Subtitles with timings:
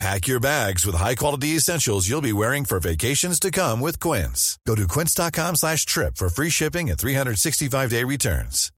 [0.00, 4.58] Pack your bags with high-quality essentials you'll be wearing for vacations to come with Quince.
[4.66, 8.70] Go to quince.com slash trip for free shipping and 365-day returns.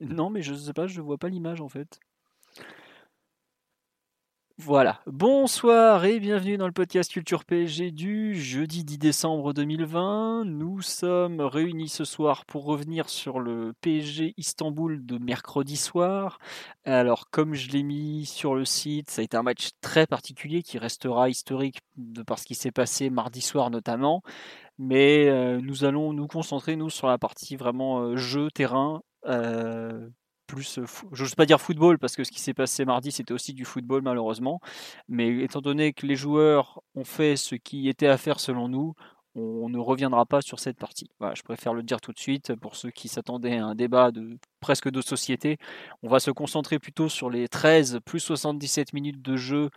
[0.00, 2.00] Non, mais je sais pas, je vois pas l'image en fait.
[4.62, 5.00] Voilà.
[5.06, 10.44] Bonsoir et bienvenue dans le podcast Culture PSG du jeudi 10 décembre 2020.
[10.44, 16.38] Nous sommes réunis ce soir pour revenir sur le PSG Istanbul de mercredi soir.
[16.84, 20.62] Alors, comme je l'ai mis sur le site, ça a été un match très particulier
[20.62, 24.22] qui restera historique de par ce qui s'est passé mardi soir notamment.
[24.76, 30.06] Mais euh, nous allons nous concentrer, nous, sur la partie vraiment euh, jeu, terrain, euh,
[30.50, 30.80] plus,
[31.12, 33.64] je n'ose pas dire football parce que ce qui s'est passé mardi c'était aussi du
[33.64, 34.60] football malheureusement,
[35.08, 38.94] mais étant donné que les joueurs ont fait ce qui était à faire selon nous,
[39.36, 41.10] on ne reviendra pas sur cette partie.
[41.34, 44.38] Je préfère le dire tout de suite pour ceux qui s'attendaient à un débat de
[44.58, 45.58] presque de société.
[46.02, 49.70] On va se concentrer plutôt sur les 13 plus 77 minutes de jeu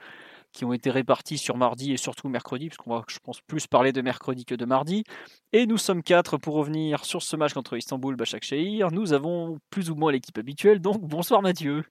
[0.54, 3.92] qui ont été répartis sur mardi et surtout mercredi, puisqu'on va, je pense, plus parler
[3.92, 5.04] de mercredi que de mardi.
[5.52, 8.92] Et nous sommes quatre pour revenir sur ce match contre Istanbul Başakşehir.
[8.92, 11.84] Nous avons plus ou moins l'équipe habituelle, donc bonsoir Mathieu.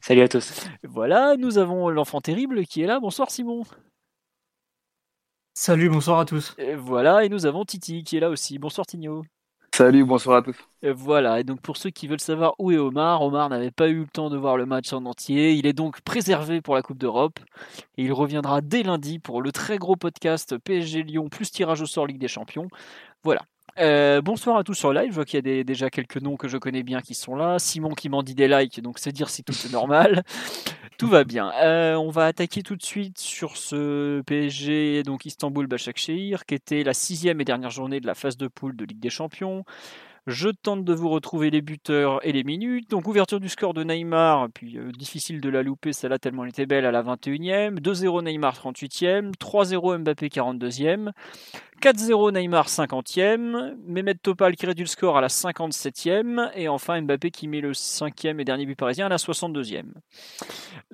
[0.00, 0.66] Salut à tous.
[0.84, 3.00] Voilà, nous avons l'enfant terrible qui est là.
[3.00, 3.64] Bonsoir Simon.
[5.54, 6.54] Salut, bonsoir à tous.
[6.58, 8.58] Et voilà, et nous avons Titi qui est là aussi.
[8.58, 9.24] Bonsoir Tigno.
[9.80, 10.58] Salut, bonsoir à tous.
[10.82, 13.88] Et voilà, et donc pour ceux qui veulent savoir où est Omar, Omar n'avait pas
[13.88, 15.52] eu le temps de voir le match en entier.
[15.54, 17.40] Il est donc préservé pour la Coupe d'Europe
[17.96, 21.86] et il reviendra dès lundi pour le très gros podcast PSG Lyon plus tirage au
[21.86, 22.68] sort Ligue des Champions.
[23.24, 23.40] Voilà.
[23.78, 25.08] Euh, bonsoir à tous sur live.
[25.08, 27.58] Je vois qu'il y a déjà quelques noms que je connais bien qui sont là.
[27.58, 30.24] Simon qui m'en dit des likes, donc c'est dire si tout est normal.
[31.00, 31.50] Tout va bien.
[31.62, 36.84] Euh, on va attaquer tout de suite sur ce PSG, donc Istanbul Başakşehir, qui était
[36.84, 39.64] la sixième et dernière journée de la phase de poule de Ligue des Champions.
[40.26, 42.90] Je tente de vous retrouver les buteurs et les minutes.
[42.90, 46.50] Donc ouverture du score de Neymar, puis euh, difficile de la louper, celle-là tellement elle
[46.50, 47.80] était belle à la 21e.
[47.80, 51.12] 2-0 Neymar 38e, 3-0 Mbappé 42e.
[51.80, 57.30] 4-0 Neymar 50e, Mehmet Topal qui réduit le score à la 57e, et enfin Mbappé
[57.30, 59.84] qui met le cinquième et dernier but parisien à la 62e.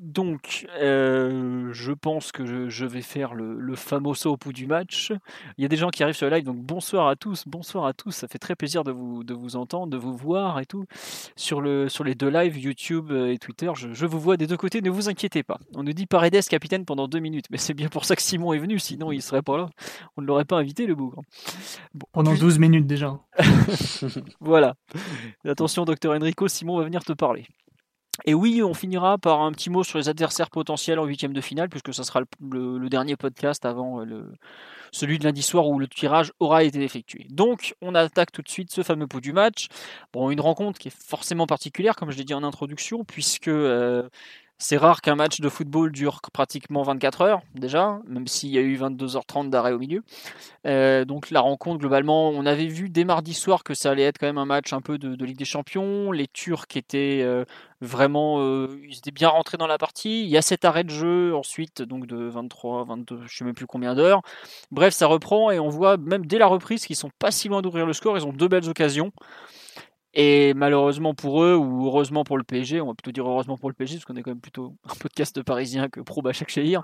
[0.00, 5.12] Donc, euh, je pense que je, vais faire le, le famoso au bout du match.
[5.58, 7.86] Il y a des gens qui arrivent sur le live, donc bonsoir à tous, bonsoir
[7.86, 10.66] à tous, ça fait très plaisir de vous, de vous entendre, de vous voir et
[10.66, 10.84] tout.
[11.34, 14.56] Sur, le, sur les deux lives, YouTube et Twitter, je, je vous vois des deux
[14.56, 15.58] côtés, ne vous inquiétez pas.
[15.74, 18.52] On nous dit Paredes capitaine pendant deux minutes, mais c'est bien pour ça que Simon
[18.52, 19.68] est venu, sinon il serait pas là.
[20.16, 21.22] On ne l'aurait pas invité, le bougre.
[21.94, 23.18] Bon, Pendant plus- 12 minutes déjà.
[24.40, 24.74] voilà.
[25.46, 27.46] Attention, docteur Enrico, Simon va venir te parler.
[28.24, 31.40] Et oui, on finira par un petit mot sur les adversaires potentiels en huitième de
[31.42, 34.32] finale, puisque ça sera le, le- le dernier podcast avant le,
[34.90, 37.26] celui de lundi soir où le tirage aura été effectué.
[37.28, 39.68] Donc, on attaque tout de suite ce fameux pot du match.
[40.14, 44.08] Bon, une rencontre qui est forcément particulière, comme je l'ai dit en introduction, puisque euh,
[44.58, 48.62] c'est rare qu'un match de football dure pratiquement 24 heures, déjà, même s'il y a
[48.62, 50.02] eu 22h30 d'arrêt au milieu.
[50.66, 54.18] Euh, donc la rencontre, globalement, on avait vu dès mardi soir que ça allait être
[54.18, 56.10] quand même un match un peu de, Ligue des Champions.
[56.10, 57.44] Les Turcs étaient euh,
[57.82, 60.22] vraiment, euh, ils étaient bien rentrés dans la partie.
[60.22, 63.54] Il y a cet arrêt de jeu ensuite, donc de 23, 22, je sais même
[63.54, 64.22] plus combien d'heures.
[64.70, 67.60] Bref, ça reprend et on voit même dès la reprise qu'ils sont pas si loin
[67.60, 68.16] d'ouvrir le score.
[68.16, 69.12] Ils ont deux belles occasions.
[70.18, 73.68] Et malheureusement pour eux, ou heureusement pour le PSG, on va plutôt dire heureusement pour
[73.68, 76.82] le PSG, parce qu'on est quand même plutôt un podcast parisien que pro Başakşehir.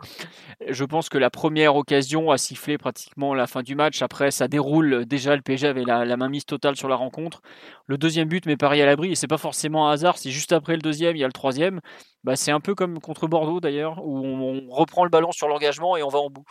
[0.69, 4.03] Je pense que la première occasion a sifflé pratiquement la fin du match.
[4.03, 5.07] Après, ça déroule.
[5.07, 7.41] Déjà, le PSG avait la, la mainmise totale sur la rencontre.
[7.87, 10.19] Le deuxième but met Paris à l'abri, et c'est pas forcément un hasard.
[10.19, 11.81] C'est juste après le deuxième, il y a le troisième.
[12.25, 15.97] Bah, c'est un peu comme contre Bordeaux d'ailleurs, où on, reprend le ballon sur l'engagement
[15.97, 16.45] et on va en bout.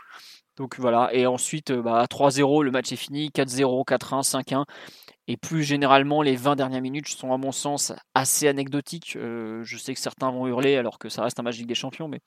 [0.58, 4.66] Donc voilà, et ensuite, bah, 3-0, le match est fini, 4-0, 4-1, 5-1.
[5.28, 9.16] Et plus généralement, les 20 dernières minutes sont à mon sens assez anecdotiques.
[9.16, 11.76] Euh, je sais que certains vont hurler alors que ça reste un match Ligue des
[11.76, 12.22] Champions, mais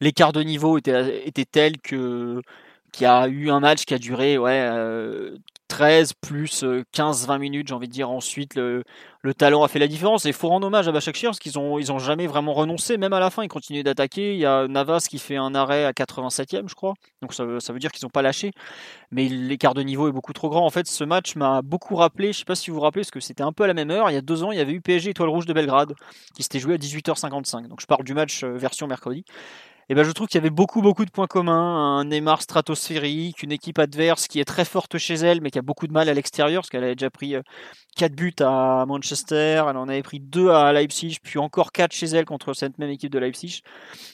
[0.00, 2.42] l'écart de niveau était, tel que
[2.92, 5.36] qu'il y a eu un match qui a duré euh,
[5.68, 6.64] 13 plus
[6.94, 8.10] 15-20 minutes, j'ai envie de dire.
[8.10, 8.84] Ensuite, le,
[9.22, 10.26] le talent a fait la différence.
[10.26, 12.98] Et il faut rendre hommage à Başakşehir parce qu'ils ont, ils ont jamais vraiment renoncé.
[12.98, 14.34] Même à la fin, ils continuent d'attaquer.
[14.34, 16.94] Il y a Navas qui fait un arrêt à 87e, je crois.
[17.22, 18.52] Donc ça, ça veut dire qu'ils n'ont pas lâché.
[19.10, 20.66] Mais l'écart de niveau est beaucoup trop grand.
[20.66, 23.10] En fait, ce match m'a beaucoup rappelé, je sais pas si vous vous rappelez, parce
[23.10, 24.10] que c'était un peu à la même heure.
[24.10, 25.94] Il y a deux ans, il y avait eu PSG Étoile Rouge de Belgrade
[26.34, 27.68] qui s'était joué à 18h55.
[27.68, 29.24] Donc je parle du match euh, version mercredi.
[29.90, 31.98] Et ben, je trouve qu'il y avait beaucoup, beaucoup de points communs.
[31.98, 35.62] Un Neymar stratosphérique, une équipe adverse qui est très forte chez elle, mais qui a
[35.62, 37.34] beaucoup de mal à l'extérieur, parce qu'elle avait déjà pris
[37.96, 41.92] 4 euh, buts à Manchester, elle en avait pris 2 à Leipzig, puis encore 4
[41.92, 43.60] chez elle contre cette même équipe de Leipzig.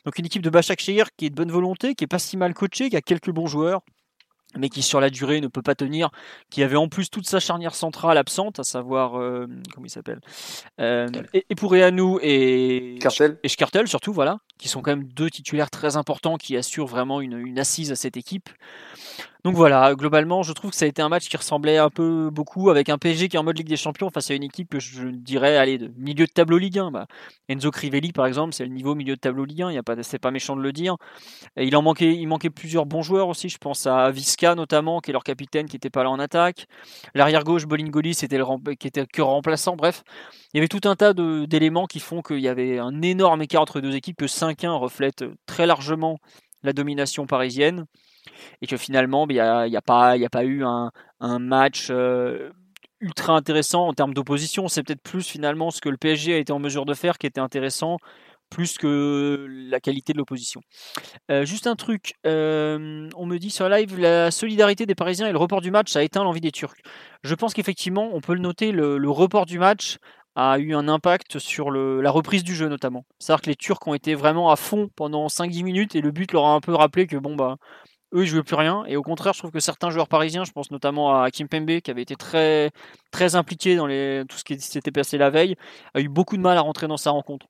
[0.04, 2.52] Donc une équipe de Başakşehir qui est de bonne volonté, qui est pas si mal
[2.54, 3.82] coachée, qui a quelques bons joueurs
[4.56, 6.10] mais qui sur la durée ne peut pas tenir,
[6.50, 10.20] qui avait en plus toute sa charnière centrale absente, à savoir euh, comment il s'appelle,
[10.80, 13.38] euh, et, et, pour Eanou et Skartel.
[13.42, 17.20] et Skartel surtout voilà, qui sont quand même deux titulaires très importants qui assurent vraiment
[17.20, 18.48] une, une assise à cette équipe.
[19.42, 22.28] Donc voilà, globalement, je trouve que ça a été un match qui ressemblait un peu
[22.30, 24.68] beaucoup avec un PSG qui est en mode Ligue des Champions face à une équipe
[24.68, 26.90] que je dirais aller de milieu de tableau Ligue 1.
[26.90, 27.06] Bah,
[27.48, 29.70] Enzo Crivelli, par exemple, c'est le niveau milieu de tableau Ligue 1.
[29.70, 30.96] Il y a pas, c'est pas méchant de le dire.
[31.56, 33.48] Il en manquait plusieurs bons joueurs aussi.
[33.48, 36.66] Je pense à Visca notamment, qui est leur capitaine, qui n'était pas là en attaque.
[37.14, 38.44] L'arrière gauche, Bolingoli, c'était le
[38.74, 39.74] qui était que remplaçant.
[39.74, 40.02] Bref,
[40.52, 43.62] il y avait tout un tas d'éléments qui font qu'il y avait un énorme écart
[43.62, 46.18] entre deux équipes que 5-1 reflète très largement
[46.62, 47.86] la domination parisienne
[48.62, 50.90] et que finalement, il n'y a, a, pas, a pas eu un,
[51.38, 52.50] match euh,
[53.00, 54.68] ultra intéressant en termes d'opposition.
[54.68, 57.26] C'est peut-être plus finalement ce que le PSG a été en mesure de faire qui
[57.26, 57.98] était intéressant
[58.50, 60.60] plus que la qualité de l'opposition.
[61.30, 65.32] Euh, juste un truc, euh, on me dit sur live, la solidarité des Parisiens et
[65.32, 66.74] le report du match a éteint l'envie des Turcs.
[67.22, 69.98] Je pense qu'effectivement, on peut le noter, le, report du match
[70.36, 73.04] a eu un impact sur la reprise du jeu notamment.
[73.18, 76.32] C'est-à-dire que les Turcs ont été vraiment à fond pendant 5-10 minutes et le but
[76.32, 77.56] leur a un peu rappelé que bon bah
[78.14, 78.84] eux ils jouaient plus rien.
[78.86, 81.80] Et au contraire je trouve que certains joueurs parisiens je pense notamment à Kim Pembe
[81.80, 82.70] qui avait été très
[83.10, 83.86] très impliqué dans
[84.26, 85.56] tout ce qui s'était passé la veille
[85.94, 87.46] a eu beaucoup de mal à rentrer dans sa rencontre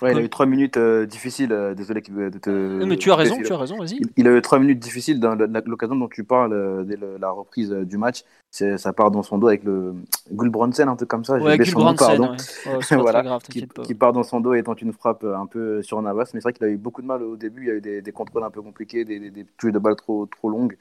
[0.00, 1.52] Ouais, il a eu trois minutes euh, difficiles.
[1.52, 2.50] Euh, désolé de te.
[2.50, 3.96] Non, mais tu as raison, tu as raison, vas-y.
[3.96, 5.34] Il, il, a eu trois minutes difficiles dans
[5.66, 8.22] l'occasion dont tu parles, euh, dès le, la reprise euh, du match.
[8.50, 9.94] Ça part dans son dos avec le
[10.30, 11.36] Gulbransen, un truc comme ça.
[11.38, 12.36] Ouais, Gulbransen, ouais.
[12.66, 16.00] oh, voilà, grave, qui, qui, part dans son dos étant une frappe un peu sur
[16.00, 16.30] Navas.
[16.32, 17.62] Mais c'est vrai qu'il a eu beaucoup de mal au début.
[17.62, 19.78] Il y a eu des, des contrôles un peu compliqués, des, des, des touches de
[19.78, 20.76] balles trop, trop longues.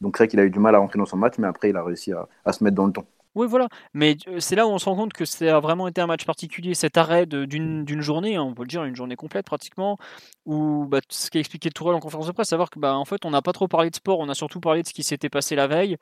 [0.00, 1.70] Donc c'est vrai qu'il a eu du mal à rentrer dans son match, mais après
[1.70, 3.06] il a réussi à, à se mettre dans le temps.
[3.34, 3.68] Oui, voilà.
[3.94, 6.24] Mais c'est là où on se rend compte que ça a vraiment été un match
[6.24, 9.98] particulier, cet arrêt d'une journée, hein, on peut le dire, une journée complète pratiquement,
[10.44, 13.24] où bah, ce qu'a expliqué Tourelle en conférence de presse, savoir que bah, en fait,
[13.24, 15.28] on n'a pas trop parlé de sport, on a surtout parlé de ce qui s'était
[15.28, 15.96] passé la veille,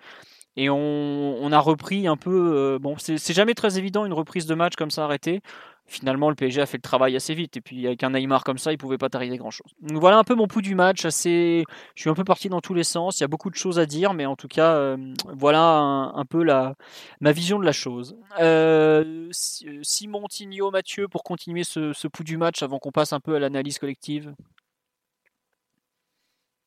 [0.56, 2.53] et on, a repris un peu.
[2.55, 5.43] Euh, bon, c'est jamais très évident une reprise de match comme ça arrêtée
[5.87, 7.56] finalement, le PSG a fait le travail assez vite.
[7.56, 9.73] Et puis, avec un Neymar comme ça, il pouvait pas t'arriver grand-chose.
[9.81, 11.05] Donc, voilà un peu mon pouls du match.
[11.05, 11.64] Assez...
[11.94, 13.19] Je suis un peu parti dans tous les sens.
[13.19, 14.97] Il y a beaucoup de choses à dire, mais en tout cas, euh,
[15.35, 16.75] voilà un, un, peu la,
[17.20, 18.17] ma vision de la chose.
[18.41, 23.20] Euh, Simon, Tigno, Mathieu, pour continuer ce, ce pouls du match avant qu'on passe un
[23.20, 24.35] peu à l'analyse collective.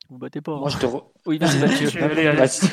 [0.10, 0.54] Vous battez pas.
[0.54, 0.60] Hein.
[0.60, 1.06] Moi, je te re...
[1.26, 1.90] Oui, vas-y, Mathieu.
[2.38, 2.68] bah, si,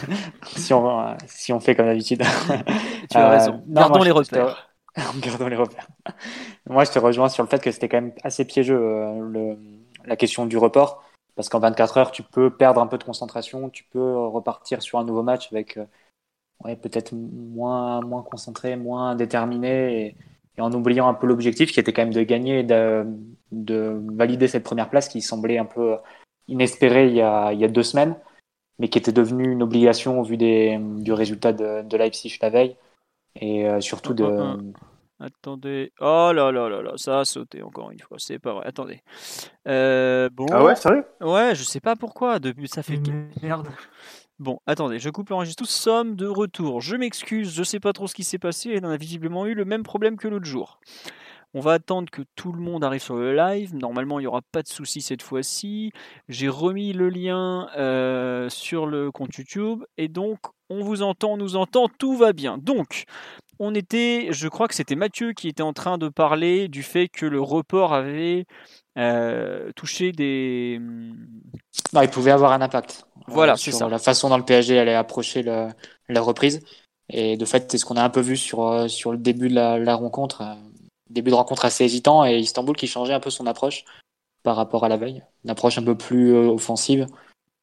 [0.56, 2.22] si, on, si on fait comme d'habitude.
[3.10, 3.54] tu as raison.
[3.54, 4.70] Euh, Gardons les repères.
[4.96, 5.88] en gardant les repères.
[6.68, 9.58] Moi, je te rejoins sur le fait que c'était quand même assez piégeux euh, le,
[10.06, 11.04] la question du report,
[11.34, 14.98] parce qu'en 24 heures, tu peux perdre un peu de concentration, tu peux repartir sur
[14.98, 15.84] un nouveau match avec euh,
[16.64, 20.16] ouais, peut-être moins, moins concentré, moins déterminé, et,
[20.56, 23.04] et en oubliant un peu l'objectif qui était quand même de gagner et de,
[23.52, 25.96] de, valider cette première place qui semblait un peu
[26.48, 28.16] inespérée il y a, il y a deux semaines,
[28.78, 32.50] mais qui était devenue une obligation au vu des, du résultat de, de Leipzig la
[32.50, 32.76] veille
[33.40, 34.72] et euh, surtout de.
[35.18, 35.92] Attendez.
[36.00, 38.18] Oh là là là là, ça a sauté encore une fois.
[38.20, 38.66] C'est pas vrai.
[38.66, 39.00] Attendez.
[39.66, 40.44] Euh, bon.
[40.52, 41.06] Ah ouais, sérieux?
[41.22, 42.38] Ouais, je sais pas pourquoi.
[42.38, 43.00] Depuis, ça fait.
[43.42, 43.68] Merde.
[44.38, 45.64] Bon, attendez, je coupe l'enregistrement.
[45.64, 46.82] Nous sommes de retour.
[46.82, 48.72] Je m'excuse, je sais pas trop ce qui s'est passé.
[48.72, 50.80] Elle en a visiblement eu le même problème que l'autre jour.
[51.54, 53.74] On va attendre que tout le monde arrive sur le live.
[53.74, 55.92] Normalement, il n'y aura pas de souci cette fois-ci.
[56.28, 59.82] J'ai remis le lien euh, sur le compte YouTube.
[59.96, 60.38] Et donc,
[60.68, 62.58] on vous entend, on nous entend, tout va bien.
[62.58, 63.04] Donc,
[63.58, 67.08] on était, je crois que c'était Mathieu qui était en train de parler du fait
[67.08, 68.44] que le report avait
[68.98, 70.78] euh, touché des.
[71.92, 73.06] Non, il pouvait avoir un impact.
[73.28, 73.88] Voilà, euh, c'est sur ça.
[73.88, 75.68] La façon dont le PSG allait approcher le,
[76.08, 76.60] la reprise.
[77.08, 79.54] Et de fait, c'est ce qu'on a un peu vu sur, sur le début de
[79.54, 80.42] la, la rencontre.
[81.10, 83.84] Début de rencontre assez hésitant et Istanbul qui changeait un peu son approche
[84.42, 85.22] par rapport à la veille.
[85.44, 87.06] Une approche un peu plus euh, offensive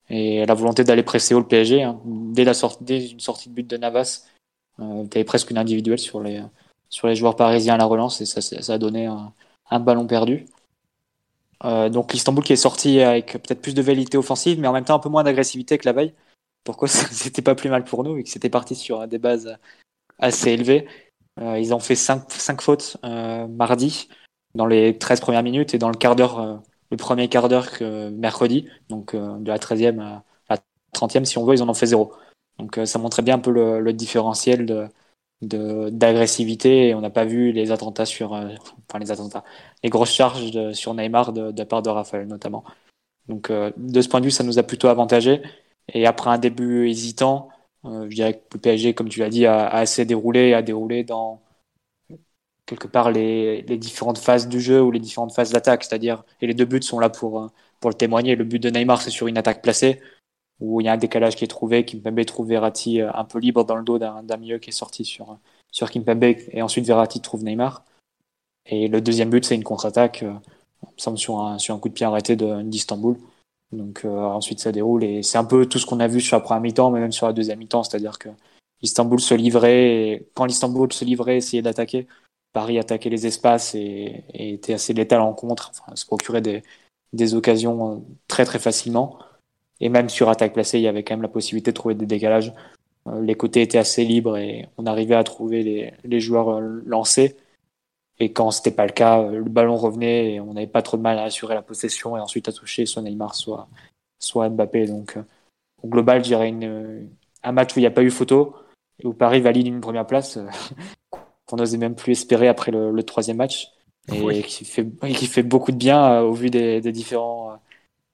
[0.10, 1.84] et la volonté d'aller presser haut le PSG.
[1.84, 2.00] Hein.
[2.06, 4.26] Dès, la sortie, dès une sortie de but de Navas,
[4.80, 6.44] euh, tu avais presque une individuelle sur les,
[7.16, 10.46] joueurs parisiens à la relance et ça, a donné un, ballon perdu.
[11.66, 14.84] Euh, donc l'Istanbul qui est sorti avec peut-être plus de velléité offensive, mais en même
[14.86, 16.14] temps un peu moins d'agressivité que la veille.
[16.64, 19.58] Pourquoi c'était pas plus mal pour nous et que c'était parti sur des bases
[20.20, 20.88] assez élevées.
[21.40, 24.08] Euh, ils ont fait 5, cinq fautes euh, mardi
[24.56, 26.58] dans les 13 premières minutes et dans le quart d'heure, euh,
[26.92, 30.58] le premier quart d'heure que mercredi, donc de la 13e à la
[30.94, 32.14] 30e si on veut, ils en ont fait zéro.
[32.60, 34.66] Donc ça montrait bien un peu le, le différentiel
[35.42, 39.44] de, d'agressivité et on n'a pas vu les attentats sur enfin les attentats
[39.84, 42.64] les grosses charges de, sur Neymar de, de part de Raphaël notamment
[43.28, 45.42] Donc de ce point de vue, ça nous a plutôt avantagé.
[45.94, 47.50] Et après un début hésitant,
[47.84, 51.42] je dirais que le PSG, comme tu l'as dit, a, assez déroulé, a déroulé dans
[52.66, 55.84] quelque part les, les, différentes phases du jeu ou les différentes phases d'attaque.
[55.84, 58.36] C'est-à-dire, et les deux buts sont là pour, pour le témoigner.
[58.36, 60.00] Le but de Neymar, c'est sur une attaque placée
[60.60, 61.86] où il y a un décalage qui est trouvé.
[61.86, 65.06] Kimpembe trouve Verratti euh, un peu libre dans le dos d'un milieu qui est sorti
[65.06, 65.38] sur,
[65.72, 67.84] sur Kimpembe et ensuite Verratti trouve Neymar.
[68.66, 70.34] Et le deuxième but, c'est une contre-attaque, euh,
[70.98, 73.18] semble sur un, sur un coup de pied arrêté d'Istanbul.
[73.74, 76.38] Donc euh, ensuite ça déroule et c'est un peu tout ce qu'on a vu sur
[76.38, 78.30] la première mi-temps, mais même sur la deuxième mi-temps, c'est-à-dire que
[78.82, 82.08] Istanbul se livrait, quand l'Istanbul se livrait, essayait d'attaquer,
[82.54, 86.64] Paris attaquait les espaces et, était assez létal en contre, se procurait des,
[87.14, 89.20] des occasions très très facilement.
[89.80, 92.06] Et même sur attaque placée, il y avait quand même la possibilité de trouver des
[92.06, 92.54] décalages.
[93.08, 96.82] Euh, les côtés étaient assez libres et on arrivait à trouver les, les joueurs euh,
[96.86, 97.36] lancés.
[98.20, 100.98] Et quand c'était pas le cas, euh, le ballon revenait et on n'avait pas trop
[100.98, 103.68] de mal à assurer la possession et ensuite à toucher soit Neymar, soit,
[104.20, 104.88] soit Mbappé.
[104.88, 105.18] Donc,
[105.82, 107.10] au global, je dirais une,
[107.44, 108.56] un match où il n'y a pas eu photo
[109.00, 110.40] et où Paris valide une première place
[111.46, 113.70] qu'on n'osait même plus espérer après le, troisième match
[114.12, 117.58] et qui, fait, qui fait beaucoup de bien au vu des, des différents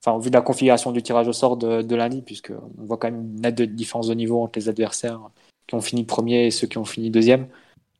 [0.01, 2.86] enfin, au vu de la configuration du tirage au sort de, de lundi, puisque on
[2.86, 5.20] voit quand même une nette différence de niveau entre les adversaires
[5.68, 7.48] qui ont fini premier et ceux qui ont fini deuxième.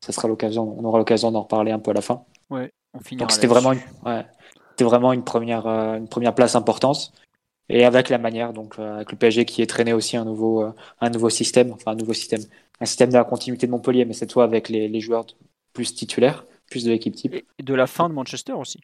[0.06, 2.24] Ça sera l'occasion, on aura l'occasion d'en reparler un peu à la fin.
[2.50, 3.26] Ouais, on finira.
[3.26, 4.26] Donc c'était vraiment, une, ouais,
[4.72, 7.12] c'était vraiment une première, euh, une première place importante.
[7.68, 10.64] Et avec la manière, donc euh, avec le PSG qui est traîné aussi un nouveau,
[10.64, 12.42] euh, un nouveau système, enfin un nouveau système,
[12.80, 15.26] un système de la continuité de Montpellier, mais cette fois avec les, les joueurs
[15.74, 17.36] plus titulaires, plus de l'équipe type.
[17.36, 18.80] Et de la fin de Manchester aussi.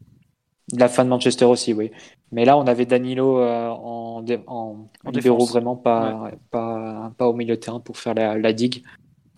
[0.71, 1.91] De la fin de Manchester aussi, oui.
[2.31, 7.55] Mais là, on avait Danilo en, en, en, libéraux vraiment pas, pas, pas au milieu
[7.55, 8.83] de terrain pour faire la, la digue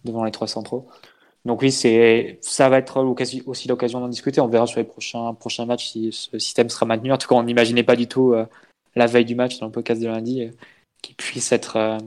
[0.05, 0.88] devant les trois centraux.
[1.46, 2.98] Donc oui, c'est ça va être
[3.46, 4.41] aussi l'occasion d'en discuter.
[4.41, 7.12] On verra sur les prochains, prochains matchs si ce système sera maintenu.
[7.12, 8.46] En tout cas, on n'imaginait pas du tout euh,
[8.96, 10.51] la veille du match dans le podcast de lundi euh,
[11.01, 12.00] qu'il puisse être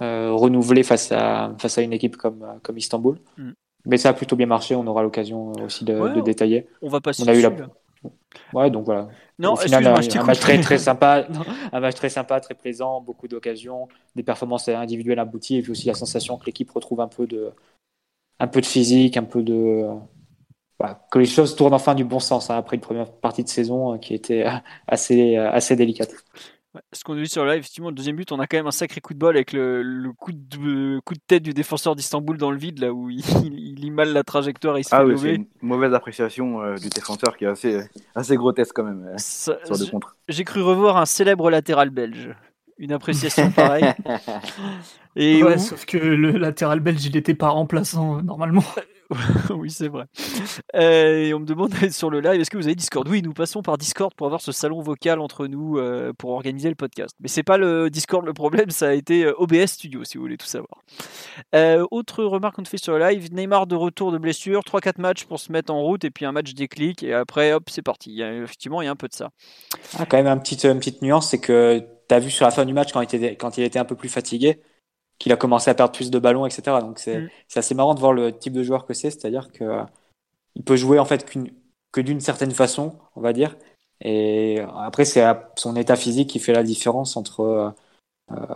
[0.00, 3.18] renouvelé face à, face à une équipe comme, comme Istanbul.
[3.36, 3.50] Mm.
[3.86, 4.74] Mais ça a plutôt bien marché.
[4.74, 6.66] On aura l'occasion aussi de, de, détailler.
[6.82, 7.22] On va passer.
[7.24, 7.50] On a eu la...
[8.52, 9.08] Ouais, donc voilà.
[9.38, 11.26] Non, Au final, un, un match très très sympa,
[11.72, 15.86] un match très sympa, très plaisant, beaucoup d'occasions, des performances individuelles abouties, et puis aussi
[15.86, 17.52] la sensation que l'équipe retrouve un peu de,
[18.40, 19.86] un peu de physique, un peu de,
[20.78, 23.48] voilà, que les choses tournent enfin du bon sens hein, après une première partie de
[23.48, 24.44] saison euh, qui était
[24.88, 26.12] assez assez délicate
[26.92, 28.66] ce qu'on a vu sur le live, effectivement, le deuxième but, on a quand même
[28.66, 32.36] un sacré coup de bol avec le, coup, de, coup de tête du défenseur d'Istanbul
[32.36, 34.98] dans le vide, là où il, il, lit mal la trajectoire et il se ah
[34.98, 37.80] fait oui, c'est une mauvaise appréciation euh, du défenseur qui est assez,
[38.14, 40.16] assez grotesque quand même euh, sur le contre.
[40.28, 42.30] J'ai cru revoir un célèbre latéral belge.
[42.80, 43.84] Une appréciation pareille.
[45.16, 48.64] et ouais, sauf que le latéral belge, il n'était pas remplaçant euh, normalement.
[49.50, 50.06] oui, c'est vrai.
[50.74, 53.06] Euh, et on me demande sur le live, est-ce que vous avez Discord?
[53.06, 56.70] Oui, nous passons par Discord pour avoir ce salon vocal entre nous euh, pour organiser
[56.70, 57.14] le podcast.
[57.20, 60.38] Mais c'est pas le Discord le problème, ça a été OBS Studio si vous voulez
[60.38, 60.82] tout savoir.
[61.90, 65.38] autre remarque qu'on fait sur le live, Neymar de retour de blessure, 3-4 matchs pour
[65.38, 68.10] se mettre en route et puis un match déclic et après hop c'est parti.
[68.10, 69.28] Il y a, effectivement il y a un peu de ça.
[69.98, 72.50] Ah, quand même un petit, une petite nuance, c'est que tu as vu sur la
[72.50, 74.60] fin du match quand il était, quand il était un peu plus fatigué,
[75.18, 76.78] qu'il a commencé à perdre plus de ballons, etc.
[76.80, 77.28] Donc mm.
[77.46, 79.84] c'est assez marrant de voir le type de joueur que c'est, c'est-à-dire que euh,
[80.56, 81.24] il peut jouer en fait
[81.92, 83.56] que d'une certaine façon, on va dire.
[84.00, 85.24] Et après c'est
[85.56, 87.70] son état physique qui fait la différence entre euh,
[88.32, 88.54] euh,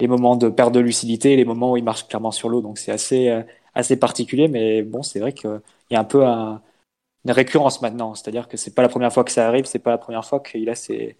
[0.00, 2.62] les moments de perte de lucidité et les moments où il marche clairement sur l'eau.
[2.62, 3.44] Donc c'est assez
[3.74, 6.62] assez particulier, mais bon c'est vrai qu'il y a un peu un,
[7.24, 9.90] une récurrence maintenant, c'est-à-dire que c'est pas la première fois que ça arrive, c'est pas
[9.90, 11.16] la première fois qu'il a ses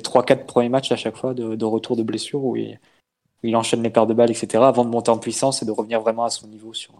[0.00, 2.78] trois quatre premiers matchs à chaque fois de, retour de blessure où il
[3.44, 6.00] il enchaîne les paires de balles, etc., avant de monter en puissance et de revenir
[6.00, 6.94] vraiment à son niveau sur,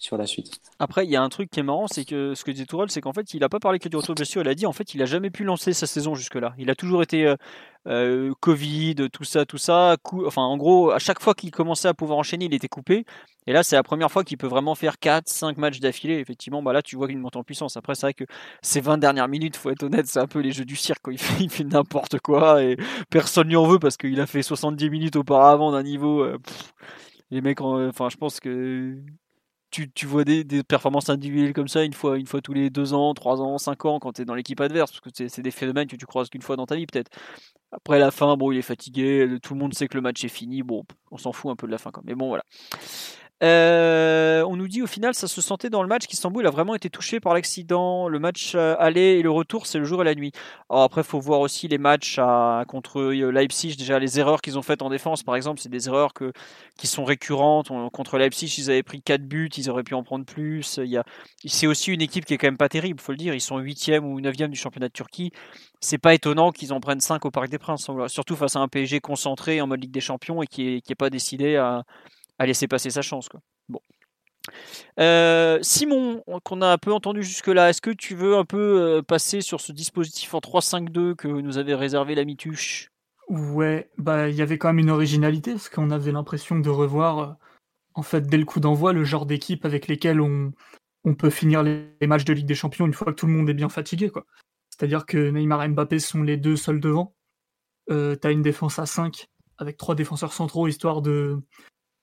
[0.00, 0.60] sur la suite.
[0.78, 2.90] Après, il y a un truc qui est marrant, c'est que ce que dit Tourelle,
[2.90, 4.64] c'est qu'en fait, il n'a pas parlé que du retour de blessure, il a dit
[4.66, 6.54] en fait, il a jamais pu lancer sa saison jusque-là.
[6.58, 7.36] Il a toujours été euh,
[7.86, 9.96] euh, Covid, tout ça, tout ça.
[10.26, 13.04] enfin, en gros, à chaque fois qu'il commençait à pouvoir enchaîner, il était coupé.
[13.46, 16.18] Et là, c'est la première fois qu'il peut vraiment faire 4, 5 matchs d'affilée.
[16.18, 17.76] Effectivement, bah là, tu vois qu'il monte en puissance.
[17.76, 18.24] Après, c'est vrai que
[18.62, 21.04] ces 20 dernières minutes, faut être honnête, c'est un peu les jeux du cirque.
[21.40, 22.76] Il fait, n'importe quoi et
[23.10, 26.22] personne n'y en veut parce qu'il a fait 70 minutes auparavant d'un niveau.
[26.22, 26.38] Euh,
[27.30, 28.96] les mecs, enfin, je pense que
[29.70, 32.94] tu, tu vois des, performances individuelles comme ça une fois, une fois tous les 2
[32.94, 35.50] ans, 3 ans, 5 ans quand tu es dans l'équipe adverse, parce que c'est des
[35.50, 37.10] phénomènes que tu croises qu'une fois dans ta vie peut-être.
[37.72, 40.28] Après la fin, bon, il est fatigué, tout le monde sait que le match est
[40.28, 42.14] fini, bon, on s'en fout un peu de la fin quand même.
[42.14, 42.44] Mais bon, voilà.
[43.42, 46.74] Euh, on nous dit au final, ça se sentait dans le match qu'Istanbul a vraiment
[46.74, 48.08] été touché par l'accident.
[48.08, 50.32] Le match euh, aller et le retour, c'est le jour et la nuit.
[50.68, 53.76] Alors après, faut voir aussi les matchs à, contre euh, Leipzig.
[53.76, 56.32] Déjà, les erreurs qu'ils ont faites en défense, par exemple, c'est des erreurs que,
[56.76, 57.70] qui sont récurrentes.
[57.92, 60.78] contre Leipzig, ils avaient pris 4 buts, ils auraient pu en prendre plus.
[60.82, 61.04] Il y a,
[61.46, 63.34] c'est aussi une équipe qui est quand même pas terrible, faut le dire.
[63.34, 65.32] Ils sont 8e ou 9e du championnat de Turquie.
[65.80, 67.90] C'est pas étonnant qu'ils en prennent 5 au Parc des Princes.
[68.08, 70.92] Surtout face à un PSG concentré en mode Ligue des Champions et qui est, qui
[70.92, 71.84] est pas décidé à
[72.40, 73.28] à laisser passer sa chance.
[73.28, 73.40] Quoi.
[73.68, 73.80] Bon.
[74.98, 79.02] Euh, Simon, qu'on a un peu entendu jusque-là, est-ce que tu veux un peu euh,
[79.02, 82.90] passer sur ce dispositif en 3-5-2 que nous avait réservé la Mituche
[83.28, 87.18] Ouais, bah il y avait quand même une originalité parce qu'on avait l'impression de revoir,
[87.18, 87.32] euh,
[87.92, 90.52] en fait, dès le coup d'envoi, le genre d'équipe avec lesquelles on,
[91.18, 93.54] peut finir les, matchs de Ligue des Champions une fois que tout le monde est
[93.54, 94.10] bien fatigué.
[94.70, 97.14] C'est-à-dire que Neymar et Mbappé sont les deux seuls devant.
[97.88, 99.26] T'as une défense à 5
[99.58, 101.42] avec trois défenseurs centraux histoire de,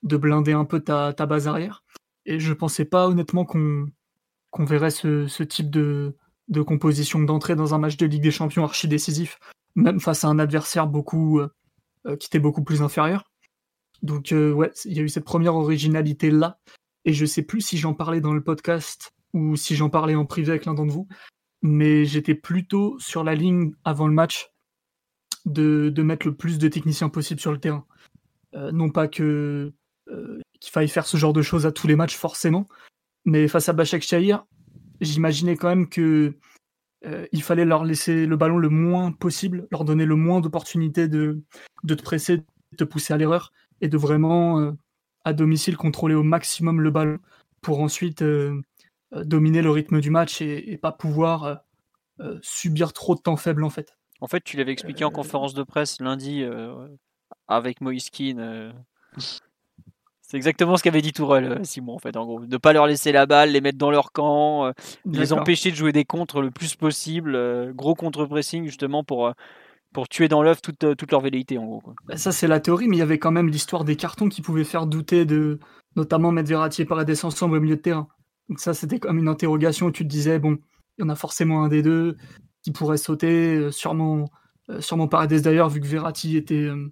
[0.07, 1.83] de blinder un peu ta, base arrière.
[2.25, 6.15] Et je pensais pas honnêtement qu'on verrait ce, type de,
[6.65, 9.39] composition d'entrée dans un match de Ligue des Champions archi décisif,
[9.75, 11.49] même face à un adversaire beaucoup euh,
[12.05, 13.31] euh, qui était beaucoup plus inférieur.
[14.01, 16.59] Donc euh, ouais, il y a eu cette première originalité là,
[17.05, 20.25] et je sais plus si j'en parlais dans le podcast ou si j'en parlais en
[20.25, 21.07] privé avec l'un d'entre vous,
[21.61, 24.51] mais j'étais plutôt sur la ligne avant le match
[25.45, 27.85] de, mettre le plus de techniciens possible sur le terrain.
[28.53, 29.73] non pas que
[30.59, 32.67] qu'il faille faire ce genre de choses à tous les matchs forcément.
[33.25, 34.45] Mais face à Bachak Shahir,
[35.01, 36.33] j'imaginais quand même que
[37.05, 41.07] euh, il fallait leur laisser le ballon le moins possible, leur donner le moins d'opportunités
[41.07, 41.43] de,
[41.83, 44.71] de te presser, de te pousser à l'erreur et de vraiment euh,
[45.23, 47.19] à domicile contrôler au maximum le ballon
[47.61, 48.23] pour ensuite
[49.11, 51.63] dominer le rythme du match et, pas pouvoir
[52.41, 53.97] subir trop de temps faible en fait.
[54.21, 56.45] En fait, tu l'avais expliqué en conférence de presse lundi
[57.47, 58.73] avec Moïskine.
[60.27, 62.41] C'est exactement ce qu'avait dit Tourelle, euh, Simon, en fait, en gros.
[62.41, 64.71] De ne pas leur laisser la balle, les mettre dans leur camp, euh,
[65.05, 67.33] les empêcher de jouer des contres le plus possible.
[67.33, 69.31] Euh, gros contre-pressing, justement, pour,
[69.93, 71.81] pour tuer dans l'œuf toute, toute leur velléité, en gros.
[72.05, 74.41] Bah, ça, c'est la théorie, mais il y avait quand même l'histoire des cartons qui
[74.41, 75.59] pouvaient faire douter de,
[75.95, 78.09] notamment mettre Verratti et Paredes ensemble au milieu de terrain.
[78.49, 80.57] Donc ça, c'était comme une interrogation où tu te disais, bon,
[80.97, 82.17] il y en a forcément un des deux
[82.63, 84.25] qui pourrait sauter, sûrement,
[84.81, 86.91] sûrement Paredes d'ailleurs, vu que Verratti était euh,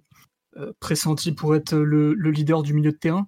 [0.80, 3.26] pressenti pour être le, leader du milieu de terrain,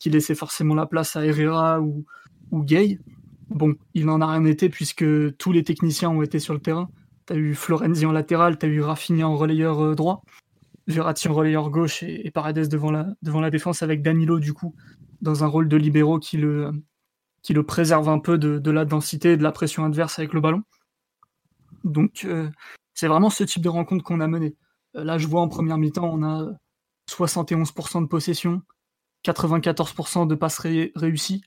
[0.00, 2.04] qui laissait forcément la place à Herrera ou,
[2.50, 2.98] ou Gay.
[3.50, 5.04] Bon, il n'en a rien été puisque
[5.36, 6.88] tous les techniciens ont été sur le terrain.
[7.26, 10.22] Tu as eu Florenzi en latéral, tu as eu Rafinha en relayeur euh, droit,
[10.86, 14.74] Verratti en relayeur gauche et, Paredes devant la, devant la défense avec Danilo du coup
[15.20, 16.72] dans un rôle de libéraux qui le,
[17.42, 20.40] qui le préserve un peu de, la densité et de la pression adverse avec le
[20.40, 20.62] ballon.
[21.84, 22.48] Donc euh,
[22.94, 24.56] c'est vraiment ce type de rencontre qu'on a mené.
[24.94, 26.52] Là je vois en première mi-temps on a
[27.10, 28.62] 71% de possession,
[29.24, 31.42] 94% de passes réussies.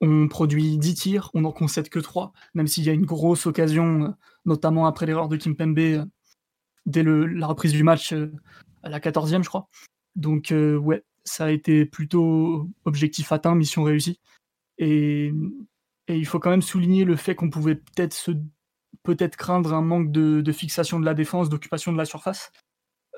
[0.00, 3.46] On produit 10 tirs, on n'en concède que 3, même s'il y a une grosse
[3.46, 4.08] occasion, euh,
[4.44, 6.04] notamment après l'erreur de Kimpembe euh,
[6.86, 8.32] dès la reprise du match euh,
[8.84, 9.68] à la 14e, je crois.
[10.14, 14.20] Donc, ouais, ça a été plutôt objectif atteint, mission réussie.
[14.78, 15.32] Et,
[16.08, 18.14] il faut quand même souligner le fait qu'on pouvait peut-être
[19.02, 22.52] peut-être craindre un manque de, fixation de la défense, d'occupation de la surface.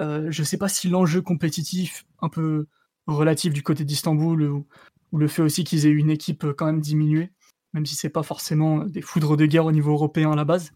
[0.01, 2.67] Euh, je ne sais pas si l'enjeu compétitif un peu
[3.07, 4.67] relatif du côté d'Istanbul ou,
[5.13, 7.33] le fait aussi qu'ils aient une équipe quand même diminuée,
[7.73, 10.71] même si c'est pas forcément des foudres de guerre au niveau européen à la base.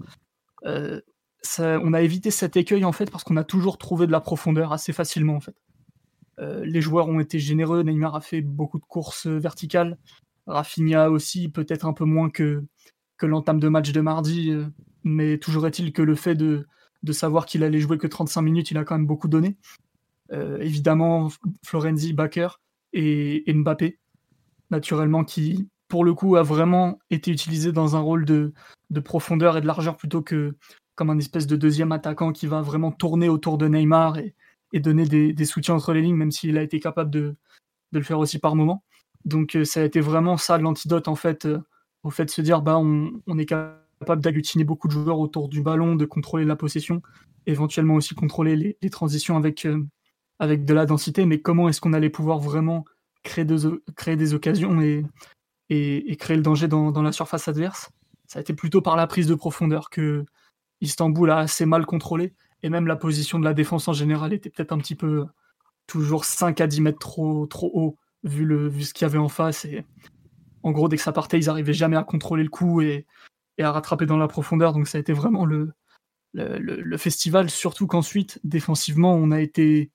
[0.65, 1.01] Euh,
[1.61, 4.73] on a évité cet écueil en fait parce qu'on a toujours trouvé de la profondeur
[4.73, 5.55] assez facilement en fait.
[6.41, 9.99] Euh, les joueurs ont été généreux, Neymar a fait beaucoup de courses verticales,
[10.47, 12.65] Rafinha aussi peut-être un peu moins que,
[13.17, 14.53] que l'entame de match de mardi,
[15.05, 16.67] mais toujours est-il que le fait de,
[17.05, 19.57] de savoir qu'il allait jouer que 35 minutes, il a quand même beaucoup donné.
[20.33, 21.29] Euh, évidemment,
[21.63, 22.49] Florenzi, Baker
[22.95, 23.99] et, Mbappé,
[24.71, 28.53] naturellement, qui, pour le coup, a vraiment été utilisé dans un rôle de,
[29.05, 30.55] profondeur et de largeur plutôt que
[30.95, 34.35] comme un espèce de deuxième attaquant qui va vraiment tourner autour de Neymar et,
[34.81, 37.37] donner des, soutiens entre les lignes, même s'il a été capable de,
[37.93, 38.83] le faire aussi par moment.
[39.25, 41.61] Donc euh, ça a été vraiment ça l'antidote en fait euh,
[42.05, 45.63] au fait de se dire bah on, est capable d'agglutiner beaucoup de joueurs autour du
[45.63, 47.03] ballon, de contrôler la possession,
[47.47, 49.83] éventuellement aussi contrôler les, transitions avec, euh,
[50.39, 52.85] avec de la densité, mais comment est-ce qu'on allait pouvoir vraiment
[53.23, 55.05] créer, des occasions et,
[56.19, 57.89] créer le danger dans, la surface adverse?
[58.27, 60.25] Ça a été plutôt par la prise de profondeur que
[60.81, 64.51] Istanbul a assez mal contrôlé, et même la position de la défense en général était
[64.51, 65.25] peut-être un petit peu
[65.87, 69.19] toujours 5 à 10 mètres trop, trop haut, vu, le, vu ce qu'il y avait
[69.19, 69.65] en face.
[69.65, 69.85] Et
[70.65, 73.07] en gros, dès que ça partait, ils n'arrivaient jamais à contrôler le coup et
[73.59, 74.73] à rattraper dans la profondeur.
[74.73, 75.73] Donc ça a été vraiment le,
[76.97, 79.93] festival, surtout qu'ensuite, défensivement, on a été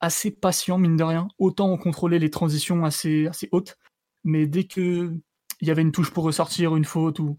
[0.00, 1.28] assez patient, mine de rien.
[1.38, 3.78] Autant on contrôlait les transitions assez, assez hautes,
[4.22, 5.12] mais dès que
[5.62, 7.38] il y avait une touche pour ressortir, une faute, ou,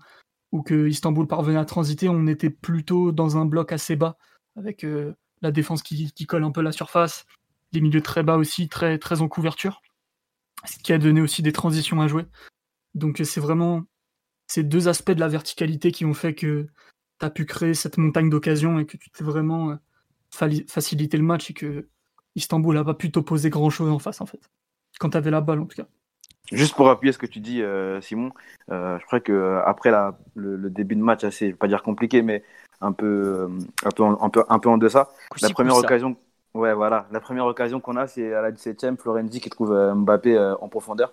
[0.51, 4.17] ou que Istanbul parvenait à transiter, on était plutôt dans un bloc assez bas,
[4.55, 7.27] avec euh, la défense qui, qui, colle un peu la surface,
[7.73, 9.83] les milieux très bas aussi, très, très en couverture,
[10.65, 12.25] ce qui a donné aussi des transitions à jouer.
[12.97, 13.83] Donc c'est vraiment
[14.47, 16.67] ces deux aspects de la verticalité qui ont fait que
[17.19, 21.23] tu as pu créer cette montagne d'occasions et que tu t'es vraiment euh, facilité le
[21.23, 21.87] match et que
[22.35, 24.39] Istanbul n'a pas pu t'opposer grand chose en face en fait.
[24.99, 25.87] Quand tu avais la balle en tout cas.
[26.51, 28.31] Juste pour appuyer ce que tu dis, euh, Simon,
[28.71, 31.83] euh, je crois que après la, le, début de match assez, je vais pas dire
[31.83, 32.41] compliqué, mais
[32.79, 33.49] un peu,
[33.83, 35.09] un peu, un peu, un peu en deçà.
[35.41, 36.15] La première occasion,
[36.53, 40.39] ouais, voilà, la première occasion qu'on a, c'est à la 17e, Florenzi qui trouve Mbappé
[40.61, 41.11] en profondeur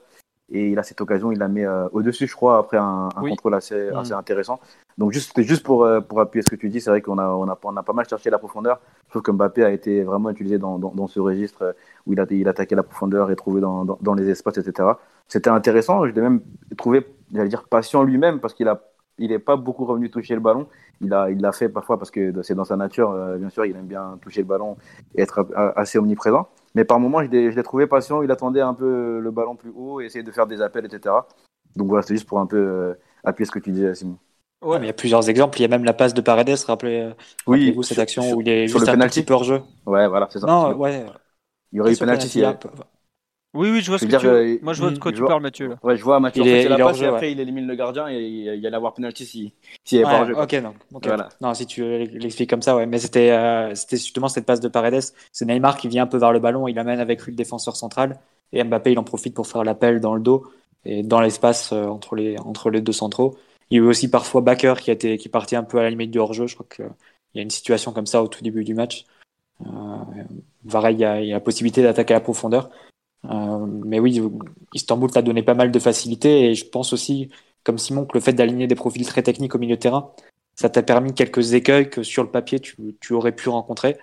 [0.51, 3.55] et il a cette occasion, il la met euh, au-dessus, je crois, après un, contrôle
[3.55, 3.97] assez, mm.
[3.97, 4.61] assez intéressant.
[4.99, 7.29] Donc juste, juste pour, euh, pour appuyer ce que tu dis, c'est vrai qu'on a,
[7.29, 8.81] on a, on a pas mal cherché la profondeur.
[9.07, 11.73] Je trouve que Mbappé a été vraiment utilisé dans, dans, dans ce registre euh,
[12.07, 14.91] où il a il attaqué la profondeur et trouvé dans, dans, les espaces, etc.
[15.29, 16.07] C'était intéressant.
[16.07, 16.43] Je l'ai même
[16.77, 18.83] trouvé, j'allais dire, patient lui-même parce qu'il a
[19.17, 20.67] il n'est pas beaucoup revenu toucher le ballon.
[21.01, 23.77] Il l'a il l'a fait parfois parce que c'est dans sa nature, bien sûr, il
[23.77, 24.77] aime bien toucher le ballon
[25.15, 26.49] et être assez omniprésent.
[26.75, 28.23] Mais par moments, je l'ai trouvé patient.
[28.23, 31.15] Il attendait un peu le ballon plus haut et essayait de faire des appels, etc.
[31.77, 34.19] Donc voilà, c'est juste pour un peu euh, appuyer ce que tu disais, Simon.
[34.63, 35.59] Ouais, mais il y a plusieurs exemples.
[35.59, 37.13] Il y a même la passe de Paredes, rappelez, euh,
[37.47, 39.61] oui, vous cette action où il est juste un petit peu hors jeu.
[39.87, 40.47] Ouais, voilà, c'est ça.
[40.47, 41.05] Non, ouais.
[41.73, 42.57] Il y aurait eu penalty s'il
[43.55, 44.27] oui, oui, je vois ce que tu...
[44.27, 45.69] Euh, Moi, je vois de quoi tu parles, Mathieu.
[45.69, 45.79] Là.
[45.83, 46.43] Ouais, je vois Mathieu.
[46.43, 49.25] Il, est, la passe, après, il élimine le gardien et il y allait avoir penalty
[49.25, 49.51] s'il
[49.85, 50.35] si, si pas jeu.
[50.37, 50.75] Ok, non.
[51.03, 51.29] Voilà.
[51.41, 52.87] Non, si tu l'expliques comme ça, ouais.
[52.87, 55.03] Mais c'était euh, c'était justement cette passe de Paredes.
[55.33, 56.67] C'est Neymar qui vient un peu vers le ballon.
[56.69, 58.19] Il amène avec lui le défenseur central.
[58.53, 60.47] Et Mbappé, il en profite pour faire l'appel dans le dos
[60.85, 63.37] et dans l'espace euh, entre, les, entre les deux centraux.
[63.71, 65.83] Il y a eu aussi parfois Baker qui, a été, qui partait un peu à
[65.83, 66.47] la limite du hors-jeu.
[66.47, 66.87] Je crois qu'il
[67.35, 69.07] y a une situation comme ça au tout début du match.
[69.67, 69.67] Euh,
[70.71, 72.71] pareil, il y, a, il y a la possibilité d'attaquer à la profondeur.
[73.25, 74.21] Euh, mais oui,
[74.75, 77.31] Istanbul t'a donné pas mal de facilité et je pense aussi,
[77.63, 80.13] comme Simon, que le fait d'aligner des profils très techniques au milieu de terrain,
[80.57, 83.99] ça t'a permis quelques écueils que sur le papier tu, tu aurais pu rencontrer.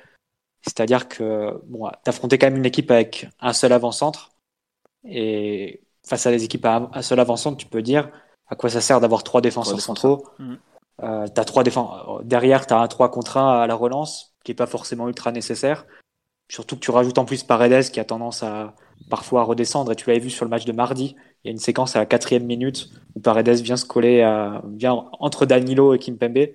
[0.63, 4.31] C'est-à-dire que bon, t'affrontais quand même une équipe avec un seul avant-centre
[5.03, 8.11] et face à des équipes à un seul avant-centre, tu peux dire
[8.47, 10.27] à quoi ça sert d'avoir trois défenseurs centraux.
[10.39, 10.55] Mmh.
[11.03, 11.63] Euh, as trois.
[12.23, 15.31] Derrière, tu as un 3 contre 1 à la relance qui est pas forcément ultra
[15.31, 15.85] nécessaire.
[16.49, 18.75] Surtout que tu rajoutes en plus Paredes qui a tendance à,
[19.09, 19.91] parfois à redescendre.
[19.91, 21.99] Et tu l'avais vu sur le match de mardi, il y a une séquence à
[21.99, 26.49] la quatrième minute où Paredes vient se coller à, vient entre Danilo et Kimpembe.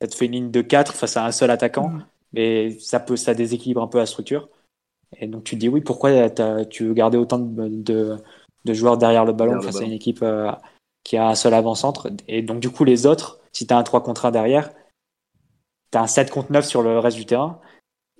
[0.00, 2.06] Ça te fait une ligne de 4 face à un seul attaquant, mm.
[2.32, 4.48] mais ça peut, ça déséquilibre un peu la structure.
[5.18, 6.30] Et donc tu te dis oui, pourquoi
[6.66, 8.16] tu veux garder autant de,
[8.64, 10.52] de, joueurs derrière le ballon face à une équipe euh,
[11.04, 12.10] qui a un seul avant-centre?
[12.28, 14.70] Et donc du coup les autres, si tu as un 3 contre 1 derrière,
[15.90, 17.60] tu as un 7 contre 9 sur le reste du terrain.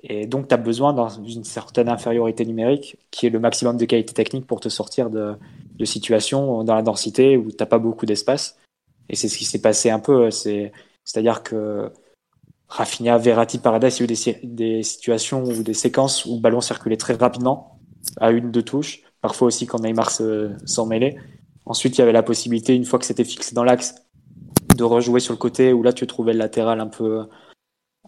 [0.03, 4.15] Et donc, tu as besoin d'une certaine infériorité numérique qui est le maximum de qualité
[4.15, 5.35] technique pour te sortir de,
[5.77, 8.59] de situations dans la densité où tu n'as pas beaucoup d'espace.
[9.11, 10.31] Et c'est ce qui s'est passé un peu.
[10.31, 11.93] C'est-à-dire que
[12.69, 16.41] Rafinha, Verratti, Paredes, il y a eu des, des, situations ou des séquences où le
[16.41, 17.79] ballon circulait très rapidement
[18.19, 19.03] à une, deux touches.
[19.21, 21.17] Parfois aussi quand Neymar s'en mêlait.
[21.67, 23.95] Ensuite, il y avait la possibilité, une fois que c'était fixé dans l'axe,
[24.77, 27.27] de rejouer sur le côté où là, tu trouvais le latéral un peu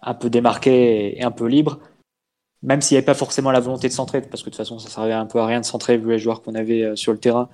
[0.02, 1.78] un peu démarqué et un peu libre,
[2.62, 4.78] même s'il n'y avait pas forcément la volonté de centrer, parce que de toute façon
[4.78, 7.12] ça servait un peu à rien de centrer vu les joueurs qu'on avait euh, sur
[7.12, 7.48] le terrain.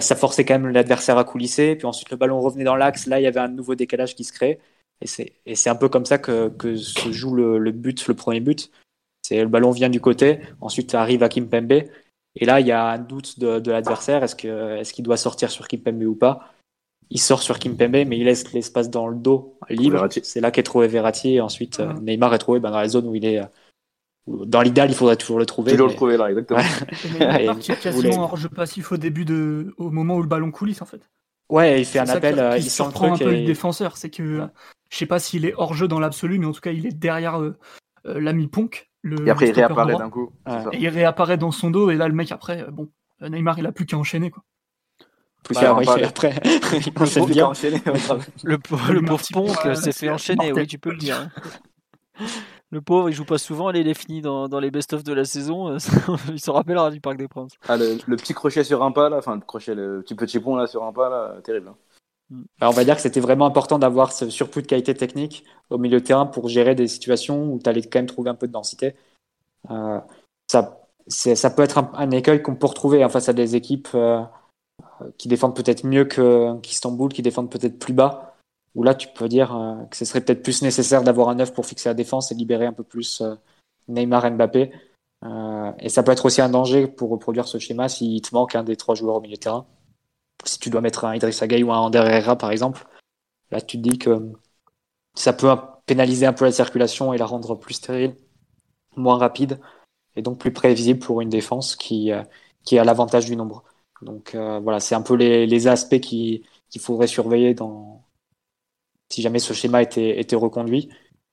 [0.00, 3.20] Ça forçait quand même l'adversaire à coulisser, puis ensuite le ballon revenait dans l'axe, là
[3.20, 4.58] il y avait un nouveau décalage qui se crée,
[5.00, 8.70] et c'est un peu comme ça que, se joue le, but, le premier but.
[9.22, 12.86] C'est le ballon vient du côté, ensuite arrive à Kimpembe, et là il y a
[12.86, 14.34] un doute de, l'adversaire, est-ce
[14.92, 16.53] qu'il doit sortir sur Kimpembe ou pas?
[17.14, 20.06] Il sort sur Kimpembe, mais il laisse l'espace dans le dos libre.
[20.10, 21.36] C'est là qu'est trouvé Verratti.
[21.36, 23.40] Et ensuite, euh, Neymar est trouvé bah, dans la zone où il est.
[23.40, 23.46] Euh,
[24.26, 25.70] dans l'idéal, il faudrait toujours le trouver.
[25.72, 26.60] Toujours le trouver là, exactement.
[27.60, 30.82] Qui est quasiment hors jeu passif au début de, au moment où le ballon coulisse
[30.82, 31.08] en fait.
[31.48, 33.96] Ouais, il fait un appel, euh, il surprend un peu le défenseur.
[33.96, 34.40] C'est que
[34.90, 36.98] je sais pas s'il est hors jeu dans l'absolu, mais en tout cas, il est
[36.98, 37.40] derrière
[38.04, 38.90] l'ami Ponk.
[39.02, 40.32] Le, et après, il réapparaît d'un coup.
[40.72, 42.88] Et il réapparaît dans son dos, et là, le mec après, bon,
[43.20, 44.42] Neymar, il a plus qu'à enchaîner quoi.
[45.52, 46.30] Bah, après.
[48.44, 51.18] le, pauvre Ponk s'est fait enchaîner, oui, tu peux le dire.
[51.18, 52.26] Hein.
[52.70, 55.24] Le pauvre, il joue pas souvent, il est fini dans, dans les best-of de la
[55.24, 55.76] saison.
[56.28, 57.52] il se rappellera du Parc des Princes.
[57.68, 60.56] Ah, le, petit crochet sur un pas, là, enfin, le crochet, le petit petit pont
[60.56, 61.68] là sur un pas, là, terrible.
[61.68, 61.76] Hein.
[62.30, 62.42] Mm.
[62.60, 65.78] Alors on va dire que c'était vraiment important d'avoir ce surplus de qualité technique au
[65.78, 68.46] milieu de terrain pour gérer des situations où tu allais quand même trouver un peu
[68.46, 68.94] de densité.
[69.70, 70.00] Euh,
[70.46, 73.88] ça, ça peut être un, écueil qu'on peut retrouver en face à des équipes.
[73.94, 74.22] Euh,
[75.18, 78.34] qui défendent peut-être mieux qu'Istanbul, qui défendent peut-être plus bas,
[78.74, 81.52] où là tu peux dire euh, que ce serait peut-être plus nécessaire d'avoir un neuf
[81.52, 83.34] pour fixer la défense et libérer un peu plus euh,
[83.88, 84.72] Neymar et Mbappé.
[85.24, 88.54] Euh, et ça peut être aussi un danger pour reproduire ce schéma s'il te manque
[88.54, 89.66] un des trois joueurs au milieu de terrain.
[90.44, 92.86] Si tu dois mettre un Idrissa Gueye ou un Ander par exemple,
[93.50, 94.32] là, tu te dis que
[95.14, 95.54] ça peut
[95.86, 98.16] pénaliser un peu la circulation et la rendre plus stérile,
[98.96, 99.60] moins rapide,
[100.16, 102.22] et donc plus prévisible pour une défense qui, euh,
[102.64, 103.64] qui a l'avantage du nombre.
[104.04, 106.42] Donc euh, voilà, c'est un peu les, les aspects qu'il
[106.80, 108.04] faudrait surveiller dans,
[109.10, 110.88] si jamais ce schéma était, était reconduit.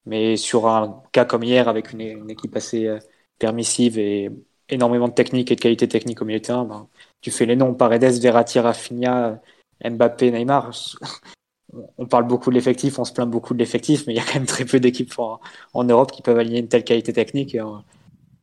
[0.06, 3.00] Mais sur un cas comme hier, avec une, équipe assez euh,
[3.40, 4.30] permissive et
[4.70, 6.88] énormément de technique et de qualité technique au milieu de terrain, ben,
[7.22, 9.42] tu fais les noms Paredes, Verratti, Rafinha,
[9.84, 10.72] Mbappé, Neymar.
[11.98, 14.26] On parle beaucoup de l'effectif, on se plaint beaucoup de l'effectif, mais il y a
[14.26, 15.40] quand même très peu d'équipes en,
[15.74, 17.56] en, Europe qui peuvent aligner une telle qualité technique.
[17.56, 17.78] Et, euh,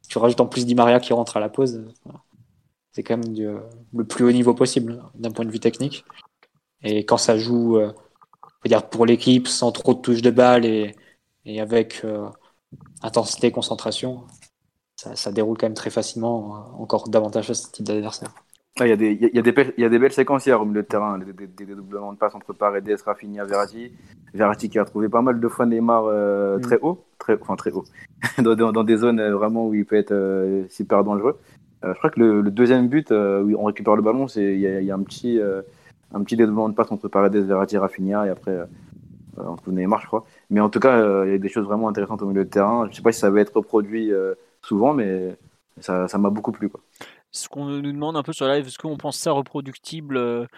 [0.08, 1.84] tu rajoutes en plus Di Maria qui rentre à la pause.
[2.98, 3.46] C'est quand même du,
[3.94, 6.04] le plus haut niveau possible d'un point de vue technique.
[6.82, 7.92] Et quand ça joue, euh,
[8.64, 10.96] dire pour l'équipe, sans trop de touches de balle et,
[11.44, 12.26] et avec euh,
[13.00, 14.24] intensité, concentration,
[14.96, 18.34] ça, ça, déroule quand même très facilement, euh, encore davantage à ce type d'adversaire.
[18.80, 20.88] Il y, a des, y, belles, y a des belles séquences hier au milieu de
[20.88, 23.92] terrain, des, des, des dédoublements de passes entre Paredes, Rafinha, Verratti.
[24.34, 26.60] Verratti qui a trouvé pas mal de fois Neymar euh, mm.
[26.62, 27.84] très haut, très, enfin très haut,
[28.38, 31.38] dans, dans, dans, des zones vraiment où il peut être euh, super dangereux.
[31.84, 34.54] Euh, je crois que le, le deuxième but, euh, où on récupère le ballon, c'est
[34.54, 35.62] il y, y, a un petit, euh,
[36.12, 38.58] un petit dédoublement de passe entre Paredes, Verratti, Rafinha et après
[39.36, 40.24] entre Neymar, je crois.
[40.50, 42.88] Mais en tout cas, il y a des choses vraiment intéressantes au milieu de terrain.
[42.90, 44.10] Je sais pas si ça va être reproduit
[44.62, 45.36] souvent, mais
[45.80, 46.68] ça m'a beaucoup plu.
[46.68, 46.80] Quoi
[47.30, 50.48] ce qu'on nous demande un peu sur live, est-ce qu'on pense ça reproductible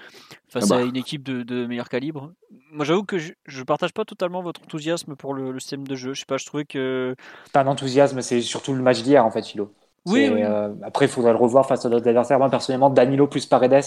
[0.48, 0.76] face ah bah.
[0.76, 2.33] à une équipe de, de, meilleur calibre?
[2.70, 5.96] Moi, j'avoue que je, je, partage pas totalement votre enthousiasme pour le, le, système de
[5.96, 6.14] jeu.
[6.14, 7.16] Je sais pas, je trouvais que.
[7.52, 9.72] Pas un enthousiasme, c'est surtout le match d'hier, en fait, Philo.
[10.07, 10.43] Oui, oui.
[10.43, 12.39] Euh, après, il faudrait le revoir face à d'autres adversaires.
[12.39, 13.85] Moi, personnellement, Danilo plus Paredes.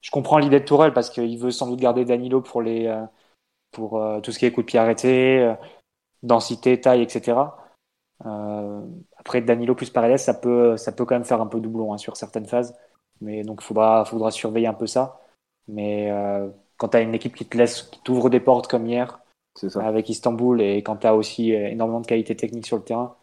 [0.00, 3.04] Je comprends l'idée de Tourelle parce qu'il veut sans doute garder Danilo pour les euh,
[3.70, 5.54] pour tout ce qui est coup de pied arrêté,
[6.22, 7.56] densité, taille, etc.
[8.26, 8.82] Euh,
[9.16, 11.98] après, Danilo plus Paredes, ça peut, ça peut quand même faire un peu doublon hein,
[11.98, 12.76] sur certaines phases.
[13.20, 15.20] Mais donc, il faudra, faudra surveiller un peu ça.
[15.68, 18.86] Mais euh, quand tu as une équipe qui te laisse, qui t'ouvre des portes comme
[18.86, 19.20] hier,
[19.54, 19.84] ça.
[19.86, 23.16] avec Istanbul, et quand tu as aussi euh, énormément de qualité technique sur le terrain,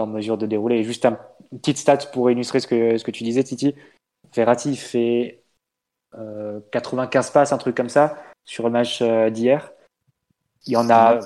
[0.00, 0.76] en mesure de dérouler.
[0.76, 1.18] Et juste un,
[1.52, 3.74] une petite stat pour illustrer ce que, ce que tu disais, Titi.
[4.34, 5.42] Verratti fait
[6.18, 9.72] euh, 95 passes, un truc comme ça, sur le match euh, d'hier.
[10.66, 11.20] Il y en a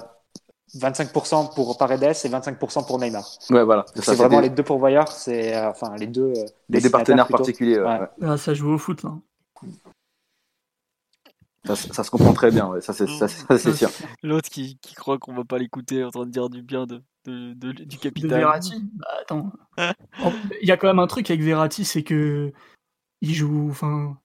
[0.77, 3.29] 25% pour Paredes et 25% pour Neymar.
[3.51, 3.85] Ouais, voilà.
[3.95, 6.33] C'est vraiment les deux pourvoyeurs, c'est euh, enfin les deux.
[6.37, 7.39] Euh, les deux partenaires plutôt.
[7.39, 7.79] particuliers.
[7.79, 8.01] Ouais.
[8.01, 8.09] Ouais.
[8.23, 9.13] Ah, ça joue au foot là.
[11.65, 12.81] Ça, ça, se comprend très bien, ouais.
[12.81, 13.89] ça c'est sûr.
[14.25, 17.03] L'autre qui, qui, croit qu'on va pas l'écouter en train de dire du bien de,
[17.25, 18.31] de, de du capitaine.
[18.31, 19.53] De Verratti bah, attends.
[20.61, 22.53] Il y a quand même un truc avec Verratti, c'est que
[23.21, 23.69] il joue.
[23.71, 24.19] Enfin,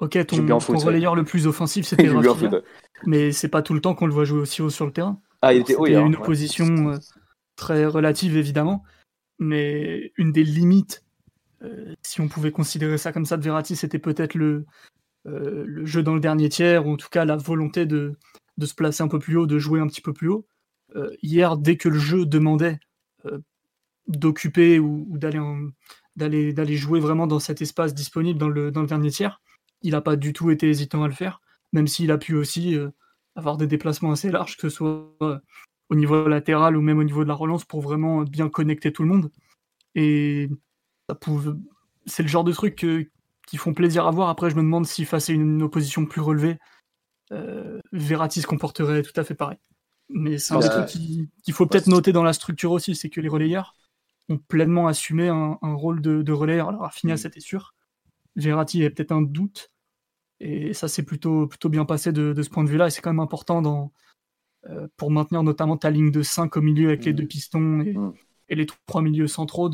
[0.00, 2.60] ok, ton, foot, ton relayeur le plus offensif c'était Rafinha,
[3.06, 5.18] mais c'est pas tout le temps qu'on le voit jouer aussi haut sur le terrain.
[5.40, 6.16] Ah, il était, oui, une ouais.
[6.16, 6.98] opposition euh,
[7.56, 8.82] très relative évidemment,
[9.38, 11.02] mais une des limites,
[11.62, 14.66] euh, si on pouvait considérer ça comme ça, de Verratti, c'était peut-être le,
[15.26, 18.16] euh, le jeu dans le dernier tiers, ou en tout cas la volonté de,
[18.56, 20.46] de se placer un peu plus haut, de jouer un petit peu plus haut.
[20.96, 22.78] Euh, hier, dès que le jeu demandait
[23.26, 23.38] euh,
[24.08, 25.40] d'occuper ou, d'aller
[26.16, 29.40] d'aller d'aller jouer vraiment dans cet espace disponible dans le, dans le dernier tiers,
[29.82, 31.40] il n'a pas du tout été hésitant à le faire,
[31.72, 32.76] même s'il a pu aussi
[33.34, 35.42] avoir des déplacements assez larges, que ce soit
[35.90, 39.02] au niveau latéral ou même au niveau de la relance, pour vraiment bien connecter tout
[39.02, 39.30] le monde.
[39.94, 40.48] Et
[41.08, 41.50] ça pouvait...
[42.06, 43.08] c'est le genre de truc que...
[43.46, 44.28] qui font plaisir à voir.
[44.28, 46.58] Après, je me demande si face à une opposition plus relevée,
[47.32, 49.58] euh, Verratti se comporterait tout à fait pareil.
[50.08, 53.08] Mais c'est un bah, truc qu'il qui faut peut-être noter dans la structure aussi, c'est
[53.08, 53.74] que les relayeurs
[54.28, 56.68] ont pleinement assumé un, un rôle de, de relayeur.
[56.68, 57.18] Alors, Rafinha, mmh.
[57.18, 57.74] c'était sûr.
[58.36, 59.70] Verratti, il y avait peut-être un doute,
[60.40, 62.88] et ça s'est plutôt, plutôt bien passé de, de ce point de vue-là.
[62.88, 63.92] Et c'est quand même important dans,
[64.66, 67.06] euh, pour maintenir notamment ta ligne de 5 au milieu avec mmh.
[67.06, 68.12] les deux pistons et, mmh.
[68.50, 69.70] et, les trois milieux centraux,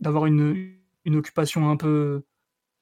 [0.00, 2.24] d'avoir une, une occupation un peu,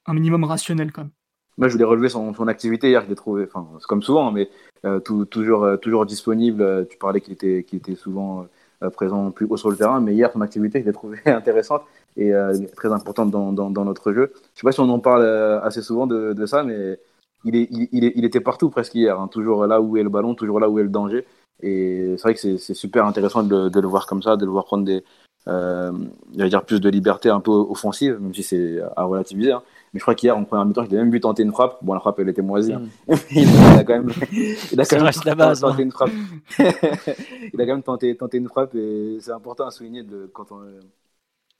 [0.05, 1.11] un minimum rationnel quand même.
[1.57, 3.03] Moi, je voulais relever son, son activité hier.
[3.03, 4.49] Je l'ai trouvé, enfin, c'est comme souvent, mais
[4.85, 6.85] euh, toujours, euh, toujours disponible.
[6.89, 8.45] Tu parlais qu'il était, qu'il était souvent
[8.83, 11.83] euh, présent plus haut sur le terrain, mais hier, son activité, je l'ai trouvée intéressante
[12.17, 14.33] et euh, très importante dans, dans, notre jeu.
[14.53, 16.99] Je sais pas si on en parle euh, assez souvent de, de ça, mais
[17.45, 20.09] il, est, il, il, il, était partout presque hier, hein, toujours là où est le
[20.09, 21.25] ballon, toujours là où est le danger.
[21.61, 24.51] Et c'est vrai que c'est super intéressant de, de, le voir comme ça, de le
[24.51, 25.03] voir prendre des,
[25.47, 25.91] euh,
[26.33, 29.53] dire plus de liberté un peu offensive, même si c'est à relativiser.
[29.53, 29.63] Hein.
[29.95, 31.77] Mais je crois qu'hier, en première mi-temps, il a même vu tenter une frappe.
[31.81, 32.73] Bon, la frappe, elle était moisie.
[32.73, 32.81] Hein.
[33.07, 33.13] Mm.
[33.31, 33.47] il
[33.79, 34.11] a quand même,
[34.73, 36.11] il a quand même la base, tenté une frappe.
[36.59, 40.51] il a quand même tenté, tenté une frappe et c'est important à souligner de, quand,
[40.51, 40.59] on,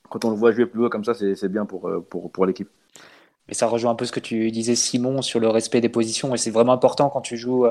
[0.10, 2.68] quand on le voit jouer plus haut comme ça, c'est bien pour, pour, pour l'équipe.
[3.48, 6.36] Mais ça rejoint un peu ce que tu disais, Simon, sur le respect des positions.
[6.36, 7.68] Et c'est vraiment important quand tu joues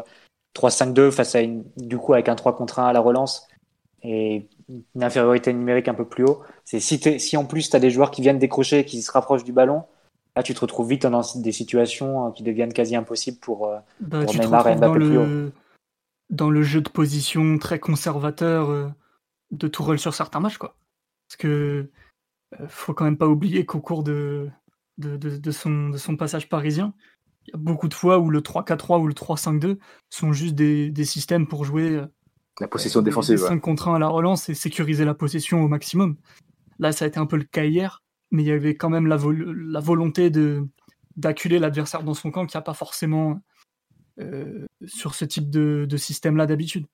[0.57, 3.49] 3-5-2 face à une, du coup, avec un 3 contre 1 à la relance
[4.03, 6.41] et une infériorité numérique un peu plus haut.
[6.65, 9.13] C'est si, si en plus tu as des joueurs qui viennent décrocher et qui se
[9.13, 9.85] rapprochent du ballon,
[10.37, 13.71] là tu te retrouves vite dans des situations qui deviennent quasi impossibles pour,
[14.01, 15.51] bah, Neymar et Mbappé plus haut.
[16.31, 18.93] Dans le jeu de position très conservateur
[19.51, 20.77] de Tourelle sur certains matchs, quoi.
[21.29, 21.91] Parce que
[22.69, 24.49] faut quand même pas oublier qu'au cours de,
[24.99, 26.95] de, son, de son passage parisien,
[27.47, 29.79] il y a beaucoup de fois où le 3-4-3 ou le 3-5-2
[30.11, 32.07] sont juste des, systèmes pour jouer euh,
[32.61, 33.39] la possession défensive.
[33.39, 36.17] 5 contre 1 à la relance et sécuriser la possession au maximum.
[36.79, 39.07] Là, ça a été un peu le cas hier, mais il y avait quand même
[39.07, 40.67] la, la volonté de
[41.17, 43.41] d'acculer l'adversaire dans son camp qui a pas forcément
[44.21, 46.87] euh, sur ce type de, système-là d'habitude.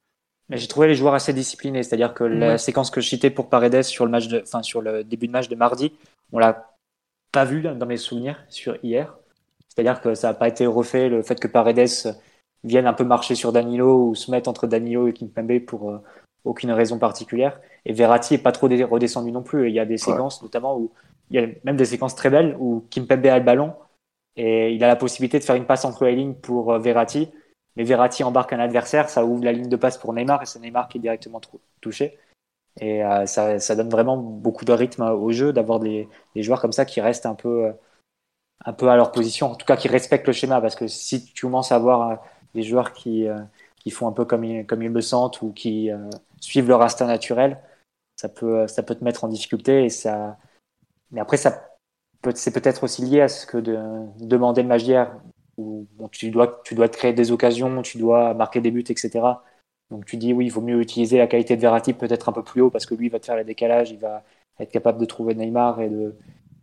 [0.49, 3.49] Mais j'ai trouvé les joueurs assez disciplinés, c'est-à-dire que la séquence que je citais pour
[3.49, 5.93] Paredes sur le match de, enfin sur le début de match de mardi,
[6.33, 6.77] on l'a
[7.31, 9.17] pas vu dans mes souvenirs sur hier.
[9.69, 12.17] C'est-à-dire que ça n'a pas été refait, le fait que Paredes
[12.65, 15.99] vienne un peu marcher sur Danilo ou se mettre entre Danilo et Kimpembe pour euh,
[16.45, 17.61] aucune raison particulière.
[17.85, 19.69] Et Verratti est pas trop redescendu non plus.
[19.69, 20.91] il y a des séquences, notamment où
[21.31, 23.75] il y a même des séquences très belles où Kimpembe a le ballon
[24.37, 27.31] et il a la possibilité de faire une passe entre les lignes pour euh, Verratti.
[27.77, 30.59] Mais Verratti embarque un adversaire, ça ouvre la ligne de passe pour Neymar et c'est
[30.59, 31.41] Neymar qui est directement
[31.81, 32.19] touché.
[32.81, 36.61] Et euh, ça, ça, donne vraiment beaucoup de rythme au jeu d'avoir des, des, joueurs
[36.61, 37.73] comme ça qui restent un peu, euh,
[38.65, 40.61] un peu à leur position, en tout cas qui respectent le schéma.
[40.61, 42.23] Parce que si tu commences à avoir
[42.55, 43.27] des joueurs qui,
[43.77, 45.91] qui font un peu comme ils, comme ils le sentent ou qui
[46.41, 47.61] suivent leur instinct naturel,
[48.17, 49.85] ça peut, ça peut te mettre en difficulté.
[49.85, 50.39] Et ça...
[51.13, 51.71] Mais après, ça
[52.23, 53.79] peut, c'est peut-être aussi lié à ce que de,
[54.21, 55.21] demander le magière,
[55.57, 59.43] où tu, dois, tu dois te créer des occasions, tu dois marquer des buts, etc.
[59.91, 62.43] Donc tu dis oui, il vaut mieux utiliser la qualité de Verratti peut-être un peu
[62.43, 64.23] plus haut parce que lui il va te faire les décalages, il va
[64.61, 66.15] être capable de trouver Neymar et de,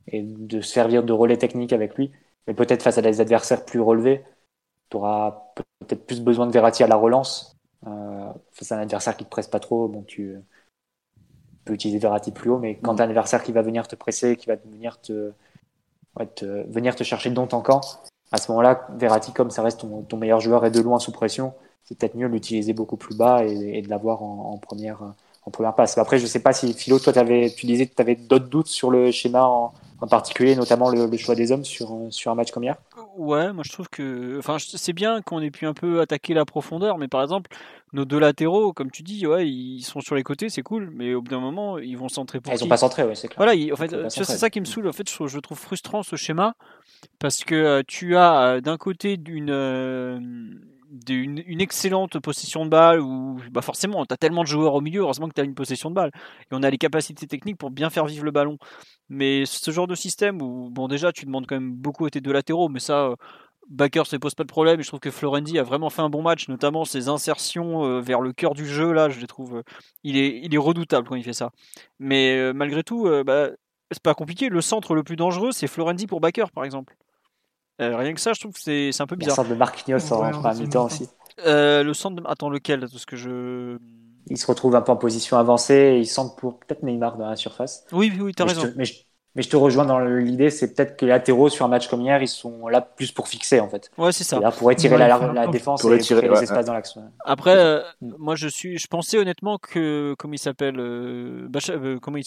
[0.08, 2.12] et de servir de relais technique avec lui.
[2.48, 4.24] Mais peut-être face à des adversaires plus relevés,
[4.90, 7.58] tu auras peut-être plus besoin de Verratti à la relance.
[7.86, 10.38] Euh, face à un adversaire qui te presse pas trop, bon, tu
[11.68, 13.96] peux utiliser Verratti plus haut, mais quand tu as un adversaire qui va venir te
[13.96, 15.32] presser, qui va venir te,
[16.68, 17.82] venir te chercher dans ton camp,
[18.32, 21.12] à ce moment-là, Verratti, comme ça reste ton, ton meilleur joueur et de loin sous
[21.12, 21.54] pression,
[21.88, 25.00] c'est peut-être mieux de l'utiliser beaucoup plus bas et, de l'avoir en, première,
[25.46, 25.98] en première passe.
[25.98, 28.48] Après, je ne sais pas si Philo, toi, avais, tu disais que tu avais d'autres
[28.48, 29.74] doutes sur le schéma en,
[30.10, 32.76] particulier, notamment le, choix des hommes sur, sur un match comme hier?
[33.16, 34.38] Ouais, moi je trouve que.
[34.38, 37.50] Enfin, c'est bien qu'on ait pu un peu attaquer la profondeur, mais par exemple,
[37.94, 41.14] nos deux latéraux, comme tu dis, ouais, ils sont sur les côtés, c'est cool, mais
[41.14, 42.52] au bout d'un moment, ils vont centrer pour.
[42.52, 43.38] Ah, ils n'ont pas centré, ouais, c'est clair.
[43.38, 44.88] Voilà, en fait, c'est ça qui me saoule.
[44.88, 46.56] En fait, je, trouve frustrant ce schéma,
[47.20, 49.50] parce que euh, tu as euh, d'un côté d'une.
[49.50, 50.20] Euh,
[51.10, 55.02] une excellente possession de balle où bah forcément tu as tellement de joueurs au milieu
[55.02, 57.72] heureusement que tu as une possession de balle et on a les capacités techniques pour
[57.72, 58.58] bien faire vivre le ballon
[59.10, 62.22] mais ce genre de système où bon déjà tu demandes quand même beaucoup à tes
[62.22, 63.16] deux latéraux mais ça
[63.70, 66.22] Baker ne pose pas de problème je trouve que Florendi a vraiment fait un bon
[66.22, 69.64] match notamment ses insertions euh, vers le cœur du jeu là je les trouve euh,
[70.04, 71.52] il est il est redoutable quand il fait ça
[72.00, 73.50] mais euh, malgré tout bah,
[73.92, 76.96] c'est pas compliqué le centre le plus dangereux c'est Florendi pour Baker par exemple
[77.80, 79.36] euh, rien que ça, je trouve que c'est un peu bizarre.
[79.36, 81.08] Le centre de Marquinhos en mi-temps aussi.
[81.46, 82.28] Euh, le centre de...
[82.28, 83.78] Attends, lequel Parce que je...
[84.30, 87.30] Il se retrouve un peu en position avancée et il centre pour peut-être Neymar dans
[87.30, 87.86] la surface.
[87.92, 88.74] Oui, oui, t'as raison.
[88.76, 88.86] mais
[89.38, 92.02] mais je te rejoins dans l'idée, c'est peut-être que les latéraux sur un match comme
[92.02, 93.92] hier, ils sont là plus pour fixer en fait.
[93.96, 94.40] Ouais, c'est ça.
[94.40, 96.98] Là pour étirer la, défense et étirer, les espaces dans l'axe.
[97.24, 98.14] Après, euh, mm.
[98.18, 102.26] moi je suis, je pensais honnêtement que comment il s'appelle, euh, euh comment il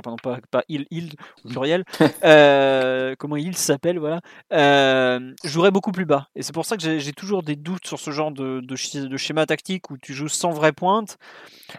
[0.00, 1.14] pardon, pas, pas il, il
[1.48, 1.82] pluriel,
[2.24, 4.20] euh, comment il s'appelle, voilà,
[5.42, 6.28] jouerait beaucoup plus bas.
[6.36, 9.16] Et c'est pour ça que j'ai toujours des doutes sur ce genre de, de, de,
[9.16, 11.18] schéma tactique où tu joues sans vraie pointe.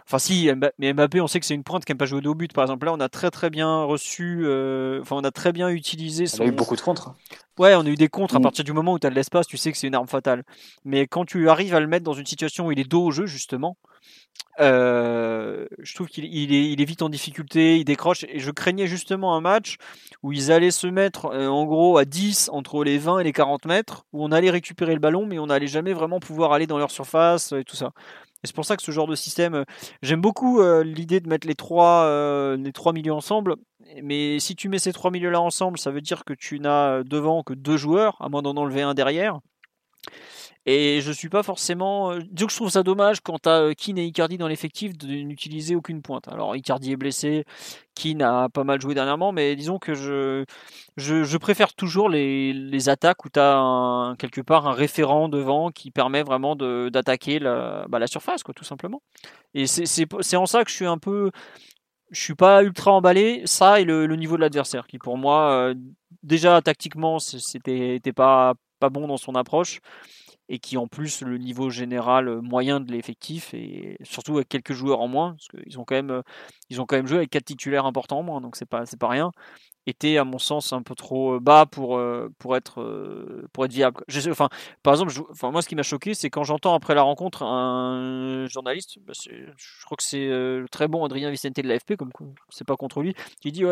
[0.04, 2.34] Enfin si, mais Mbappé, on sait que c'est une pointe qui n'aime pas jouer au
[2.34, 2.52] but.
[2.52, 4.44] Par exemple, là, on a très très bien reçu.
[4.66, 6.24] Euh, on a très bien utilisé.
[6.38, 7.14] On a eu beaucoup de contres.
[7.58, 8.36] Ouais, on a eu des contres.
[8.36, 8.42] À mm.
[8.42, 10.44] partir du moment où tu as de l'espace, tu sais que c'est une arme fatale.
[10.84, 13.10] Mais quand tu arrives à le mettre dans une situation où il est dos au
[13.10, 13.76] jeu, justement,
[14.60, 18.24] euh, je trouve qu'il est, vite en difficulté, il décroche.
[18.28, 19.76] Et je craignais justement un match
[20.22, 23.32] où ils allaient se mettre euh, en gros à 10 entre les 20 et les
[23.32, 26.66] 40 mètres, où on allait récupérer le ballon, mais on n'allait jamais vraiment pouvoir aller
[26.66, 27.92] dans leur surface et tout ça.
[28.46, 29.64] C'est pour ça que ce genre de système,
[30.02, 33.56] j'aime beaucoup l'idée de mettre les trois, les trois milieux ensemble
[34.02, 37.42] mais si tu mets ces trois milieux-là ensemble, ça veut dire que tu n'as devant
[37.42, 39.40] que deux joueurs, à moins d'en enlever un derrière.
[40.66, 42.10] Et je suis pas forcément.
[42.10, 44.48] Euh, disons que je trouve ça dommage quand tu as euh, Keane et Icardi dans
[44.48, 46.26] l'effectif de n'utiliser aucune pointe.
[46.28, 47.44] Alors Icardi est blessé,
[47.94, 50.44] Keane a pas mal joué dernièrement, mais disons que je,
[50.96, 55.92] je, préfère toujours les, les attaques où tu as quelque part un référent devant qui
[55.92, 59.02] permet vraiment d'attaquer la, bah, la surface, quoi, tout simplement.
[59.54, 61.30] Et c'est en ça que je suis un peu
[62.10, 63.42] je suis pas ultra emballé.
[63.46, 65.74] Ça et le, niveau de l'adversaire, qui pour moi, euh,
[66.22, 69.80] déjà tactiquement, c'était pas, pas bon dans son approche.
[70.48, 75.00] Et qui en plus le niveau général moyen de l'effectif et surtout avec quelques joueurs
[75.00, 76.22] en moins parce qu'ils ont quand même
[76.70, 78.98] ils ont quand même joué avec quatre titulaires importants en moins donc c'est pas c'est
[78.98, 79.32] pas rien
[79.86, 82.00] était à mon sens un peu trop bas pour
[82.38, 84.02] pour être pour être viable.
[84.30, 84.48] Enfin
[84.82, 85.12] par exemple
[85.42, 89.84] moi ce qui m'a choqué c'est quand j'entends après la rencontre un journaliste bah, je
[89.84, 92.10] crois que c'est le très bon Adrien Vicente de l'AFP comme
[92.50, 93.62] c'est pas contre lui qui dit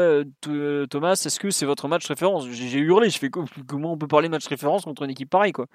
[0.91, 2.47] Thomas est-ce que c'est votre match référence?
[2.49, 5.67] J'ai hurlé je fais comment on peut parler match référence contre une équipe pareille quoi?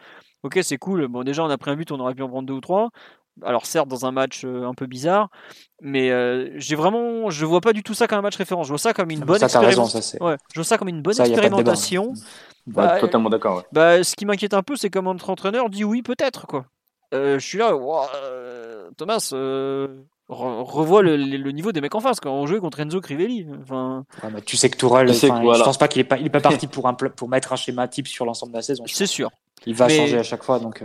[0.44, 2.48] Ok c'est cool bon déjà on a pris un but on aurait pu en prendre
[2.48, 2.90] deux ou trois
[3.44, 5.30] alors certes dans un match un peu bizarre,
[5.82, 6.10] mais
[6.60, 8.68] j'ai vraiment, je vois pas du tout ça comme un match référence.
[8.68, 10.20] Je vois ça comme une bonne expérimentation.
[10.22, 12.14] Ouais, je vois ça comme une bonne expérimentation.
[12.68, 13.64] Bah, totalement d'accord.
[13.72, 16.66] Bah, ce qui m'inquiète un peu, c'est quand notre entraîneur dit oui peut-être quoi.
[17.12, 17.74] je suis là,
[18.98, 19.34] Thomas,
[20.30, 23.48] revois le, niveau des mecs en face quand on jouait contre Enzo Crivelli.
[23.62, 24.06] Enfin...
[24.46, 26.88] tu sais que Tourelle, je pense pas qu'il est pas, il est pas parti pour
[26.88, 28.84] un pour mettre un schéma type sur l'ensemble de la saison.
[28.88, 29.32] C'est sûr.
[29.66, 30.84] Il va changer à chaque fois donc.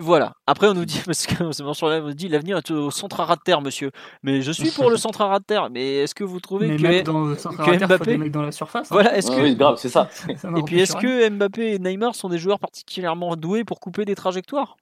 [0.00, 0.32] Voilà.
[0.46, 3.24] Après, on nous dit, parce que sur on nous dit, l'avenir est au centre à
[3.24, 3.90] ras de terre, monsieur.
[4.22, 5.70] Mais je suis pour le centre à ras de terre.
[5.70, 8.42] Mais est-ce que vous trouvez mais que, dans le centre à Mbappé, des mecs dans
[8.42, 8.94] la surface hein.
[8.94, 9.16] Voilà.
[9.16, 10.08] Est-ce que oui, grave, c'est ça.
[10.28, 14.14] et puis, est-ce que Mbappé et Neymar sont des joueurs particulièrement doués pour couper des
[14.14, 14.76] trajectoires?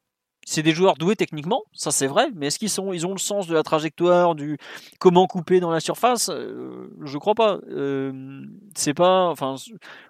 [0.45, 3.47] C'est des joueurs doués techniquement, ça c'est vrai, mais est-ce qu'ils ils ont le sens
[3.47, 4.59] de la trajectoire, du
[4.99, 7.59] comment couper dans la surface euh, Je crois pas.
[7.70, 8.43] Euh,
[8.74, 9.55] c'est pas, enfin,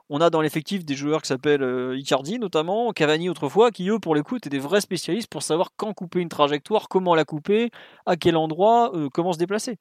[0.08, 3.98] on a dans l'effectif des joueurs qui s'appellent euh, Icardi notamment, Cavani autrefois, qui eux
[3.98, 7.24] pour le coup étaient des vrais spécialistes pour savoir quand couper une trajectoire, comment la
[7.24, 7.70] couper,
[8.06, 9.76] à quel endroit, comment se déplacer.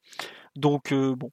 [0.54, 1.30] Donc bon,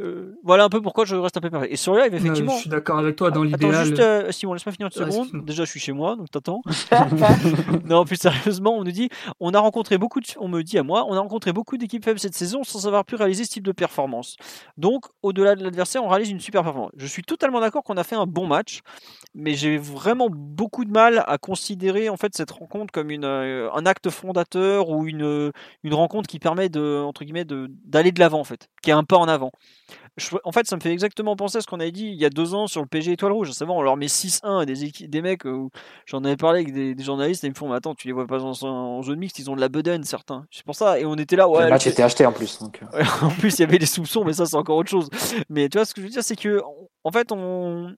[0.00, 1.66] euh, voilà un peu pourquoi je reste un peu perdu.
[1.68, 2.54] Et sur live, effectivement.
[2.54, 3.74] je suis d'accord avec toi dans l'idéal.
[3.74, 5.44] Attends, juste, euh, Simon, laisse-moi finir une seconde.
[5.44, 6.62] Déjà, je suis chez moi, donc t'attends.
[7.84, 10.82] non, plus sérieusement, on nous dit, on a rencontré beaucoup de, on me dit à
[10.82, 13.64] moi, on a rencontré beaucoup d'équipes faibles cette saison sans avoir pu réaliser ce type
[13.64, 14.36] de performance.
[14.78, 16.92] Donc, au-delà de l'adversaire, on réalise une super performance.
[16.96, 18.80] Je suis totalement d'accord qu'on a fait un bon match,
[19.34, 23.70] mais j'ai vraiment beaucoup de mal à considérer en fait cette rencontre comme une, euh,
[23.74, 28.40] un acte fondateur ou une, une rencontre qui permet de, entre guillemets, d'aller de l'avant
[28.40, 29.52] en fait, qui est un pas en avant
[30.44, 32.30] en fait, ça me fait exactement penser à ce qu'on avait dit il y a
[32.30, 33.52] deux ans sur le PG Étoile Rouge.
[33.52, 35.70] C'est bon, on leur met 6-1 des, des mecs, où
[36.06, 38.26] j'en avais parlé avec des, journalistes, et ils me font, mais attends, tu les vois
[38.26, 40.44] pas en, zone mixte, ils ont de la bedaine, certains.
[40.50, 41.64] C'est pour ça, et on était là, ouais.
[41.64, 42.58] Le match était acheté en plus.
[42.58, 42.80] Donc...
[42.94, 43.04] Euh.
[43.22, 45.08] en plus, il y avait des soupçons, mais ça, c'est encore autre chose.
[45.48, 46.60] Mais tu vois, ce que je veux dire, c'est que,
[47.04, 47.94] en fait, on,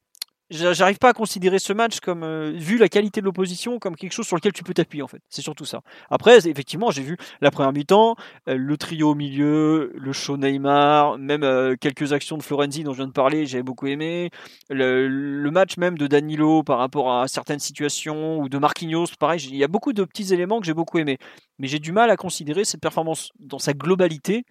[0.53, 4.13] j'arrive pas à considérer ce match comme, euh, vu la qualité de l'opposition, comme quelque
[4.13, 5.23] chose sur lequel tu peux t'appuyer en fait.
[5.29, 5.81] C'est surtout ça.
[6.11, 8.17] Après, effectivement, j'ai vu la première mi-temps,
[8.49, 12.93] euh, le trio au milieu, le show Neymar, même euh, quelques actions de Florenzi dont
[12.93, 14.31] je viens de parler, j'avais beaucoup aimé.
[14.69, 19.57] Le, match même de Danilo par rapport à certaines situations ou de Marquinhos, pareil, il
[19.57, 21.19] y a beaucoup de petits éléments que j'ai beaucoup aimé.
[21.59, 24.45] Mais j'ai du mal à considérer cette performance dans sa globalité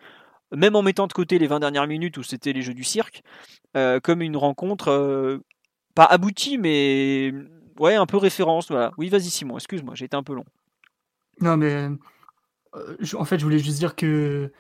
[0.54, 3.22] même en mettant de côté les 20 dernières minutes où c'était les jeux du cirque,
[3.74, 5.40] comme une rencontre
[5.94, 7.34] pas abouti, mais
[7.80, 8.70] ouais, un peu référence.
[8.70, 8.92] Voilà.
[8.98, 10.46] Oui, vas-y Simon, excuse-moi, j'ai été un peu long.
[11.40, 11.90] Non, mais
[12.76, 14.52] euh, en fait, je voulais juste dire que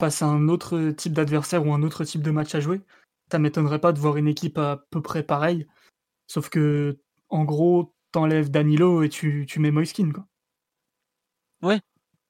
[0.00, 2.80] face à un autre type d'adversaire ou un autre type de match à jouer,
[3.30, 5.66] ça m'étonnerait pas de voir une équipe à peu près pareille.
[6.26, 10.26] Sauf que, en gros, t'enlèves Danilo et tu, tu mets Moiskin, quoi.
[11.62, 11.80] Ouais.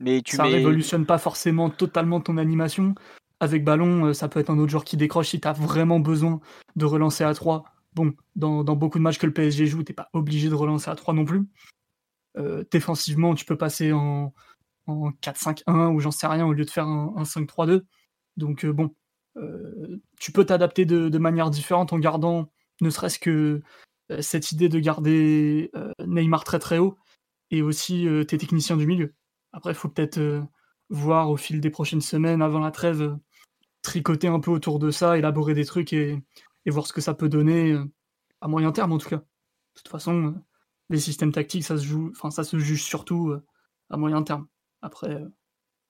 [0.00, 2.94] Mais tu ça révolutionne pas forcément totalement ton animation.
[3.40, 6.40] Avec ballon, euh, ça peut être un autre joueur qui décroche si t'as vraiment besoin
[6.76, 7.64] de relancer à 3
[7.94, 10.94] Bon, dans, beaucoup de matchs que le PSG joue, t'es pas obligé de relancer à
[10.94, 11.46] 3 non plus.
[12.36, 14.32] Euh, défensivement, tu peux passer en,
[14.86, 17.84] 4-5-1 ou j'en sais rien au lieu de faire un, 5-3-2.
[18.36, 18.94] Donc euh, bon,
[19.36, 23.60] euh, tu peux t'adapter de, manière différente en gardant ne serait-ce que
[24.20, 25.70] cette idée de garder
[26.06, 26.96] Neymar très très haut
[27.50, 29.14] et aussi tes techniciens du milieu.
[29.52, 30.46] Après, il faut peut-être
[30.88, 33.18] voir au fil des prochaines semaines, avant la trêve,
[33.82, 36.22] tricoter un peu autour de ça, élaborer des trucs et,
[36.66, 37.84] et voir ce que ça peut donner euh,
[38.40, 39.16] à moyen terme en tout cas.
[39.16, 39.22] De
[39.74, 40.34] toute façon, euh,
[40.90, 43.44] les systèmes tactiques, ça se joue, enfin ça se juge surtout euh,
[43.90, 44.46] à moyen terme.
[44.82, 45.12] Après.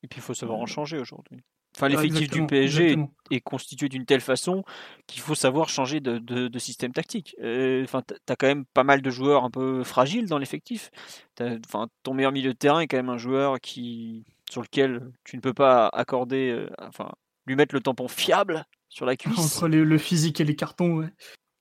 [0.02, 1.42] Et puis il faut savoir en changer aujourd'hui.
[1.76, 2.96] Enfin, l'effectif du PSG
[3.30, 4.64] est, constitué d'une telle façon
[5.06, 7.36] qu'il faut savoir changer de, système tactique.
[7.38, 10.90] Enfin, tu as quand même pas mal de joueurs un peu fragiles dans l'effectif.
[11.38, 15.36] Enfin, ton meilleur milieu de terrain est quand même un joueur qui, sur lequel tu
[15.36, 17.12] ne peux pas accorder, enfin,
[17.46, 19.38] lui mettre le tampon fiable sur la cuisse.
[19.38, 21.08] Entre le physique et les cartons, ouais.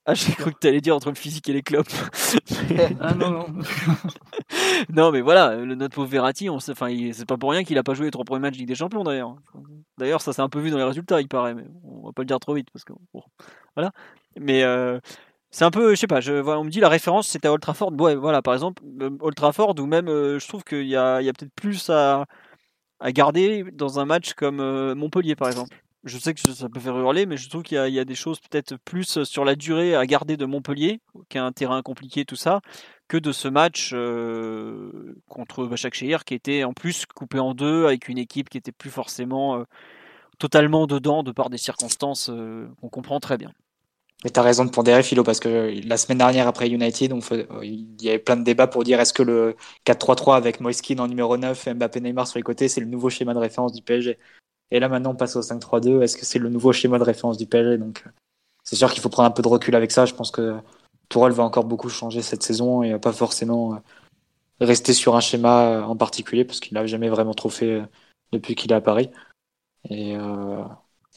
[0.10, 1.92] Ah, j'ai cru que tu allais dire entre le physique et les clopes.
[3.02, 3.46] ah non, non.
[4.90, 7.84] non, mais voilà, le, notre pauvre Verratti, on enfin, c'est pas pour rien qu'il a
[7.84, 9.36] pas joué les trois premiers matchs de Ligue des Champions d'ailleurs.
[9.98, 12.22] D'ailleurs, ça s'est un peu vu dans les résultats, il paraît, mais on va pas
[12.22, 12.94] le dire trop vite parce que
[13.76, 13.92] voilà.
[14.40, 14.98] Mais euh,
[15.52, 17.52] c'est un peu, je sais pas, je, voilà, on me dit la référence c'était à
[17.52, 17.92] Old Trafford.
[18.00, 21.22] Ouais, voilà, par exemple, euh, Old Trafford ou même, euh, je trouve qu'il y a,
[21.22, 22.28] y a peut-être plus à,
[23.02, 26.98] à garder dans un match comme Montpellier par exemple je sais que ça peut faire
[26.98, 30.06] hurler, mais je trouve qu'il y, a des choses peut-être plus sur la durée à
[30.06, 32.62] garder de Montpellier, qui est un terrain compliqué, tout ça,
[33.08, 37.86] que de ce match, euh, contre Bachak Shehir, qui était en plus coupé en deux
[37.86, 39.64] avec une équipe qui était plus forcément
[40.40, 42.32] totalement dedans de par des circonstances
[42.82, 43.52] qu'on comprend très bien.
[44.24, 47.14] Mais tu as raison de pondérer, Philo, parce que la semaine dernière, après United,
[47.62, 51.08] il y avait plein de débats pour dire est-ce que le 4-3-3 avec Moiskin en
[51.08, 53.84] numéro 9 et Mbappé Neymar sur les côtés, c'est le nouveau schéma de référence du
[53.84, 54.18] PSG.
[54.72, 56.02] Et là, maintenant, on passe au 5-3-2.
[56.02, 58.04] Est-ce que c'est le nouveau schéma de référence du PSG Donc,
[58.64, 60.06] c'est sûr qu'il faut prendre un peu de recul avec ça.
[60.06, 60.58] Je pense que
[61.10, 63.78] Tourelle va encore beaucoup changer cette saison et pas forcément euh,
[64.60, 67.86] rester sur un schéma euh, en particulier parce qu'il n'a jamais vraiment trop fait euh,
[68.34, 69.10] depuis qu'il est à Paris.
[69.90, 70.18] Et,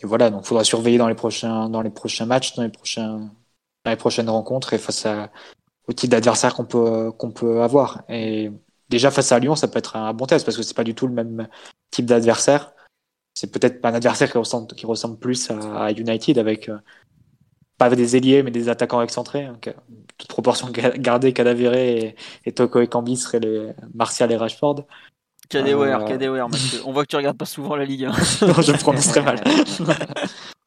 [0.03, 3.19] voilà, donc il faudra surveiller dans les prochains, dans les prochains matchs, dans les, prochains,
[3.85, 5.31] dans les prochaines rencontres et face à,
[5.89, 8.05] au type d'adversaire qu'on peut, qu'on peut avoir.
[8.09, 8.51] Et
[8.89, 10.95] déjà face à Lyon, ça peut être un bon test parce que c'est pas du
[10.95, 11.49] tout le même
[11.91, 12.73] type d'adversaire.
[13.35, 16.71] C'est peut-être un adversaire qui ressemble, qui ressemble plus à, United avec
[17.79, 19.45] pas des ailiers, mais des attaquants excentrés.
[19.45, 19.59] Hein,
[20.19, 24.85] toute proportion gardée, Cadavéré et, et, Toko et Cambi seraient les Martial et Rashford.
[25.51, 26.49] KDWR, euh...
[26.85, 28.05] On voit que tu regardes pas souvent la Ligue.
[28.43, 29.43] non, je prononce très mal.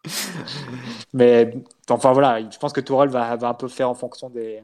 [1.13, 1.53] mais
[1.89, 4.61] enfin voilà, je pense que Tourelle va, va un peu faire en fonction des,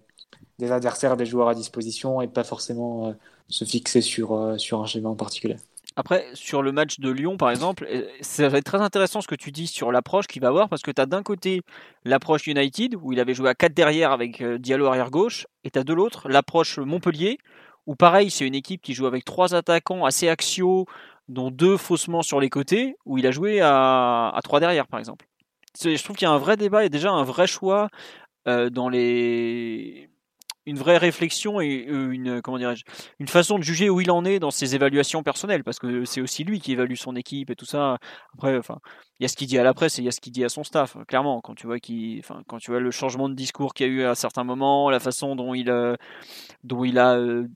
[0.58, 3.14] des adversaires, des joueurs à disposition et pas forcément euh,
[3.48, 5.56] se fixer sur, euh, sur un schéma en particulier.
[6.00, 7.86] Après, sur le match de Lyon, par exemple,
[8.22, 10.82] ça va être très intéressant ce que tu dis sur l'approche qu'il va avoir, parce
[10.82, 11.62] que tu as d'un côté
[12.06, 15.72] l'approche United, où il avait joué à 4 derrière avec euh, Diallo arrière gauche, et
[15.72, 17.38] tu as de l'autre l'approche Montpellier,
[17.86, 20.86] où pareil, c'est une équipe qui joue avec trois attaquants assez axiaux,
[21.28, 25.02] dont deux faussement sur les côtés, où il a joué à, à 3 derrière, par
[25.02, 25.26] exemple.
[25.84, 27.90] Je trouve qu'il y a un vrai débat et déjà un vrai choix
[28.48, 30.10] euh, dans les
[30.66, 32.84] une vraie réflexion et euh, une comment dirais-je
[33.20, 36.22] une façon de juger où il en est dans ses évaluations personnelles parce que c'est
[36.22, 37.98] aussi lui qui évalue son équipe et tout ça.
[38.34, 38.80] Après enfin
[39.20, 40.34] il y a ce qu'il dit à la presse et il y a ce qu'il
[40.34, 41.42] dit à son staff clairement.
[41.42, 43.94] Quand tu vois qui enfin quand tu vois le changement de discours qu'il y a
[43.94, 45.96] eu à certains moments la façon dont il euh,
[46.64, 47.48] dont il a euh,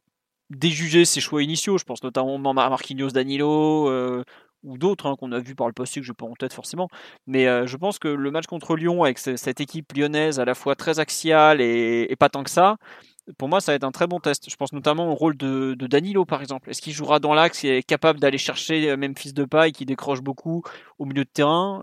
[0.50, 4.24] déjugé ses choix initiaux je pense notamment à Marquinhos Danilo
[4.64, 6.88] ou d'autres hein, qu'on a vu par le passé que je pas en tête forcément.
[7.28, 10.76] Mais je pense que le match contre Lyon avec cette équipe lyonnaise à la fois
[10.76, 12.78] très axiale et, pas tant que ça,
[13.38, 14.50] pour moi ça va être un très bon test.
[14.50, 16.70] Je pense notamment au rôle de, Danilo par exemple.
[16.70, 19.86] Est-ce qu'il jouera dans l'axe et est capable d'aller chercher même fils de paille qui
[19.86, 20.64] décroche beaucoup
[21.00, 21.82] au milieu de terrain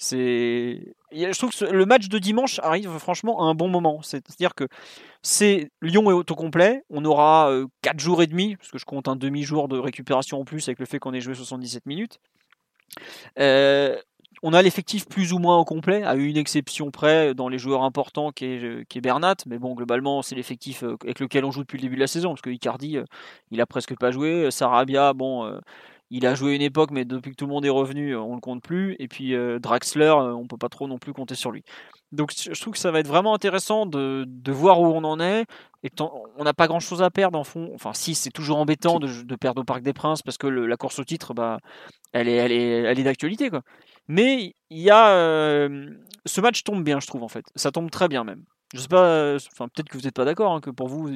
[0.00, 4.00] je trouve que le match de dimanche arrive franchement à un bon moment.
[4.02, 4.66] C'est-à-dire que
[5.22, 6.82] c'est Lyon est auto complet.
[6.90, 7.50] On aura
[7.82, 10.78] 4 jours et demi, parce que je compte un demi-jour de récupération en plus avec
[10.78, 12.18] le fait qu'on ait joué 77 minutes.
[14.42, 17.82] on a l'effectif plus ou moins au complet, à une exception près dans les joueurs
[17.82, 21.76] importants qui est, est Bernat, mais bon, globalement, c'est l'effectif avec lequel on joue depuis
[21.76, 22.98] le début de la saison, parce que Icardi,
[23.50, 24.50] il a presque pas joué.
[24.50, 25.60] Sarabia, bon,
[26.10, 28.40] il a joué une époque, mais depuis que tout le monde est revenu, on le
[28.40, 28.96] compte plus.
[28.98, 31.62] Et puis euh, Draxler, euh, on peut pas trop non plus compter sur lui.
[32.10, 35.46] Donc je trouve que ça va être vraiment intéressant de, voir où on en est.
[35.84, 37.70] Et on n'a pas grand chose à perdre en fond.
[37.74, 40.98] Enfin, si c'est toujours embêtant de, perdre au Parc des Princes parce que la course
[40.98, 41.58] au titre, bah,
[42.12, 43.62] elle est, elle est, elle est d'actualité quoi.
[44.08, 45.94] Mais il y a euh,
[46.26, 47.44] ce match tombe bien, je trouve en fait.
[47.54, 48.44] Ça tombe très bien même.
[48.74, 51.08] Je sais pas, enfin peut-être que vous n'êtes pas d'accord, hein, que pour vous,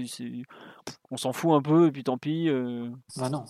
[1.11, 2.49] on s'en fout un peu et puis tant pis.
[3.21, 3.45] Ah non.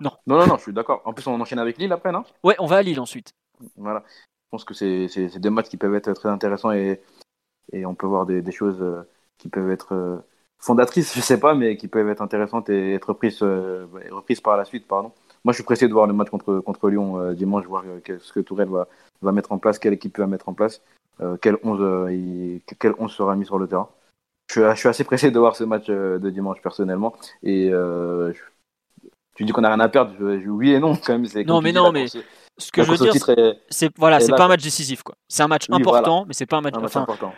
[0.00, 0.12] Non.
[0.26, 1.02] Non, non, non, je suis d'accord.
[1.04, 2.24] En plus, on enchaîne avec Lille après, non?
[2.42, 3.32] Ouais, on va à Lille ensuite.
[3.76, 4.04] Voilà.
[4.08, 7.00] Je pense que c'est des matchs qui peuvent être très intéressants et,
[7.72, 9.02] et on peut voir des, des choses euh,
[9.38, 10.16] qui peuvent être euh,
[10.58, 14.56] fondatrices, je sais pas, mais qui peuvent être intéressantes et être reprises, euh, reprises par
[14.56, 14.86] la suite.
[14.86, 15.12] Pardon.
[15.44, 18.40] Moi, je suis pressé de voir le match contre, contre Lyon dimanche, voir ce que
[18.40, 18.88] Tourelle va,
[19.22, 20.82] va mettre en place, quelle équipe va mettre en place,
[21.40, 23.88] quel, 11, il, quel 11 sera mis sur le terrain.
[24.48, 28.34] Je suis, je suis, assez pressé de voir ce match de dimanche personnellement et je,
[29.40, 31.26] tu dis qu'on a rien à perdre, oui et non quand même.
[31.46, 32.08] Non mais non mais
[32.58, 33.14] ce que je veux dire,
[33.70, 35.14] c'est voilà, c'est pas un match décisif quoi.
[35.28, 37.32] C'est un match important, mais c'est pas un match, important.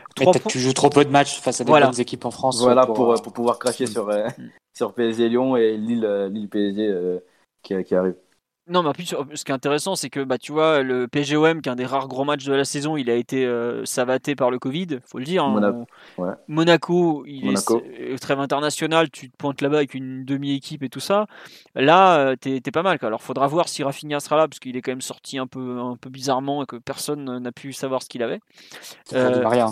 [0.48, 2.60] Tu joues trop peu de matchs face à des bonnes équipes en France.
[2.60, 4.50] Voilà pour, pour, pouvoir cracher sur euh, mm.
[4.76, 7.20] sur PSG Lyon et Lille euh, Lille PSG euh,
[7.62, 8.16] qui, qui arrive.
[8.68, 11.60] Non, mais en plus, ce qui est intéressant, c'est que bah, tu vois, le PGOM,
[11.60, 14.36] qui est un des rares gros matchs de la saison, il a été euh, savaté
[14.36, 15.44] par le Covid, faut le dire.
[15.44, 15.84] Hein.
[16.46, 21.26] Monaco, il est trêve international, tu te pointes là-bas avec une demi-équipe et tout ça.
[21.74, 23.00] Là, euh, t'es pas mal.
[23.00, 23.08] Quoi.
[23.08, 25.80] Alors, faudra voir si Rafinha sera là, parce qu'il est quand même sorti un peu,
[25.80, 28.40] un peu bizarrement et que personne n'a pu savoir ce qu'il avait.
[29.12, 29.70] Euh, hein.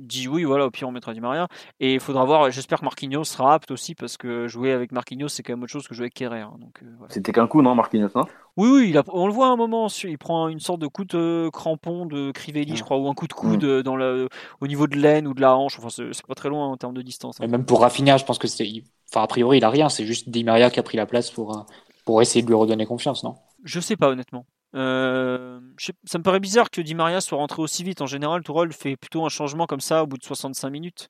[0.00, 1.46] Dit oui, voilà, au pire on mettra Di Maria.
[1.78, 5.28] Et il faudra voir, j'espère que Marquinhos sera apte aussi, parce que jouer avec Marquinhos,
[5.28, 6.40] c'est quand même autre chose que jouer avec Kerrer.
[6.40, 8.24] Hein, donc, euh, C'était qu'un coup, non, Marquinhos non?
[8.56, 11.48] Oui, oui, on le voit à un moment, il prend une sorte de coup de
[11.52, 13.82] crampon de Crivelli, je crois, ou un coup de coude mm.
[13.82, 14.28] dans le,
[14.60, 15.78] au niveau de l'aine ou de la hanche.
[15.78, 17.40] Enfin, c'est pas très loin en termes de distance.
[17.40, 17.44] Hein.
[17.44, 18.66] Et même pour Rafinha, je pense que c'est.
[19.10, 21.30] Enfin, a priori, il a rien, c'est juste Di Maria qui a pris la place
[21.30, 21.62] pour, euh,
[22.04, 23.34] pour essayer de lui redonner confiance, non?
[23.64, 24.46] Je sais pas, honnêtement.
[24.74, 25.60] Euh,
[26.04, 28.00] ça me paraît bizarre que Di Maria soit rentré aussi vite.
[28.00, 31.08] En général, Tourelle fait plutôt un changement comme ça au bout de 65 minutes,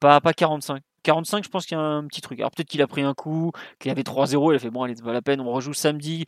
[0.00, 0.82] pas, pas 45.
[1.02, 2.38] 45, je pense qu'il y a un petit truc.
[2.40, 4.94] Alors peut-être qu'il a pris un coup, qu'il avait 3-0, il a fait bon, allez,
[4.94, 6.26] c'est pas la peine, on rejoue samedi,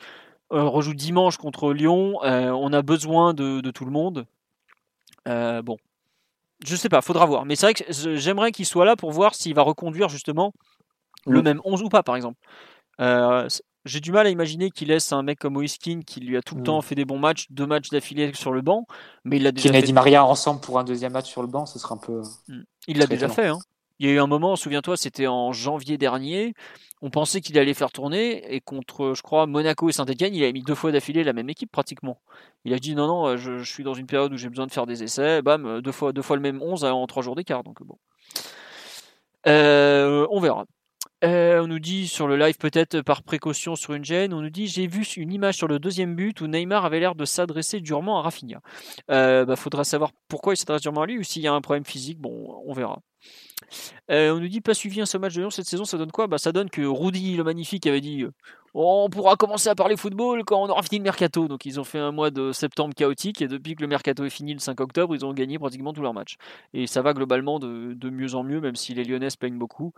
[0.53, 4.27] euh, on rejoue dimanche contre Lyon, euh, on a besoin de, tout le monde.
[5.29, 5.77] Euh, bon,
[6.65, 7.45] je sais pas, faudra voir.
[7.45, 7.85] Mais c'est vrai que
[8.17, 10.53] j'aimerais qu'il soit là pour voir s'il va reconduire justement
[11.27, 11.45] le mm.
[11.45, 12.39] même 11 ou pas, par exemple.
[13.85, 16.55] J'ai du mal à imaginer qu'il laisse un mec comme Oiskin qui lui a tout
[16.55, 16.65] le mm.
[16.65, 18.87] temps fait des bons matchs, deux matchs d'affilée sur le banc,
[19.25, 19.71] mais il a déjà.
[19.71, 19.93] Qu'il fait...
[19.93, 22.23] Maria ensemble pour un deuxième match sur le banc, ce serait un peu.
[22.49, 22.63] Mm.
[22.89, 23.49] Il l'a déjà fait.
[23.49, 23.59] Hein.
[24.01, 26.55] Il y a eu un moment, souviens-toi, c'était en janvier dernier.
[27.01, 30.51] On pensait qu'il allait faire tourner et contre, je crois, Monaco et Saint-Etienne, il a
[30.51, 32.19] mis deux fois d'affilée la même équipe pratiquement.
[32.65, 34.87] Il a dit non, non, je, suis dans une période où j'ai besoin de faire
[34.87, 35.43] des essais.
[35.43, 37.63] Bam, deux fois, deux fois le même 11 en trois jours d'écart.
[37.63, 37.99] Donc bon.
[39.47, 40.65] Euh, on verra.
[41.25, 44.51] Euh, on nous dit sur le live, peut-être par précaution sur une gêne, on nous
[44.51, 47.81] dit j'ai vu une image sur le deuxième but où Neymar avait l'air de s'adresser
[47.81, 48.61] durement à Rafinha.
[49.11, 51.63] Euh, bah, faudra savoir pourquoi il s'adresse durement à lui ou s'il y a un
[51.63, 52.19] problème physique.
[52.19, 53.01] Bon, on verra.
[54.11, 56.13] Euh, on nous dit pas suivi un seul match de Lyon cette saison, ça donne
[56.13, 56.27] quoi?
[56.27, 58.27] Bah, Ça donne que Rudy le Magnifique avait dit
[58.75, 61.47] on pourra commencer à parler football quand on aura fini le mercato.
[61.47, 64.31] Donc ils ont fait un mois de septembre chaotique et depuis que le mercato est
[64.31, 66.37] fini le 5 octobre, ils ont gagné pratiquement tous leurs matchs.
[66.73, 69.93] Et ça va globalement de, mieux en mieux, même si les Lyonnais se plaignent beaucoup.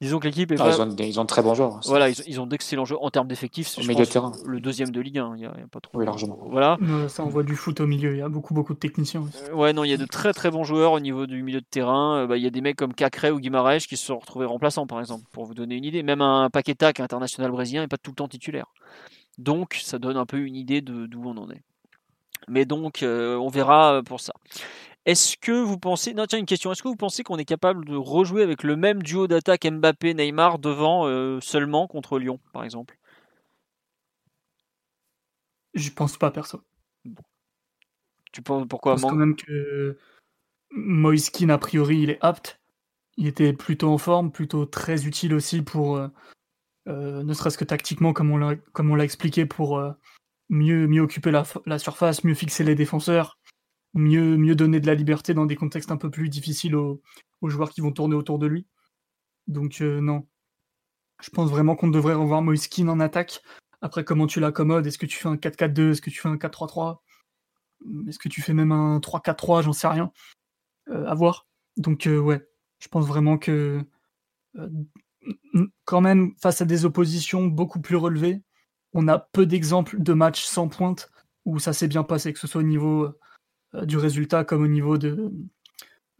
[0.00, 0.60] Disons que l'équipe est.
[0.60, 1.76] Ah, ils, ont, ils, ont, de très bons joueurs.
[1.76, 3.76] Hein, voilà, ils, ont, d'excellents joueurs en termes d'effectifs.
[3.78, 4.32] Au milieu de terrain.
[4.46, 5.98] Le deuxième de Ligue 1, il n'y a, pas trop.
[5.98, 6.38] Oui, largement.
[6.50, 6.78] Voilà.
[7.08, 9.24] ça envoie du foot au milieu, il y a beaucoup, beaucoup de techniciens.
[9.50, 11.60] Euh, ouais, non, il y a de très très bons joueurs au niveau du milieu
[11.60, 12.18] de terrain.
[12.18, 14.46] Euh, bah, il y a des mecs comme Cacré ou Guimarães qui se sont retrouvés
[14.46, 16.02] remplaçants, par exemple, pour vous donner une idée.
[16.02, 18.66] Même un Paqueta, qui est international brésilien, n'est pas tout le temps titulaire.
[19.38, 21.62] Donc ça donne un peu une idée de d'où on en est.
[22.48, 24.32] Mais donc euh, on verra euh, pour ça.
[25.06, 27.84] Est-ce que vous pensez, non tiens une question, est-ce que vous pensez qu'on est capable
[27.86, 32.98] de rejouer avec le même duo d'attaque Mbappé-Neymar devant euh, seulement contre Lyon par exemple?
[35.74, 36.62] Je pense pas perso.
[38.32, 38.96] Tu penses pourquoi?
[38.96, 39.98] Je pense quand même que
[40.72, 42.60] Moiskin a priori il est apte.
[43.16, 46.00] Il était plutôt en forme, plutôt très utile aussi pour
[46.88, 49.92] euh, ne serait-ce que tactiquement, comme on l'a expliqué, pour euh,
[50.48, 53.38] mieux, mieux occuper la, surface, mieux fixer les défenseurs,
[53.94, 57.02] mieux, mieux donner de la liberté dans des contextes un peu plus difficiles aux,
[57.42, 58.66] joueurs qui vont tourner autour de lui.
[59.46, 60.26] Donc euh, non.
[61.22, 63.42] Je pense vraiment qu'on devrait revoir Moiskin en attaque.
[63.82, 64.86] Après, comment tu l'accommodes?
[64.86, 67.00] Est-ce que tu fais un 4-4-2 Est-ce que tu fais un 4-3-3
[68.08, 70.12] Est-ce que tu fais même un 3-4-3 J'en sais rien.
[70.90, 71.46] à voir.
[71.76, 72.48] Donc ouais,
[72.80, 73.84] je pense vraiment que
[75.84, 78.42] quand même face à des oppositions beaucoup plus relevées.
[78.92, 81.10] On a peu d'exemples de matchs sans pointe
[81.44, 83.14] où ça s'est bien passé, que ce soit au niveau
[83.74, 85.32] euh, du résultat comme au niveau de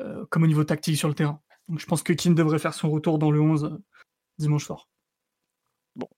[0.00, 1.40] euh, comme au niveau tactique sur le terrain.
[1.68, 3.82] Donc je pense que Keane devrait faire son retour dans le 11 euh,
[4.38, 4.88] dimanche soir.
[5.96, 6.08] Bon.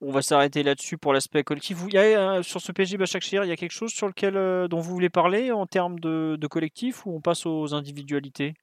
[0.00, 1.78] On va s'arrêter là-dessus pour l'aspect collectif.
[1.78, 5.52] Sur ce PSG Bachakshir, il y a quelque chose sur lequel dont vous voulez parler
[5.52, 8.54] en termes de, de collectif ou on passe aux individualités?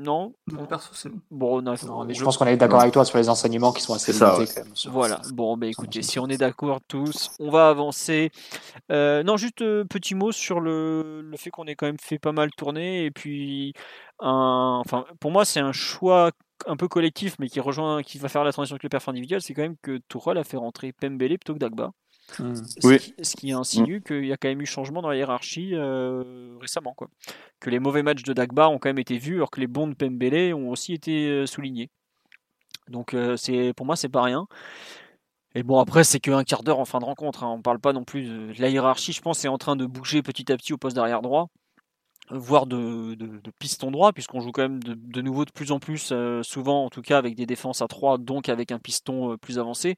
[0.00, 0.32] Non
[0.66, 1.20] perso, c'est bon.
[1.30, 4.62] Bon, je pense qu'on est d'accord avec toi sur les enseignements qui sont assez limités.
[4.88, 8.30] Voilà, bon, bah, écoutez, si on est d'accord tous, on va avancer.
[8.90, 12.18] Euh, non, juste euh, petit mot sur le, le fait qu'on ait quand même fait
[12.18, 13.04] pas mal tourner.
[13.04, 13.72] Et puis,
[14.20, 16.30] un, enfin, pour moi, c'est un choix
[16.66, 19.40] un peu collectif, mais qui rejoint, qui va faire la transition avec le perf individuel.
[19.40, 21.90] C'est quand même que Tourelle a fait rentrer Pembele plutôt que Dagba.
[22.38, 22.54] Hmm.
[22.54, 24.02] Ce, qui, insinue hmm.
[24.02, 26.94] qu'il y a quand même eu changement dans la hiérarchie euh, récemment.
[26.94, 27.08] Quoi.
[27.58, 29.86] Que les mauvais matchs de Dagba ont quand même été vus, alors que les bons
[29.86, 31.90] de Pembele ont aussi été euh, soulignés.
[32.88, 34.46] Donc euh, c'est pour moi, c'est pas rien.
[35.54, 37.42] Et bon, après, c'est qu'un quart d'heure en fin de rencontre.
[37.42, 37.48] Hein.
[37.48, 40.22] On parle pas non plus de la hiérarchie, je pense, est en train de bouger
[40.22, 41.48] petit à petit au poste d'arrière droit
[42.32, 43.16] voire de,
[43.58, 46.12] piston droit, puisqu'on joue quand même de, nouveau de plus en plus,
[46.42, 49.96] souvent en tout cas avec des défenses à 3, donc avec un piston plus avancé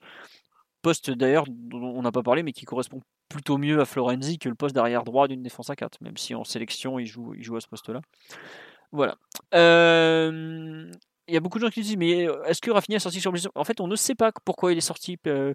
[0.83, 4.49] poste d'ailleurs dont on n'a pas parlé, mais qui correspond plutôt mieux à Florenzi que
[4.49, 7.43] le poste d'arrière droit d'une défense à 4, même si en sélection il joue, il
[7.43, 8.01] joue à ce poste-là.
[8.93, 9.17] Voilà.
[9.55, 10.91] Euh,
[11.29, 13.21] il y a beaucoup de gens qui disent mais euh, est-ce que Rafinha est sorti
[13.21, 13.51] sur blessure?
[13.55, 15.19] En fait, on ne sait pas pourquoi il est sorti.
[15.27, 15.55] Euh,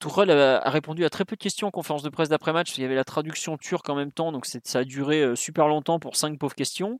[0.00, 2.76] Tourelle a, répondu à très peu de questions en conférence de presse d'après-match.
[2.76, 5.98] Il y avait la traduction turque en même temps, donc ça a duré super longtemps
[5.98, 6.98] pour cinq pauvres questions.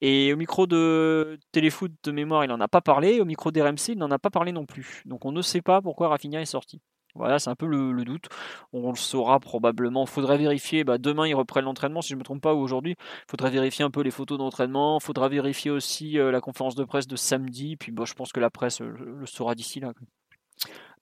[0.00, 3.20] Et au micro de Téléfoot de mémoire, il n'en a pas parlé.
[3.20, 5.02] Au micro d'RMC, il n'en a pas parlé non plus.
[5.06, 6.80] Donc on ne sait pas pourquoi Rafinha est sorti.
[7.16, 8.26] Voilà, c'est un peu le, doute.
[8.72, 10.04] On le saura probablement.
[10.04, 10.84] Il faudrait vérifier.
[10.84, 12.96] Bah, demain, ils reprennent l'entraînement, si je ne me trompe pas, ou aujourd'hui.
[12.98, 15.00] Il faudrait vérifier un peu les photos d'entraînement.
[15.00, 17.76] Faudra vérifier aussi euh, la conférence de presse de samedi.
[17.76, 19.92] Puis bah, je pense que la presse euh, le saura d'ici là.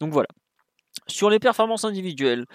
[0.00, 0.28] Donc voilà.
[1.06, 2.46] Sur les performances individuelles,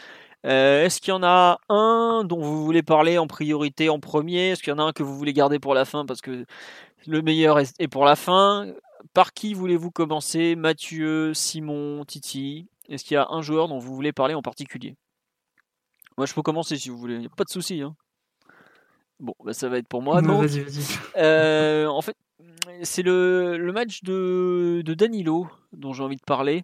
[0.45, 4.49] euh, est-ce qu'il y en a un dont vous voulez parler en priorité en premier?
[4.51, 6.45] Est-ce qu'il y en a un que vous voulez garder pour la fin parce que
[7.07, 8.68] le meilleur est pour la fin?
[9.14, 10.55] Par qui voulez-vous commencer?
[10.55, 12.68] Mathieu, Simon, Titi?
[12.89, 14.95] Est-ce qu'il y a un joueur dont vous voulez parler en particulier?
[16.17, 17.15] Moi, je peux commencer si vous voulez.
[17.15, 17.81] Il n'y a pas de souci.
[17.81, 17.95] Hein.
[19.19, 20.21] Bon, bah, ça va être pour moi.
[20.21, 20.45] Non,
[21.17, 22.15] euh, en fait,
[22.83, 26.63] c'est le, le, match de, de Danilo dont j'ai envie de parler.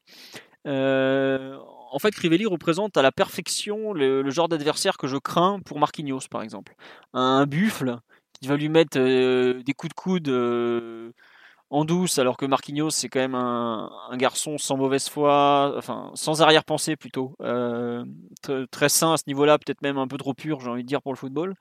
[0.68, 1.58] Euh,
[1.92, 6.28] en fait, Crivelli représente à la perfection le, genre d'adversaire que je crains pour Marquinhos,
[6.30, 6.76] par exemple.
[7.14, 8.00] Un buffle
[8.40, 11.14] qui va lui mettre euh, des coups de coude
[11.76, 16.42] en douce, alors que Marquinhos, c'est quand même un, garçon sans mauvaise foi, enfin, sans
[16.42, 17.36] arrière-pensée plutôt.
[18.42, 20.88] Très, très, sain à ce niveau-là, peut-être même un peu trop pur, j'ai envie de
[20.88, 21.56] dire, pour le football.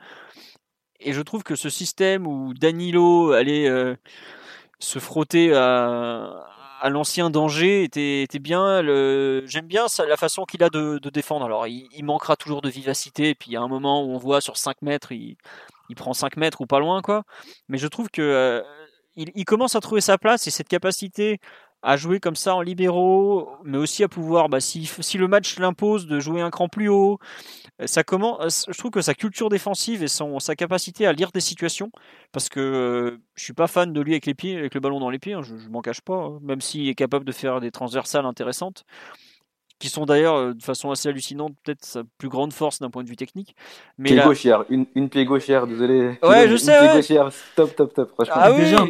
[1.00, 3.68] Et je trouve que ce système où Danilo allait
[4.78, 6.44] se frotter à,
[6.84, 8.82] l'ancien danger était, bien.
[9.46, 11.44] J'aime bien la façon qu'il a de, défendre.
[11.46, 13.34] Alors, il, manquera toujours de vivacité.
[13.34, 15.36] Puis, il y a un moment où on voit sur 5 mètres, il,
[15.88, 17.24] il prend 5 mètres ou pas loin, quoi.
[17.68, 18.62] Mais je trouve que euh,
[19.16, 21.38] il, commence à trouver sa place et cette capacité
[21.82, 24.88] à jouer comme ça en libéraux, mais aussi à pouvoir, bah, si,
[25.18, 27.18] le match l'impose, de jouer un cran plus haut.
[27.82, 31.30] Euh, ça commence, je trouve que sa culture défensive et son, sa capacité à lire
[31.30, 31.90] des situations,
[32.32, 34.98] parce que euh, je suis pas fan de lui avec les pieds, avec le ballon
[34.98, 37.32] dans les pieds, hein, je, je m'en cache pas, hein, même s'il est capable de
[37.32, 38.84] faire des transversales intéressantes
[39.78, 43.02] qui sont d'ailleurs euh, de façon assez hallucinante, peut-être sa plus grande force d'un point
[43.02, 43.54] de vue technique.
[43.98, 46.18] Mais pied gauchière, une, une pied gauchière, désolé.
[46.22, 46.74] Ouais, je sais.
[46.78, 48.10] Une pied gauchière, top, top, top.
[48.10, 48.34] Franchement.
[48.36, 48.58] Ah oui.
[48.58, 48.84] Déjà,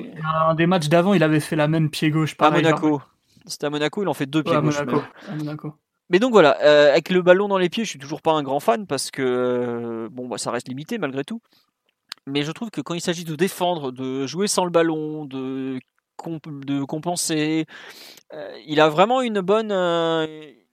[0.48, 2.36] un des matchs d'avant, il avait fait la même pied gauche.
[2.38, 3.00] à Monaco.
[3.46, 4.78] C'était à Monaco, il en fait deux pieds gauche.
[4.80, 5.02] Monaco.
[5.28, 5.74] À Monaco.
[6.10, 8.42] Mais donc voilà, euh, avec le ballon dans les pieds, je suis toujours pas un
[8.42, 11.40] grand fan parce que euh, bon, bah, ça reste limité malgré tout.
[12.26, 15.78] Mais je trouve que quand il s'agit de défendre, de jouer sans le ballon, de,
[16.46, 17.66] de compenser,
[18.66, 19.72] il a vraiment une bonne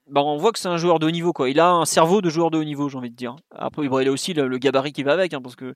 [0.08, 1.32] bah, on voit que c'est un joueur de haut niveau.
[1.32, 1.48] Quoi.
[1.48, 3.36] Il a un cerveau de joueur de haut niveau, j'ai envie de dire.
[3.54, 5.74] Après, il a aussi le, gabarit qui va avec, hein, parce que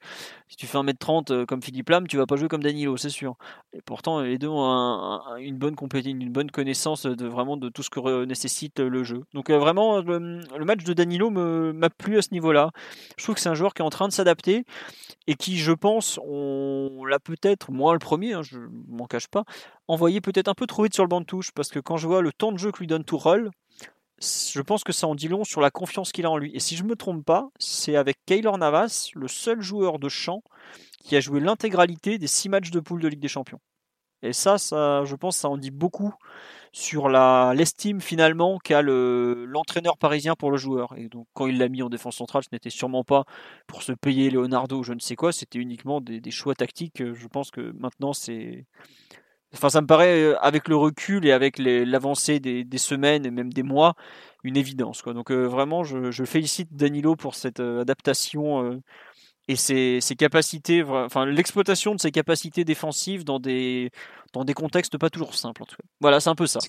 [0.48, 3.08] si tu fais 1m30 euh, comme Philippe Lam, tu vas pas jouer comme Danilo, c'est
[3.08, 3.36] sûr.
[3.72, 7.90] Et pourtant, les deux ont une, bonne une bonne connaissance de vraiment de tout ce
[7.90, 9.22] que nécessite le jeu.
[9.32, 12.70] Donc euh, vraiment, le, match de Danilo m'a plu à ce niveau-là.
[13.16, 14.64] Je trouve que c'est un joueur qui est en train de s'adapter
[15.28, 18.58] et qui, je pense, on l'a peut-être, moi le premier, hein, je
[18.88, 19.44] m'en cache pas,
[19.88, 22.06] envoyé peut-être un peu trop vite sur le banc de touche, parce que quand je
[22.06, 23.50] vois le temps de jeu que lui donne Tourelle,
[24.20, 26.50] je pense que ça en dit long sur la confiance qu'il a en lui.
[26.54, 30.08] Et si je ne me trompe pas, c'est avec Kaylor Navas, le seul joueur de
[30.08, 30.42] champ
[31.04, 33.60] qui a joué l'intégralité des six matchs de poule de Ligue des Champions.
[34.22, 36.14] Et ça, ça je pense, ça en dit beaucoup
[36.72, 40.94] sur l'estime finalement qu'a l'entraîneur parisien pour le joueur.
[40.96, 43.24] Et donc quand il l'a mis en défense centrale, ce n'était sûrement pas
[43.66, 47.02] pour se payer Leonardo ou je ne sais quoi, c'était uniquement des, des, choix tactiques.
[47.14, 48.66] Je pense que maintenant c'est
[49.56, 53.52] Enfin, ça me paraît, euh, avec le recul et avec l'avancée des, semaines et même
[53.52, 53.94] des mois,
[54.44, 55.00] une évidence.
[55.00, 55.14] Quoi.
[55.14, 58.80] Donc euh, vraiment, je, félicite Danilo pour cette euh, adaptation
[59.48, 63.90] et ses, capacités, enfin l'exploitation de ses capacités défensives dans des,
[64.34, 65.62] dans des contextes pas toujours simples.
[65.62, 65.88] En tout cas.
[66.00, 66.60] Voilà, c'est un peu ça.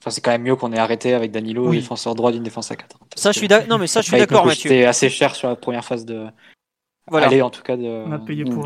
[0.00, 2.76] Enfin, c'est quand même mieux qu'on ait arrêté avec Danilo, défenseur droit d'une défense à
[2.76, 2.98] 4.
[3.16, 4.70] Ça, je suis non, mais ça, je suis d'accord, Mathieu.
[4.70, 6.26] C'était assez cher sur la première phase de.
[7.08, 7.26] Voilà.
[7.26, 8.04] Aller, en tout cas, de.
[8.06, 8.64] On a payé pour.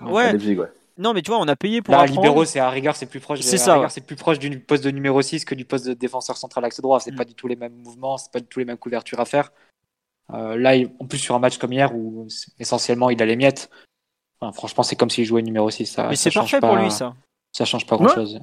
[0.00, 0.32] Ouais.
[0.32, 0.68] ouais.
[0.98, 3.20] Non, mais tu vois, on a payé pour Là, libéraux, c'est à rigueur, c'est plus
[3.20, 3.40] proche.
[3.40, 3.88] C'est ça.
[3.88, 6.80] C'est plus proche du poste de numéro 6 que du poste de défenseur central axe
[6.80, 6.98] droit.
[6.98, 7.16] C'est mm.
[7.16, 9.52] pas du tout les mêmes mouvements, c'est pas du tout les mêmes couvertures à faire.
[10.34, 12.26] Euh, là, en plus sur un match comme hier où
[12.58, 13.70] essentiellement il a les miettes.
[14.52, 15.86] franchement, c'est comme s'il jouait numéro 6.
[15.86, 17.14] Ça, mais c'est parfait pour lui, ça.
[17.52, 18.40] Ça change pas grand chose.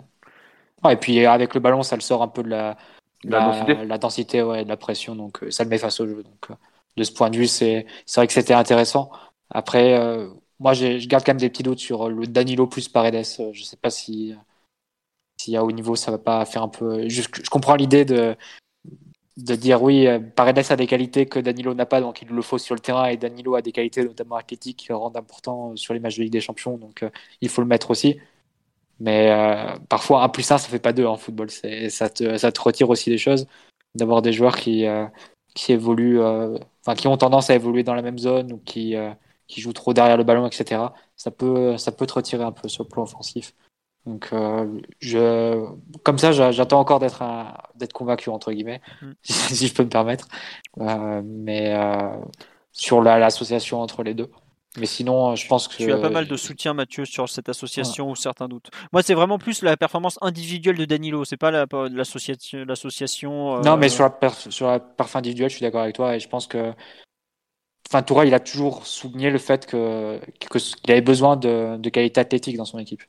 [0.89, 2.77] et puis avec le ballon, ça le sort un peu de la,
[3.23, 6.23] la, densité, ouais, de la pression, donc euh, ça le met face au jeu.
[6.23, 6.55] Donc, euh,
[6.95, 7.85] de ce point de vue, c'est
[8.15, 9.11] vrai que c'était intéressant.
[9.49, 9.93] Après,
[10.59, 13.25] moi, je garde quand même des petits doutes sur le Danilo plus Paredes.
[13.39, 14.35] Euh, je sais pas si
[15.37, 17.07] si à haut niveau ça va pas faire un peu.
[17.09, 18.35] Je, comprends l'idée de
[19.37, 22.41] de dire oui, euh, Paredes a des qualités que Danilo n'a pas, donc il le
[22.41, 25.75] faut sur le terrain, et Danilo a des qualités notamment athlétiques qui le rendent important
[25.75, 27.09] sur les matchs de Ligue des Champions, donc euh,
[27.41, 28.19] il faut le mettre aussi.
[28.99, 29.29] Mais
[29.89, 31.49] parfois, un plus un, ça fait pas deux en football.
[31.89, 33.47] Ça te, ça te retire aussi des choses
[33.95, 34.85] d'avoir des joueurs qui,
[35.53, 38.95] qui évoluent, enfin, qui ont tendance à évoluer dans la même zone ou qui,
[39.47, 40.81] qui joue trop derrière le ballon, etc.
[41.15, 43.53] Ça peut, ça peut te retirer un peu sur le plan offensif.
[44.05, 45.65] Donc, euh, je,
[46.03, 47.23] comme ça, j'attends encore d'être
[47.75, 49.11] d'être convaincu entre guillemets, mm.
[49.23, 50.27] si je peux me permettre.
[50.79, 52.15] Euh, mais euh,
[52.71, 54.29] sur l'association entre les deux.
[54.77, 58.09] Mais sinon, je pense que tu as pas mal de soutien, Mathieu, sur cette association
[58.09, 58.69] ou certains doutes.
[58.91, 61.23] Moi, c'est vraiment plus la performance individuelle de Danilo.
[61.23, 62.65] C'est pas l'association.
[62.65, 63.61] l'association.
[63.61, 66.27] Non, mais sur la, sur la perf individuelle, je suis d'accord avec toi et je
[66.27, 66.73] pense que
[67.89, 72.21] enfin Toura, il a toujours souligné le fait que qu'il avait besoin de, de qualité
[72.21, 73.03] athlétique dans son équipe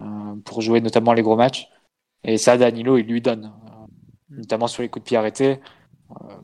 [0.00, 1.68] euh, pour jouer notamment les gros matchs.
[2.24, 3.86] Et ça, Danilo, il lui donne, euh,
[4.30, 5.60] notamment sur les coups de pied arrêtés.
[6.22, 6.36] Euh,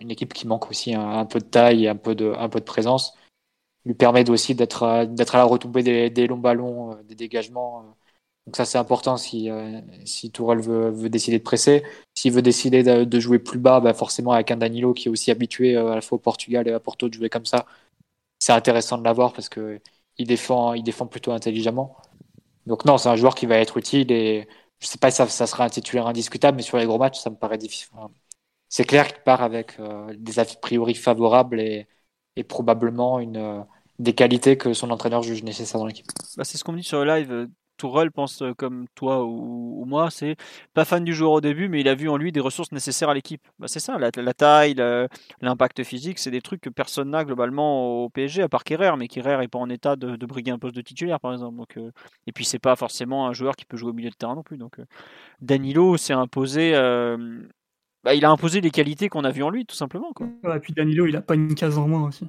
[0.00, 2.60] une équipe qui manque aussi un, peu de taille et un peu de, un peu
[2.60, 3.14] de présence
[3.84, 7.96] lui permet aussi d'être d'être à la retombée des, des longs ballons, des dégagements
[8.48, 11.84] donc ça c'est important si, euh, si Tourelle veut, veut, décider de presser.
[12.14, 15.30] S'il veut décider de, jouer plus bas, bah forcément avec un Danilo qui est aussi
[15.30, 17.66] habitué euh, à la fois au Portugal et à Porto de jouer comme ça,
[18.38, 19.80] c'est intéressant de l'avoir parce que
[20.16, 21.98] il défend, il défend plutôt intelligemment.
[22.66, 24.48] Donc non, c'est un joueur qui va être utile et
[24.80, 27.18] je sais pas si ça, ça sera un titulaire indiscutable, mais sur les gros matchs,
[27.20, 27.88] ça me paraît difficile.
[28.70, 31.86] C'est clair qu'il part avec euh, des a priori favorables et,
[32.36, 33.60] et probablement une, euh,
[33.98, 36.06] des qualités que son entraîneur juge nécessaires dans l'équipe.
[36.36, 37.48] Bah, c'est ce qu'on me dit sur le live.
[37.78, 40.36] Tourelle pense euh, comme toi ou, moi, c'est
[40.74, 43.08] pas fan du joueur au début, mais il a vu en lui des ressources nécessaires
[43.08, 43.40] à l'équipe.
[43.58, 44.74] Bah, c'est ça, la, taille,
[45.40, 49.08] l'impact physique, c'est des trucs que personne n'a globalement au PSG, à part Kerrer, mais
[49.08, 51.56] Kerrer n'est pas en état de, briguer un poste de titulaire, par exemple.
[51.56, 51.90] Donc, euh,
[52.26, 54.42] et puis, c'est pas forcément un joueur qui peut jouer au milieu de terrain non
[54.42, 54.58] plus.
[54.58, 54.84] Donc, euh,
[55.40, 56.72] Danilo s'est imposé.
[58.04, 60.12] Bah, il a imposé les qualités qu'on a vues en lui, tout simplement.
[60.12, 60.28] Quoi.
[60.54, 62.28] et puis Danilo, il a pas une case en moins aussi.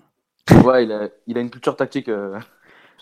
[0.64, 2.10] Ouais, il a, il a une culture tactique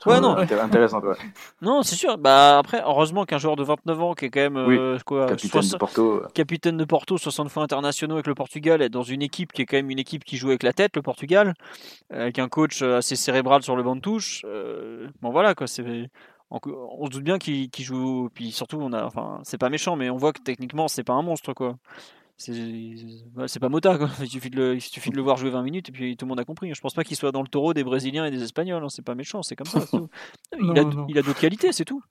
[0.06, 0.38] Ouais, non.
[0.38, 1.16] Intéressant, ouais.
[1.62, 2.18] Non, c'est sûr.
[2.18, 5.62] Bah, après, heureusement qu'un joueur de 29 ans qui est quand même euh, quoi, capitaine,
[5.62, 6.22] de Porto.
[6.34, 9.66] capitaine de Porto, 60 fois internationaux avec le Portugal, est dans une équipe qui est
[9.66, 11.54] quand même une équipe qui joue avec la tête, le Portugal,
[12.12, 14.43] avec un coach assez cérébral sur le banc de touche.
[14.45, 15.68] Euh, bon, voilà, quoi.
[15.68, 15.84] C'est
[16.50, 20.10] on, se doute bien qu'il joue puis surtout on a enfin c'est pas méchant mais
[20.10, 21.76] on voit que techniquement c'est pas un monstre quoi
[22.38, 24.10] c'est pas Mota, quoi.
[24.22, 26.26] Il, suffit de le, il suffit de le voir jouer 20 minutes et puis tout
[26.26, 26.74] le monde a compris.
[26.74, 28.84] Je pense pas qu'il soit dans le taureau des Brésiliens et des Espagnols.
[28.84, 28.90] Hein.
[28.90, 29.80] C'est pas méchant, c'est comme ça.
[30.60, 32.02] Il, a, il a d'autres qualités, c'est tout.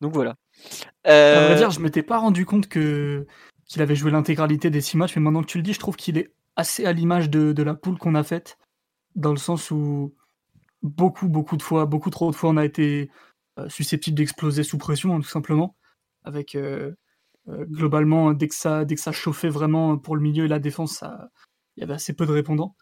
[0.00, 0.34] Donc voilà.
[1.06, 1.44] Euh...
[1.44, 3.26] À vrai dire, je m'étais pas rendu compte que
[3.66, 5.96] qu'il avait joué l'intégralité des 6 matchs, mais maintenant que tu le dis, je trouve
[5.96, 8.58] qu'il est assez à l'image de, de, la poule qu'on a faite,
[9.14, 10.14] dans le sens où
[10.82, 13.10] beaucoup, beaucoup de fois, beaucoup trop de fois, on a été
[13.58, 15.76] euh, susceptible d'exploser sous pression, hein, tout simplement,
[16.24, 16.94] avec euh, euh,
[17.48, 21.04] globalement, dès que, ça, dès que ça chauffait vraiment pour le milieu et la défense,
[21.76, 22.76] il y avait assez peu de répondants.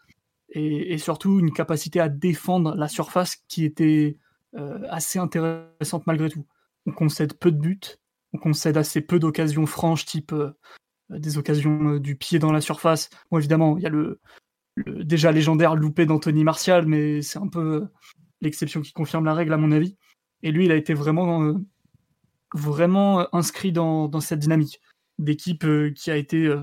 [0.53, 4.17] Et, surtout, une capacité à défendre la surface qui était
[4.55, 6.45] euh, assez intéressante malgré tout.
[6.85, 7.79] On concède peu de buts,
[8.33, 10.51] on concède assez peu d'occasions franches, type euh,
[11.09, 13.09] des occasions du pied dans la surface.
[13.29, 14.19] Bon, évidemment, il y a le,
[14.85, 17.87] déjà légendaire loupé d'Anthony Martial, mais c'est un peu
[18.41, 19.95] l'exception qui confirme la règle, à mon avis.
[20.43, 21.55] Et lui, il a été vraiment
[22.53, 24.81] vraiment euh, inscrit dans, cette dynamique
[25.19, 26.53] d'équipe euh, qui a été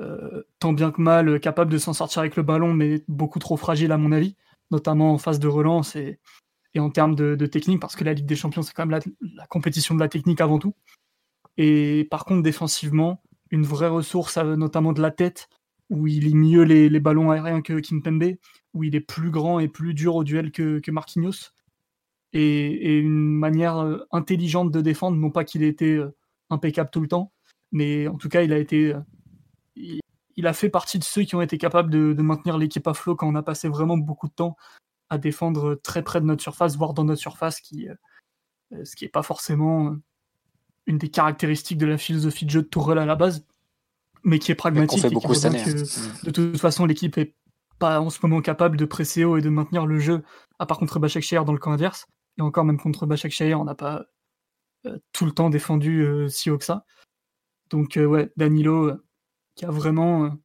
[0.00, 3.56] euh, tant bien que mal capable de s'en sortir avec le ballon, mais beaucoup trop
[3.56, 4.36] fragile à mon avis,
[4.70, 6.20] notamment en phase de relance et,
[6.76, 9.96] en termes de, technique, parce que la Ligue des Champions, c'est quand même la, compétition
[9.96, 10.76] de la technique avant tout.
[11.56, 13.20] Et par contre, défensivement,
[13.50, 15.48] une vraie ressource, notamment de la tête,
[15.90, 18.36] où il lit mieux les, les ballons aériens que Kimpembe,
[18.74, 21.50] où il est plus grand et plus dur au duel que, que Marquinhos
[22.32, 25.16] et, une manière euh, intelligente de défendre.
[25.16, 26.14] Non pas qu'il ait été euh,
[26.50, 27.32] impeccable tout le temps,
[27.72, 28.94] mais en tout cas, il a été.
[28.94, 29.00] Euh,
[30.36, 33.16] il, a fait partie de ceux qui ont été capables de, maintenir l'équipe à flot
[33.16, 34.56] quand on a passé vraiment beaucoup de temps
[35.10, 37.88] à défendre très près de notre surface, voire dans notre surface, qui,
[38.70, 39.96] ce qui n'est pas forcément
[40.86, 43.44] une des caractéristiques de la philosophie de jeu de Tourelle à la base,
[44.22, 45.04] mais qui est pragmatique.
[45.04, 45.50] et beaucoup hein.
[46.22, 47.34] De toute façon, l'équipe est
[47.78, 50.22] pas en ce moment capable de presser haut et de maintenir le jeu,
[50.58, 52.06] à part contre Bachak dans le camp adverse.
[52.38, 54.06] Et encore, même contre Bachak Shahir, on n'a pas
[54.86, 56.84] euh, tout le temps défendu euh, si haut que ça.
[57.70, 58.92] Donc, euh, ouais, Danilo,
[59.56, 60.36] qui a vraiment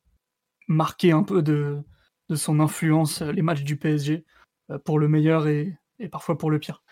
[0.67, 1.83] marqué un peu de,
[2.35, 4.25] son influence les matchs du PSG,
[4.85, 5.77] pour le meilleur et
[6.11, 6.82] parfois pour le pire.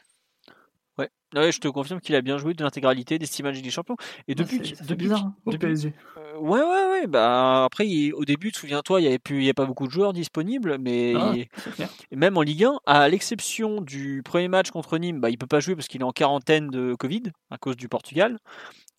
[1.34, 3.95] Ouais, je te confirme qu'il a bien joué de l'intégralité des six matchs des champions.
[4.28, 5.93] Et depuis, depuis, bizarre, hein, PSG.
[6.18, 7.08] Euh, ouais, ouais, ouais.
[7.08, 9.91] Bah après, au début, souviens-toi, il y avait plus, il y a pas beaucoup de
[9.91, 11.34] joueurs disponibles, mais ah,
[12.12, 15.62] même en Ligue 1, à l'exception du premier match contre Nîmes, bah il peut pas
[15.62, 18.38] jouer parce qu'il est en quarantaine de Covid à cause du Portugal.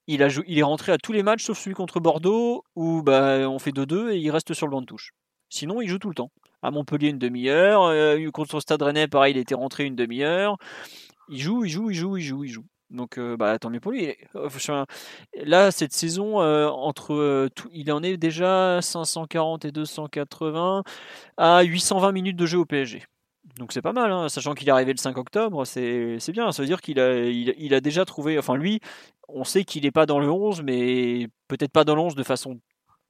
[0.06, 3.02] Il a joué, il est rentré à tous les matchs sauf celui contre Bordeaux où
[3.02, 5.12] bah on fait 2-2 et il reste sur le banc de touche.
[5.50, 6.30] Sinon, il joue tout le temps.
[6.62, 10.56] À Montpellier une demi-heure, euh, contre Stade Rennais, pareil, il était rentré une demi-heure
[11.28, 12.64] il joue, il joue, il joue, il joue, il joue.
[12.92, 14.14] Donc euh, bah tant mieux pour lui.
[15.34, 20.82] Là cette saison euh, entre euh, tout, il en est déjà 540 et 280
[21.38, 23.02] à 820 minutes de jeu au PSG.
[23.58, 26.52] Donc c'est pas mal, hein, sachant qu'il est arrivé le 5 octobre, c'est bien.
[26.52, 28.38] Ça veut dire qu'il a, il, a déjà trouvé.
[28.38, 28.80] Enfin lui,
[29.28, 32.22] on sait qu'il n'est pas dans le 11, mais peut-être pas dans le 11 de
[32.22, 32.60] façon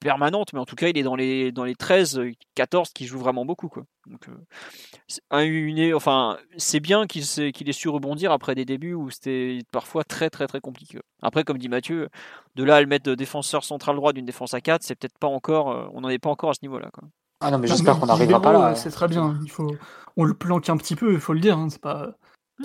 [0.03, 2.21] permanente, mais en tout cas, il est dans les, dans les 13,
[2.55, 3.69] 14 qui jouent vraiment beaucoup.
[3.69, 3.85] Quoi.
[4.07, 7.23] Donc, euh, enfin, c'est bien qu'il
[7.53, 10.99] qu'il ait su rebondir après des débuts où c'était parfois très, très, très compliqué.
[11.23, 12.09] Après, comme dit Mathieu,
[12.57, 15.19] de là à le mettre de défenseur central droit d'une défense à 4, c'est peut-être
[15.19, 16.91] pas encore, euh, on n'en est pas encore à ce niveau-là.
[16.93, 17.09] Quoi.
[17.41, 18.75] Ah non, mais j'espère qu'on n'arrivera pas là.
[18.75, 19.39] C'est très bien.
[19.43, 19.75] Il faut,
[20.17, 21.59] on le planque un petit peu, il faut le dire.
[21.59, 21.69] Hein.
[21.71, 22.13] C'est pas,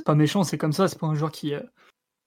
[0.06, 0.88] pas méchant, c'est comme ça.
[0.88, 1.62] C'est pas un joueur qui, euh,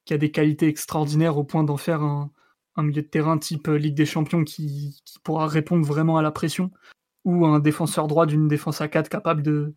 [0.05, 2.31] qui a des qualités extraordinaires au point d'en faire un,
[2.77, 6.31] un milieu de terrain type euh, Ligue des Champions qui, pourra répondre vraiment à la
[6.31, 6.71] pression,
[7.25, 9.75] ou un défenseur droit d'une défense à 4 capable de,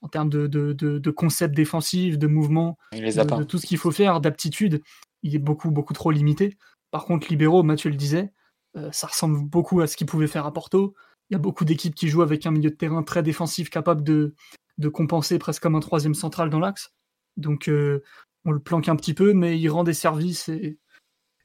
[0.00, 4.20] en termes de, de, de, concept défensif, de mouvement, de, tout ce qu'il faut faire,
[4.20, 4.80] d'aptitude,
[5.22, 6.56] il est beaucoup, beaucoup trop limité.
[6.90, 8.32] Par contre, libéraux, Mathieu le disait,
[8.76, 10.94] euh, ça ressemble beaucoup à ce qu'il pouvait faire à Porto.
[11.28, 14.02] Il y a beaucoup d'équipes qui jouent avec un milieu de terrain très défensif, capable
[14.02, 14.34] de,
[14.78, 16.94] de compenser presque comme un troisième central dans l'axe.
[17.36, 18.02] Donc, euh,
[18.44, 20.78] on le planque un petit peu, mais il rend des services et,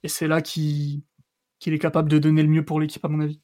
[0.04, 1.04] et c'est là qu'il
[1.66, 3.40] est capable de donner le mieux pour l'équipe, à mon avis.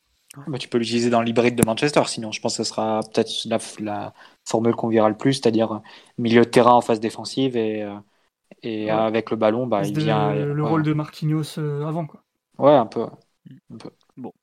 [0.47, 3.31] Bah, tu peux l'utiliser dans l'hybride de Manchester, sinon je pense que ce sera peut-être
[3.45, 4.13] la, la,
[4.47, 5.81] formule qu'on verra le plus, c'est-à-dire
[6.19, 10.33] milieu de terrain en phase défensive et, euh, avec le ballon, bah, il vient.
[10.33, 12.05] Le rôle de Marquinhos euh, avant.
[12.05, 12.23] Quoi.
[12.59, 13.07] Ouais, un peu.
[13.73, 13.89] Un peu.
[14.17, 14.33] Bon.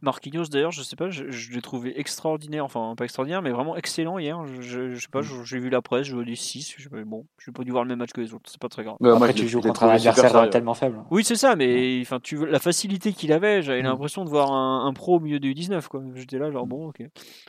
[0.00, 4.18] Marquinhos d'ailleurs, je sais pas, je, l'ai trouvé extraordinaire, enfin pas extraordinaire, mais vraiment excellent
[4.18, 4.44] hier.
[4.60, 5.44] Je, je sais pas, mm.
[5.44, 7.88] j'ai vu la presse, je dis 6, je, bon, je n'ai pas dû voir le
[7.88, 8.96] même match que les autres, c'est pas très grave.
[9.02, 11.02] Après, tu joues contre un adversaire tellement faible.
[11.10, 13.86] Oui, c'est ça, mais enfin, tu la facilité qu'il avait, j'avais mm.
[13.86, 16.02] l'impression de voir un, pro au milieu du 19, quoi.
[16.14, 17.02] J'étais là, genre bon, ok.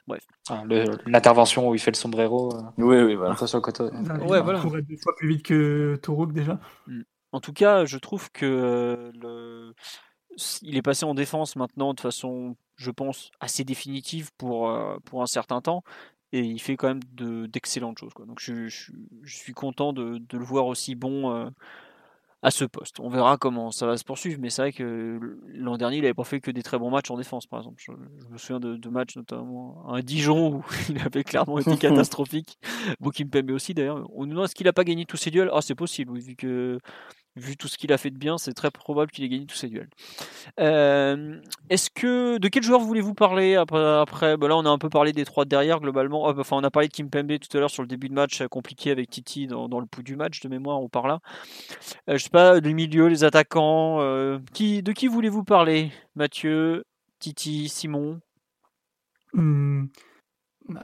[0.07, 0.23] Bref.
[0.49, 0.63] Ah,
[1.05, 2.53] l'intervention où il fait le sombrero.
[2.55, 3.35] Euh, oui, oui, voilà.
[3.35, 3.83] Sur le côté.
[3.83, 4.61] Ouais, voilà.
[4.65, 6.59] Il deux fois plus vite que Tourouk déjà.
[6.87, 7.01] Mm.
[7.31, 9.73] En tout cas, je trouve que euh, le
[10.61, 15.21] il est passé en défense maintenant de façon, je pense, assez définitive pour, euh, pour
[15.21, 15.83] un certain temps.
[16.31, 17.01] Et il fait quand même
[17.47, 18.13] d'excellentes choses.
[18.13, 18.25] Quoi.
[18.25, 18.91] Donc je, je,
[19.25, 21.49] suis content de, de, le voir aussi bon euh,
[22.43, 22.99] à ce poste.
[22.99, 24.39] On verra comment ça va se poursuivre.
[24.39, 27.09] Mais c'est vrai que l'an dernier, il n'avait pas fait que des très bons matchs
[27.09, 27.81] en défense, par exemple.
[27.83, 32.59] Je, me souviens de, de, matchs, notamment un Dijon, où il avait clairement été catastrophique.
[33.31, 34.07] Pembe aussi, d'ailleurs.
[34.13, 35.49] On nous demande est-ce qu'il n'a pas gagné tous ses duels?
[35.51, 36.79] Ah, c'est possible, vu que
[37.35, 39.55] vu tout ce qu'il a fait de bien, c'est très probable qu'il ait gagné tous
[39.55, 39.89] ses duels.
[40.59, 44.89] Euh, est-ce que de quel joueur voulez-vous parler après, bah là, on a un peu
[44.89, 46.25] parlé des trois derrière globalement.
[46.25, 48.43] Enfin, on a parlé de Kim Pembe tout à l'heure sur le début de match
[48.47, 50.81] compliqué avec Titi dans, le pouls du match de mémoire.
[50.81, 51.19] On parle là.
[52.09, 54.01] Euh, je sais pas, les milieux, les attaquants.
[54.01, 55.91] Euh, qui, de qui voulez-vous parler?
[56.15, 56.83] Mathieu,
[57.19, 58.19] Titi, Simon?
[59.33, 59.85] Hmm,
[60.67, 60.83] bah,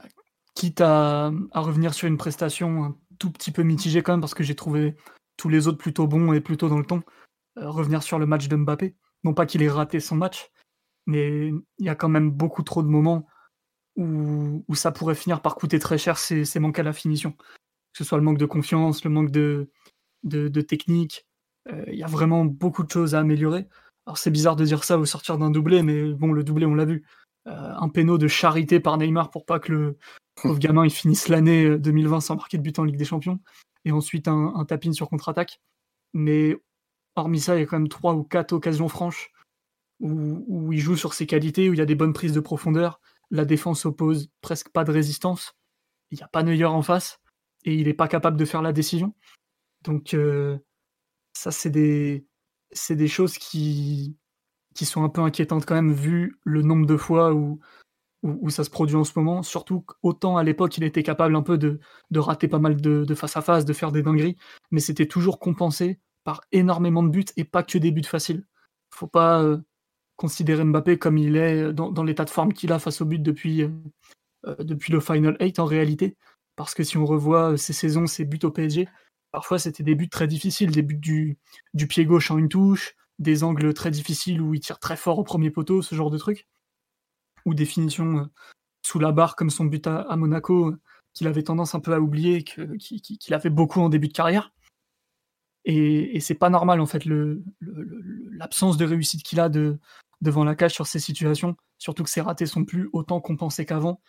[0.54, 4.34] quitte à, à revenir sur une prestation un tout petit peu mitigée quand même parce
[4.34, 4.94] que j'ai trouvé
[5.36, 7.02] tous les autres plutôt bons et plutôt dans le ton.
[7.58, 8.94] Euh, revenir sur le match de Mbappé.
[9.24, 10.50] Non pas qu'il ait raté son match,
[11.06, 13.26] mais il y a quand même beaucoup trop de moments
[13.96, 17.32] où, ça pourrait finir par coûter très cher ces, manques à la finition.
[17.32, 19.70] Que ce soit le manque de confiance, le manque de,
[20.22, 21.26] de, technique.
[21.72, 23.66] Euh, il y a vraiment beaucoup de choses à améliorer.
[24.06, 26.74] Alors c'est bizarre de dire ça au sortir d'un doublé, mais bon, le doublé, on
[26.74, 27.04] l'a vu.
[27.46, 29.98] Euh, un péno de charité par Neymar pour pas que le
[30.34, 33.38] pauvre gamin il finisse l'année 2020 sans marquer de but en Ligue des Champions
[33.86, 35.62] et ensuite un, un tap sur contre-attaque.
[36.12, 36.56] Mais
[37.14, 39.30] hormis ça, il y a quand même trois ou quatre occasions franches
[40.00, 43.00] où, il joue sur ses qualités, où il y a des bonnes prises de profondeur.
[43.30, 45.54] La défense oppose presque pas de résistance.
[46.10, 47.20] Il n'y a pas Neuer en face
[47.64, 49.14] et il n'est pas capable de faire la décision.
[49.82, 50.58] Donc euh,
[51.32, 52.26] ça, c'est des,
[53.08, 54.18] choses qui
[54.82, 57.60] sont un peu inquiétantes quand même vu le nombre de fois où,
[58.26, 59.42] où, ça se produit en ce moment.
[59.42, 61.78] Surtout qu'autant à l'époque, il était capable un peu de,
[62.14, 64.36] rater pas mal de, face à face, de faire des dingueries,
[64.70, 68.44] mais c'était toujours compensé par énormément de buts et pas que des buts faciles.
[68.90, 69.58] Faut pas euh,
[70.16, 73.62] considérer Mbappé comme il est dans, l'état de forme qu'il a face au but depuis,
[73.62, 73.68] euh,
[74.46, 76.16] euh, depuis le Final 8 en réalité.
[76.56, 78.88] Parce que si on revoit ses saisons, ses buts au PSG,
[79.30, 81.38] parfois c'était des buts très difficiles, des buts du,
[81.74, 85.18] du pied gauche en une touche, des angles très difficiles où il tire très fort
[85.18, 86.46] au premier poteau, ce genre de trucs
[87.46, 88.24] ou définition euh,
[88.82, 90.80] sous la barre comme son but à, Monaco, euh,
[91.14, 94.52] qu'il avait tendance un peu à oublier, qu'il a fait beaucoup en début de carrière.
[95.64, 97.04] Et, c'est pas normal en fait
[97.62, 99.78] l'absence de réussite qu'il a de,
[100.20, 104.00] devant la cage sur ces situations, surtout que ses ratés sont plus autant compensés qu'avant.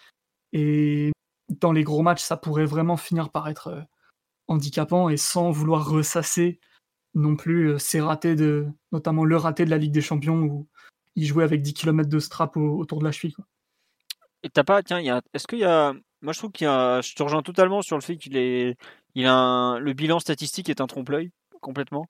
[0.52, 1.12] Et
[1.50, 3.82] dans les gros matchs, ça pourrait vraiment finir par être euh,
[4.48, 6.60] handicapant et sans vouloir ressasser
[7.16, 10.68] non plus ses ratés de, notamment le raté de la Ligue des Champions
[11.18, 13.34] il jouait avec 10 km de strap autour de la cheville.
[13.34, 13.46] Quoi.
[14.44, 15.00] Et t'as pas, tiens,
[15.34, 17.98] est-ce qu'il y a, moi je trouve qu'il y a, je te rejoins totalement sur
[17.98, 18.78] le fait qu'il est,
[19.16, 22.06] il a le bilan statistique est un trompe-l'œil complètement.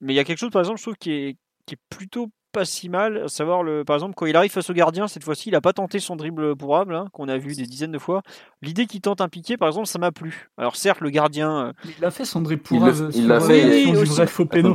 [0.00, 1.36] Mais il y a quelque chose, par exemple, je trouve qui est,
[1.66, 3.24] qui est plutôt pas si mal.
[3.24, 5.60] À savoir, le, par exemple, quand il arrive face au gardien, cette fois-ci, il n'a
[5.60, 8.22] pas tenté son dribble pourrable, hein, qu'on a vu des dizaines de fois.
[8.62, 10.48] L'idée qu'il tente un piqué, par exemple, ça m'a plu.
[10.56, 11.68] Alors, certes, le gardien.
[11.68, 13.10] Euh, il a fait son dribble pourrable.
[13.14, 14.26] Il l'a fait, oui, aussi.
[14.26, 14.74] faux péno.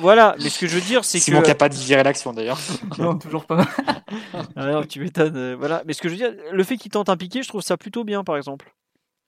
[0.00, 1.24] Voilà, mais ce que je veux dire, c'est que.
[1.24, 2.58] Simon qui n'a pas digéré l'action d'ailleurs.
[2.98, 3.66] non, toujours pas.
[4.56, 5.36] Alors, tu m'étonnes.
[5.36, 7.48] Euh, voilà, mais ce que je veux dire, le fait qu'il tente un piqué, je
[7.48, 8.72] trouve ça plutôt bien, par exemple.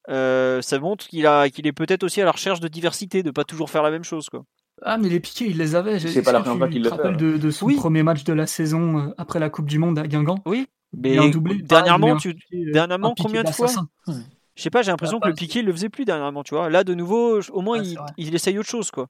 [0.08, 3.30] Euh, ça montre qu'il a qu'il est peut-être aussi à la recherche de diversité, de
[3.30, 4.44] pas toujours faire la même chose, quoi.
[4.82, 5.98] Ah, mais les piquets, il les avait.
[5.98, 7.16] C'est pas la première fois qu'il le fait.
[7.16, 10.06] de, de son premier match de la saison euh, après la Coupe du Monde à
[10.06, 10.38] Guingamp?
[10.46, 10.66] Oui,
[10.96, 12.30] mais un doublé, dernièrement, tu...
[12.30, 13.68] Euh, dernièrement combien de fois?
[14.06, 16.68] Je sais pas, j'ai l'impression que le piqué, il le faisait plus dernièrement, tu vois.
[16.68, 19.06] Là, de nouveau, au moins, il, il, essaye autre chose, quoi.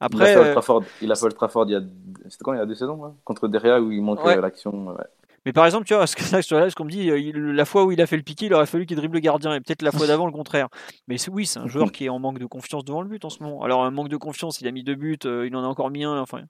[0.00, 1.82] Après, il a fait Trafford, il a fait Trafford il y a,
[2.30, 4.88] c'était quand il y a deux saisons, contre Derrière où il manque l'action.
[4.88, 5.04] Ouais.
[5.46, 8.06] Mais par exemple, tu vois, ce qu'on me dit, euh, la fois où il a
[8.06, 10.26] fait le piqué, il aurait fallu qu'il dribble le gardien, et peut-être la fois d'avant
[10.26, 10.68] le contraire.
[11.06, 13.30] Mais oui, c'est un joueur qui est en manque de confiance devant le but en
[13.30, 13.62] ce moment.
[13.62, 15.90] Alors, un manque de confiance, il a mis deux buts, euh, il en a encore
[15.90, 16.20] mis un.
[16.20, 16.42] Enfin,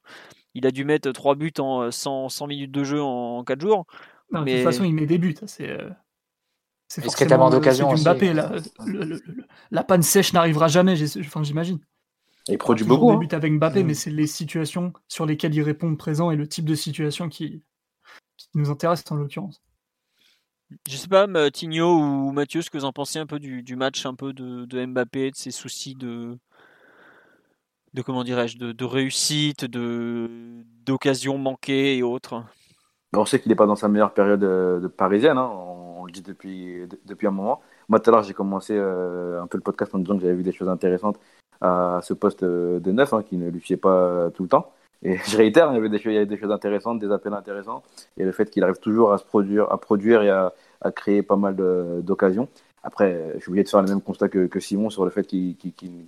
[0.55, 3.85] il a dû mettre trois buts en 100, euh, minutes de jeu en, quatre jours.
[4.31, 4.41] mais...
[4.41, 5.37] De toute façon, il met des buts.
[5.45, 5.77] C'est.
[6.89, 8.33] C'est forcément d'occasion Mbappé.
[8.33, 8.53] La,
[9.73, 11.81] la, panne sèche n'arrivera jamais, enfin, j'imagine.
[12.49, 13.09] Il produit beaucoup.
[13.09, 13.19] des hein.
[13.19, 13.87] buts avec Mbappé, Mm.
[13.87, 17.65] mais c'est les situations sur lesquelles il répond présent et le type de situation qui,
[18.37, 19.61] qui nous intéresse en l'occurrence.
[20.89, 23.77] Je sais pas, Tigno ou Mathieu, ce que vous en pensez un peu du, du
[23.77, 26.37] match un peu de, de Mbappé, de ses soucis de,
[27.95, 30.29] de comment dirais-je, de, de réussite, de
[30.85, 32.43] d'occasions manquées et autres?
[33.15, 36.05] On sait qu'il n'est pas dans sa meilleure période euh, de parisienne, hein, on, on
[36.05, 37.61] le dit depuis, de- depuis un moment.
[37.89, 40.35] Moi, tout à l'heure, j'ai commencé euh, un peu le podcast en disant que j'avais
[40.35, 41.19] vu des choses intéressantes
[41.61, 44.73] à ce poste euh, de neuf, hein, qui ne lui fiait pas tout le temps.
[45.07, 47.83] Et je réitère, il y avait des choses, intéressantes, des appels intéressants,
[48.19, 50.53] et le fait qu'il arrive toujours à se produire, à produire et à,
[50.95, 51.57] créer pas mal
[52.03, 52.49] d'occasions.
[52.83, 55.57] Après, je suis obligé de faire le même constat que, Simon sur le fait qu'il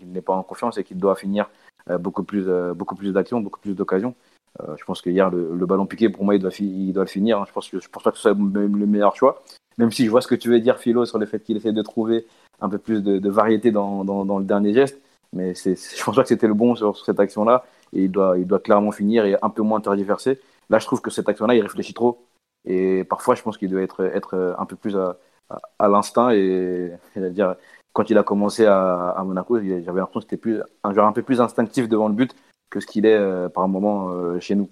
[0.07, 1.51] n'est pas en confiance et qu'il doit finir
[1.91, 4.15] euh, beaucoup plus, euh, beaucoup plus d'actions, beaucoup plus d'occasions.
[4.61, 7.45] Euh, je pense que hier, le, ballon piqué, pour moi, il doit, le finir.
[7.47, 9.43] Je pense que je pense pas que ce soit le meilleur choix.
[9.79, 11.73] Même si je vois ce que tu veux dire, Philo, sur le fait qu'il essaie
[11.73, 12.27] de trouver
[12.61, 14.05] un peu plus de, variété dans,
[14.39, 15.01] le dernier geste.
[15.33, 17.65] Mais je pense pas que c'était le bon sur cette action-là.
[17.93, 20.41] Et il doit, il doit clairement finir et un peu moins tergiverser.
[20.71, 22.27] Là, je trouve que cette action-là, il réfléchit trop.
[22.67, 25.17] Et parfois, je pense qu'il doit être, être un peu plus à,
[25.49, 26.31] à, à l'instinct.
[26.33, 27.57] Et c'est-à-dire,
[27.95, 31.13] quand il a commencé à, à Monaco, j'avais l'impression que c'était plus, un joueur un
[31.13, 32.35] peu plus instinctif devant le but
[32.71, 34.69] que ce qu'il est euh, par moment euh, chez nous.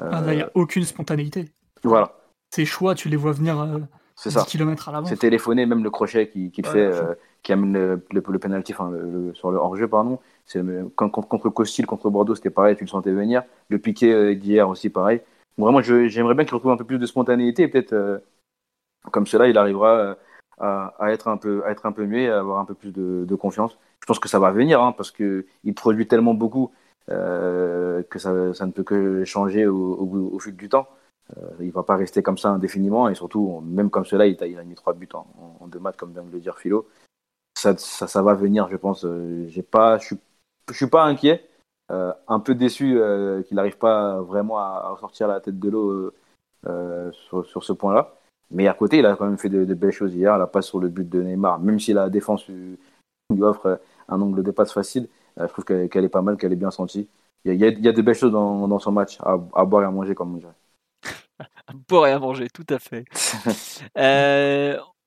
[0.00, 1.46] Euh, Ah, là, il n'y a aucune spontanéité.
[1.82, 2.12] voilà,
[2.54, 3.78] Ses choix, tu les vois venir euh,
[4.16, 4.44] c'est 10 ça.
[4.46, 5.08] km à l'avance.
[5.08, 8.74] C'est téléphoné, même le crochet qu'il Ouais, fait, euh, qui amène le, le, le penalty,
[8.74, 10.18] enfin, le- sur le hors-jeu, pardon.
[10.96, 11.48] Contre, contre
[11.86, 13.44] contre Bordeaux, c'était pareil, tu le sentais venir.
[13.68, 15.20] Le piqué euh, d'hier aussi, pareil.
[15.58, 18.18] Vraiment, j'aimerais bien qu'il retrouve un peu plus de spontanéité peut-être, euh,
[19.12, 20.14] comme cela, il arrivera euh,
[20.58, 23.34] à, être un peu, à être un peu mieux à avoir un peu plus de,
[23.36, 23.78] confiance.
[24.00, 25.44] Je pense que ça va venir, hein, parce qu'il
[25.76, 26.72] produit tellement beaucoup
[27.08, 30.88] que ça, ne peut que changer au, au, au fil du temps.
[31.60, 34.74] Il va pas rester comme ça indéfiniment et surtout, même comme cela, il, a- mis
[34.74, 36.88] trois buts en, deux matchs, comme vient de le dire Philo.
[37.56, 39.06] Ça, ça, ça va venir, je pense.
[39.48, 40.18] J'ai pas, je suis,
[40.72, 41.46] je suis pas inquiet.
[41.90, 45.68] Euh, un peu déçu euh, qu'il n'arrive pas vraiment à, à sortir la tête de
[45.70, 46.12] l'eau
[46.66, 48.14] euh, sur, sur ce point-là.
[48.52, 50.36] Mais à côté, il a quand même fait de, de belles choses hier.
[50.38, 52.78] La passe sur le but de Neymar, même si la défense lui,
[53.42, 55.08] offre un angle de passe facile,
[55.38, 57.08] je trouve qu'elle est pas mal, qu'elle est bien sentie.
[57.44, 58.92] Il y a, il y a- il y a de belles choses dans, dans son
[58.92, 60.52] match, à, à boire et à manger, comme on dirait.
[61.66, 63.04] À boire et à manger, tout à fait.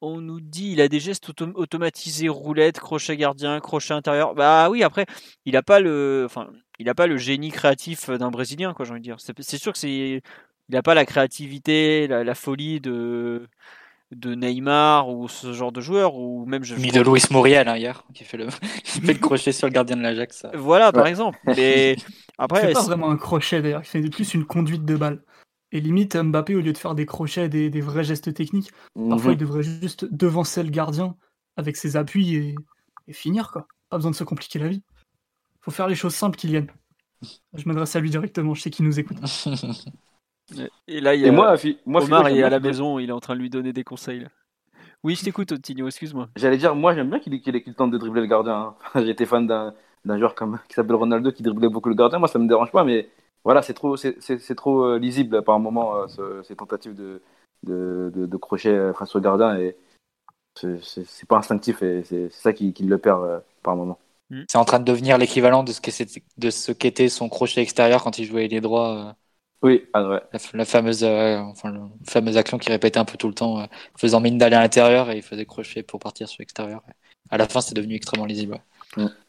[0.05, 4.35] On nous dit il a des gestes autom- automatisés, roulette, crochet gardien, crochet intérieur.
[4.35, 5.05] Bah oui, après,
[5.45, 6.49] il a pas le, enfin,
[6.79, 9.15] il a pas le génie créatif d'un Brésilien, quoi, j'ai envie de dire.
[9.19, 10.21] C'est c'est sûr que c'est,
[10.69, 13.47] il a pas la créativité, la, la folie de
[14.11, 17.77] de Neymar ou ce genre de joueur ou même je, Mis de Luis Muriel hein,
[17.77, 18.47] hier, qui fait le,
[18.83, 20.45] qui fait le crochet sur le gardien de l'Ajax.
[20.53, 21.39] voilà par exemple.
[21.45, 21.95] Mais C'est
[22.37, 25.21] après, pas c'est- vraiment un crochet d'ailleurs, il fait plus une conduite de balle.
[25.73, 28.71] Et limite, Mbappé, au lieu de faire des crochets, des, des vrais gestes techniques,
[29.09, 31.15] parfois il devrait juste devancer le gardien
[31.57, 32.55] avec ses appuis et,
[33.07, 33.67] et finir quoi.
[33.89, 34.83] Pas besoin de se compliquer la vie.
[35.61, 36.67] Faut faire les choses simples, Kylian.
[37.53, 39.17] Je m'adresse à lui directement, je sais qu'il nous écoute.
[40.87, 43.09] et là il y a Et moi, Fi- moi Omar est à la maison, il
[43.09, 44.27] est en train de lui donner des conseils.
[45.03, 46.29] Oui, je t'écoute, Tigno, excuse-moi.
[46.35, 48.75] J'allais dire, moi j'aime bien qu'il qu'il qu'il tente de dribbler le gardien.
[48.93, 49.03] hein.
[49.05, 49.73] J'étais fan d'un
[50.05, 52.19] d'un joueur comme, qui s'appelle Ronaldo qui driblait beaucoup le gardien.
[52.19, 53.09] Moi ça me dérange pas, mais
[53.43, 56.95] voilà, c'est trop, c'est- c'est c'est trop euh, lisible par moment euh, ce- ces tentatives
[56.95, 57.21] de,
[57.63, 59.75] de, de, de crochet euh, face au gardien et
[60.55, 63.75] c'est- c'est c'est pas instinctif et c'est c'est ça qui, qui le perd euh, par
[63.77, 63.99] moment.
[64.47, 66.05] C'est en train de devenir l'équivalent de ce qu'était
[66.37, 69.09] de ce qu'était son crochet extérieur quand il jouait les droits.
[69.09, 69.13] euh,
[69.61, 70.21] Oui, ah ouais.
[70.31, 73.61] la, la fameuse, euh, enfin, la fameuse action qu'il répétait un peu tout le temps,
[73.61, 73.65] euh,
[73.97, 76.81] faisant mine d'aller à l'intérieur et il faisait crochet pour partir sur l'extérieur.
[77.29, 78.59] À la fin, c'est devenu extrêmement lisible.
[78.97, 79.22] ouais.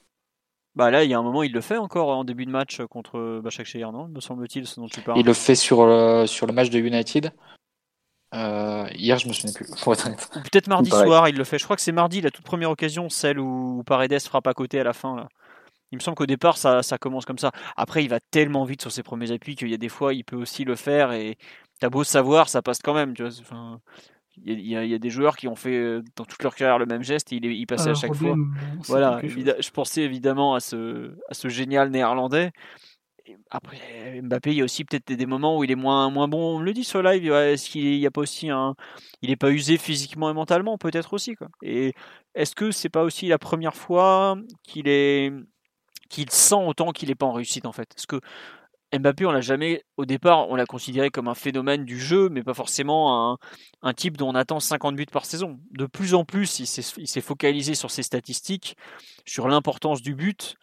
[0.77, 2.81] Bah là, il y a un moment, il le fait encore en début de match
[2.91, 5.19] contre Başakşehir, non Me semble-t-il, ce dont tu parles.
[5.19, 7.31] Il le fait sur le, sur le match de United.
[8.35, 9.67] Euh, hier, je me souviens plus,
[10.51, 11.07] peut-être mardi Pareil.
[11.07, 11.59] soir, il le fait.
[11.59, 14.81] Je crois que c'est mardi, la toute première occasion, celle où Paredes frappe à côté
[14.81, 15.15] à la fin.
[15.15, 15.29] Là.
[15.93, 17.53] Il me semble qu'au départ, ça, ça commence comme ça.
[17.77, 20.25] Après, il va tellement vite sur ses premiers appuis qu'il y a des fois, il
[20.25, 21.13] peut aussi le faire.
[21.13, 21.39] Et
[21.79, 23.15] t'as beau savoir, ça passe quand même.
[23.15, 23.31] Tu vois.
[23.41, 23.81] Enfin,
[24.45, 26.79] il y, a- il y des joueurs qui ont fait euh, dans toute leur carrière
[26.79, 28.37] le même geste et il, est- il passait à Euh, chaque fois.
[28.83, 29.21] C'est Voilà,
[29.61, 32.51] je pensais évidemment à ce, à ce génial néerlandais.
[33.27, 36.29] Et Après, Mbappé, il y a aussi peut-être des- moments où il est moins, moins
[36.29, 36.57] bon.
[36.57, 38.75] On me le dit sur live, est-ce qu'il n'y a pas aussi un.
[39.23, 41.35] Il n'est pas usé physiquement et mentalement, peut-être aussi.
[41.35, 41.49] Quoi.
[41.63, 41.95] Et
[42.35, 45.33] est-ce que c'est pas aussi la première fois qu'il est
[46.11, 47.89] qu'il sent autant qu'il n'est pas en réussite en fait?
[47.97, 48.21] Est-ce que
[48.99, 52.43] Mbappé, on l'a jamais, au départ, on l'a considéré comme un phénomène du jeu, mais
[52.43, 53.39] pas forcément
[53.83, 55.59] un, type dont on attend 50 buts par saison.
[55.73, 58.77] De plus en plus, il s'est focalisé sur ses statistiques,
[59.27, 60.57] sur l'importance du but.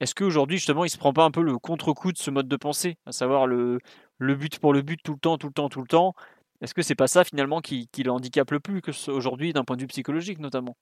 [0.00, 2.56] Est-ce qu'aujourd'hui, justement, il se prend pas un peu le contre-coup de ce mode de
[2.56, 3.78] pensée, à savoir le,
[4.20, 6.14] but pour le but tout le temps, tout le temps, tout le temps?
[6.60, 9.76] Est-ce que c'est pas ça finalement qui, qui le handicape le plus aujourd'hui, d'un point
[9.76, 10.76] de vue psychologique notamment?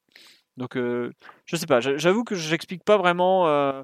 [0.56, 1.12] Donc, euh,
[1.44, 3.46] je sais pas, j'a- j'avoue que j'explique pas vraiment.
[3.48, 3.82] euh,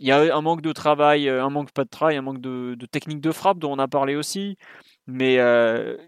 [0.00, 2.76] il y a un manque de travail, un manque pas de travail, un manque de,
[2.90, 4.56] technique de frappe dont on a parlé aussi.
[5.06, 5.98] Mais je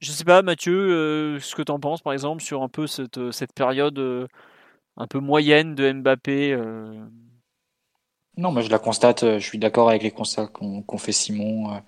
[0.00, 3.30] je sais pas, Mathieu, ce que tu en penses par exemple sur un peu cette,
[3.32, 4.28] cette période
[4.96, 6.56] un peu moyenne de Mbappé.
[8.36, 11.82] Non, moi je la constate, je suis d'accord avec les constats qu'ont fait Simon,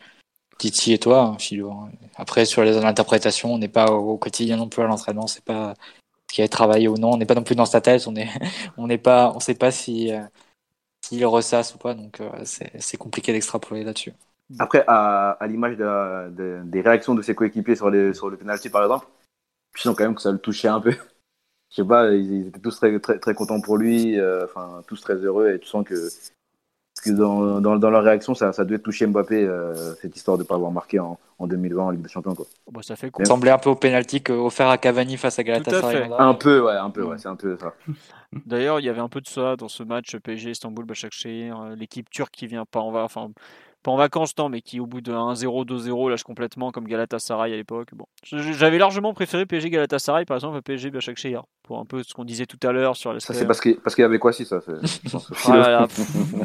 [0.62, 1.72] Titi et toi, hein, Philo.
[1.72, 1.90] Hein.
[2.14, 5.74] Après, sur les interprétations, on n'est pas au, quotidien non plus à l'entraînement, c'est pas
[6.30, 8.14] ce qui a travaillé ou non, on n'est pas non plus dans sa tête, on
[8.14, 8.28] est,
[8.76, 10.22] on n'est on sait pas si, euh,
[11.12, 14.14] s'il ressasse ou pas, donc euh, c'est compliqué d'extrapoler là-dessus.
[14.58, 19.06] Après, à, l'image des réactions de ses coéquipiers sur, les, sur le penalty par exemple,
[19.76, 20.92] je sens quand même que ça le touchait un peu.
[21.70, 25.00] Je sais pas, ils, étaient tous très, très, très contents pour lui, euh, enfin, tous
[25.00, 25.94] très heureux, et tu sens que
[27.10, 30.46] dans, dans, dans, leur réaction, ça, ça devait toucher Mbappé, euh, cette histoire de ne
[30.46, 32.34] pas avoir marqué en, en, 2020 en Ligue des Champions.
[32.34, 32.46] Quoi.
[32.70, 33.26] Bah, ça fait cool.
[33.26, 36.08] semblait un peu au penalty offert à Cavani face à Galatasaray.
[36.18, 37.74] Un peu, ouais, un peu, ouais, c'est un peu ça.
[38.46, 41.74] D'ailleurs, il y avait un peu de ça dans ce match PSG Istanbul Başakşehir, euh,
[41.74, 43.30] l'équipe turque qui vient pas en va, enfin
[43.82, 47.52] pas en vacances tant, mais qui au bout de 1-0, 2-0 lâche complètement comme Galatasaray
[47.52, 47.88] à l'époque.
[47.94, 52.14] Bon, j'avais largement préféré PSG Galatasaray par exemple à PSG Başakşehir pour un peu ce
[52.14, 54.32] qu'on disait tout à l'heure sur Ça c'est parce qu'il parce qu'il y avait quoi
[54.32, 54.60] si ça
[55.44, 55.86] voilà,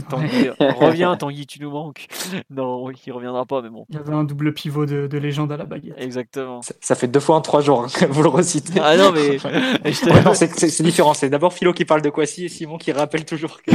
[0.09, 2.07] Tanguy, reviens Tanguy, tu nous manques.
[2.49, 3.85] Non, il reviendra pas, mais bon.
[3.89, 5.95] Il y avait un double pivot de, de légende à la baguette.
[5.97, 6.61] Exactement.
[6.61, 8.79] Ça, fait deux fois en trois jours hein, vous le recitez.
[8.81, 9.37] Ah non mais
[10.33, 11.13] c'est différent.
[11.13, 13.71] C'est d'abord Philo qui parle de Kwasi et Simon qui rappelle toujours que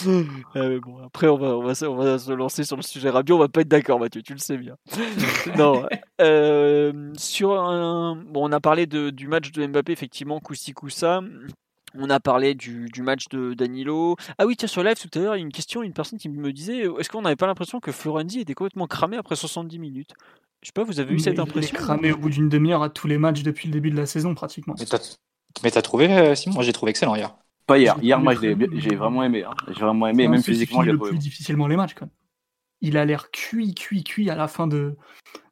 [0.54, 3.38] bon, après on va, on va, on va se lancer sur le sujet radio, on
[3.38, 4.76] va pas être d'accord Mathieu, tu le sais bien.
[5.56, 5.86] non.
[6.20, 11.20] Euh, sur un, bon, on a parlé de du match de Mbappé, effectivement, Koussi Koussa.
[11.94, 14.16] On a parlé du, du, match de Danilo.
[14.38, 16.18] Ah oui, tiens, sur live tout à l'heure, il y a une question, une personne
[16.18, 19.78] qui me disait est-ce qu'on n'avait pas l'impression que Florenzi était complètement cramé après 70
[19.78, 20.14] minutes?
[20.62, 22.82] Je sais pas, vous avez eu cette impression Il est cramé au bout d'une demi-heure
[22.82, 24.74] à tous les matchs depuis le début de la saison, pratiquement.
[25.62, 26.54] Mais t'as trouvé, euh, Simon?
[26.54, 27.34] Moi, j'ai trouvé excellent hier.
[27.72, 27.96] Pas hier.
[28.02, 29.44] Hier, moi, j'ai vraiment aimé.
[29.44, 29.54] Hein.
[29.68, 31.10] J'ai vraiment aimé, même physiquement, j'ai trouvé.
[31.10, 32.14] plus difficilement les matchs, quand même.
[32.80, 34.96] Il a l'air cuit, cuit, cuit à la fin de,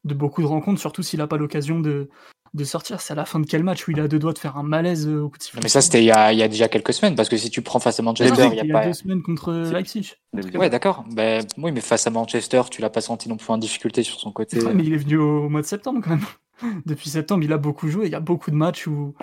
[0.04, 2.08] de beaucoup de rencontres, surtout s'il n'a pas l'occasion de,
[2.54, 3.00] de sortir.
[3.00, 4.64] C'est à la fin de quel match où il a deux doigts de faire un
[4.64, 5.60] malaise euh, au coup de sifflet.
[5.62, 7.48] Mais ça, c'était il, y a, il y a déjà quelques semaines, parce que si
[7.48, 10.14] tu prends face à Manchester, il y a, il y a deux semaines contre Leipzig.
[10.54, 11.04] Ouais, d'accord.
[11.12, 14.18] Ben, oui, mais face à Manchester, tu l'as pas senti non plus en difficulté sur
[14.18, 14.58] son côté.
[14.74, 16.26] mais il est venu au mois de septembre quand même.
[16.86, 18.06] Depuis septembre, il a beaucoup joué.
[18.06, 19.14] Il y a beaucoup de matchs où,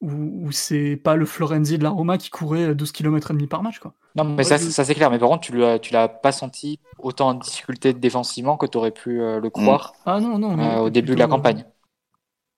[0.00, 3.62] où, c'est pas le Florenzi de la Roma qui courait 12 km et demi par
[3.62, 3.94] match quoi.
[4.16, 6.80] Non mais ça, ça c'est clair mais par contre tu l'as tu l'as pas senti
[6.98, 9.94] autant en difficulté défensivement que tu aurais pu euh, le croire.
[10.06, 11.64] Ah non non, euh, au début de la campagne.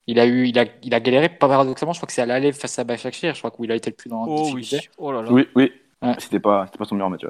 [0.08, 2.26] Il a eu, il a, il a galéré, pas paradoxalement, je crois que c'est à
[2.26, 4.68] l'aller face à Başakşehir, je crois qu'il a été le plus dans la oh, Oui.
[4.98, 5.30] Oh là là.
[5.30, 5.70] oui, oui.
[6.18, 7.24] C'était pas, c'était pas son meilleur match.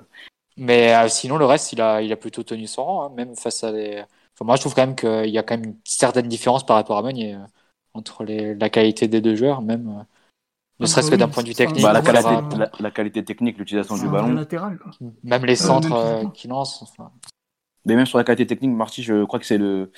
[0.56, 3.36] Mais euh, sinon, le reste, il a, il a plutôt tenu son rang, hein, même
[3.36, 4.02] face à des.
[4.34, 6.76] Enfin, moi, je trouve quand même qu'il y a quand même une certaine différence par
[6.76, 7.38] rapport à Meunier euh,
[7.94, 9.88] entre les, la qualité des deux joueurs, même.
[9.88, 10.02] Euh,
[10.80, 11.82] ne serait-ce que d'un point de vue technique.
[11.82, 14.32] Bah, la, qualité, la, qualité, technique, l'utilisation du ballon.
[14.32, 14.78] Latéral.
[15.22, 16.82] Même les centres qui lancent.
[16.82, 17.12] Enfin.
[17.84, 19.92] Mais même sur la qualité technique, Marty, je crois que c'est le,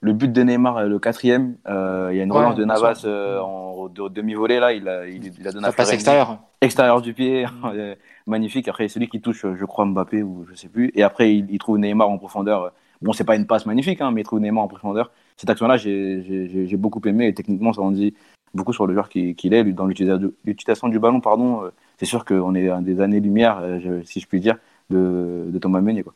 [0.00, 3.02] le but de Neymar, euh, le quatrième, euh, il y a une relance de Navas
[3.04, 6.38] euh, en demi-volée là, il a, il, a donné un passe extérieur.
[6.60, 7.46] Extérieur du pied,
[8.26, 8.68] magnifique.
[8.68, 10.90] Après, celui qui touche, je crois, Mbappé ou je sais plus.
[10.94, 12.72] Et après, il, trouve Neymar en profondeur.
[13.00, 15.10] Bon, c'est pas une passe magnifique, hein, mais il trouve Neymar en profondeur.
[15.38, 18.14] Cette action-là, j'ai beaucoup aimé et techniquement, ça en dit
[18.52, 21.20] beaucoup sur le joueur qu'il est, dans l'utilisation du ballon.
[21.20, 23.62] Pardon, c'est sûr qu'on est à des années-lumière,
[24.04, 24.58] si je puis dire,
[24.90, 26.02] de, de Thomas Meunier.
[26.02, 26.14] Quoi.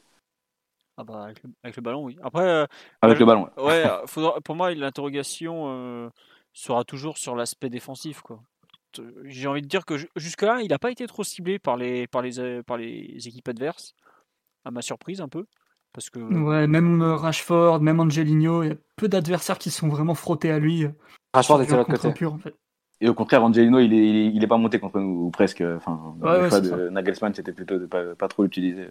[0.99, 1.25] Ah bah
[1.63, 2.19] avec le, ballon, oui.
[2.23, 2.67] Après, euh,
[3.01, 3.49] avec le ballon.
[3.57, 6.11] Ouais, euh, pour moi, l'interrogation euh,
[6.53, 8.41] sera toujours sur l'aspect défensif, quoi.
[9.25, 12.21] J'ai envie de dire que jusque-là, il n'a pas été trop ciblé par les, par
[12.21, 13.95] les, par les équipes adverses,
[14.67, 15.47] à ma surprise un peu.
[15.93, 16.19] Parce que...
[16.19, 20.59] Ouais, même Rashford, même Angelino, il y a peu d'adversaires qui sont vraiment frottés à
[20.59, 20.87] lui.
[21.35, 22.13] Rashford était à l'autre côté.
[22.13, 22.55] Pur, en fait.
[23.01, 25.61] Et au contraire, Angelino, il est, il est, pas monté contre nous, ou presque.
[25.61, 28.89] Enfin, ouais, ouais, de Nagelsmann, c'était plutôt de pas, pas trop utilisé.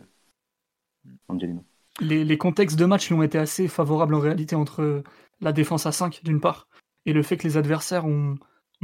[1.30, 1.64] Angelino
[2.00, 5.04] les, contextes de match lui ont été assez favorables en réalité entre
[5.42, 6.68] la défense à 5 d'une part
[7.06, 8.38] et le fait que les adversaires ont,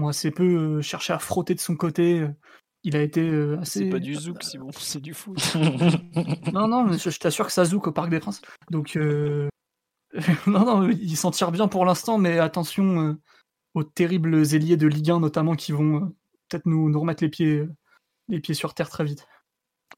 [0.08, 2.28] assez peu euh, cherché à frotter de son côté.
[2.86, 3.80] Euh, il a été euh, assez.
[3.80, 5.38] C'est pas du zouk, bon, c'est du foot.
[6.54, 8.42] non, non, mais je, t'assure que ça zouk au Parc des Princes.
[8.72, 8.96] Donc,
[10.48, 13.18] non, non, il s'en tire bien pour l'instant, mais attention
[13.74, 16.14] aux terribles ailiers de Ligue 1 notamment qui vont
[16.48, 17.66] peut-être nous, nous remettre les pieds,
[18.28, 19.28] les pieds sur terre très vite.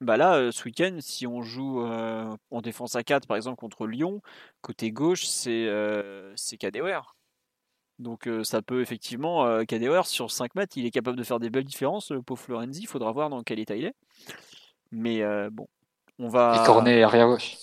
[0.01, 3.57] Bah là, euh, ce week-end, si on joue euh, en défense à 4, par exemple,
[3.57, 4.21] contre Lyon,
[4.61, 6.33] côté gauche, c'est euh,
[7.99, 9.63] Donc euh, ça peut effectivement, euh,
[10.05, 12.87] sur 5 mètres, il est capable de faire des belles différences, le pauvre Florenzi, il
[12.87, 13.95] faudra voir dans quel état il est.
[14.91, 15.21] Mais
[15.51, 15.67] bon,
[16.17, 16.59] on va...
[16.59, 17.57] Et Cornet, arrière gauche.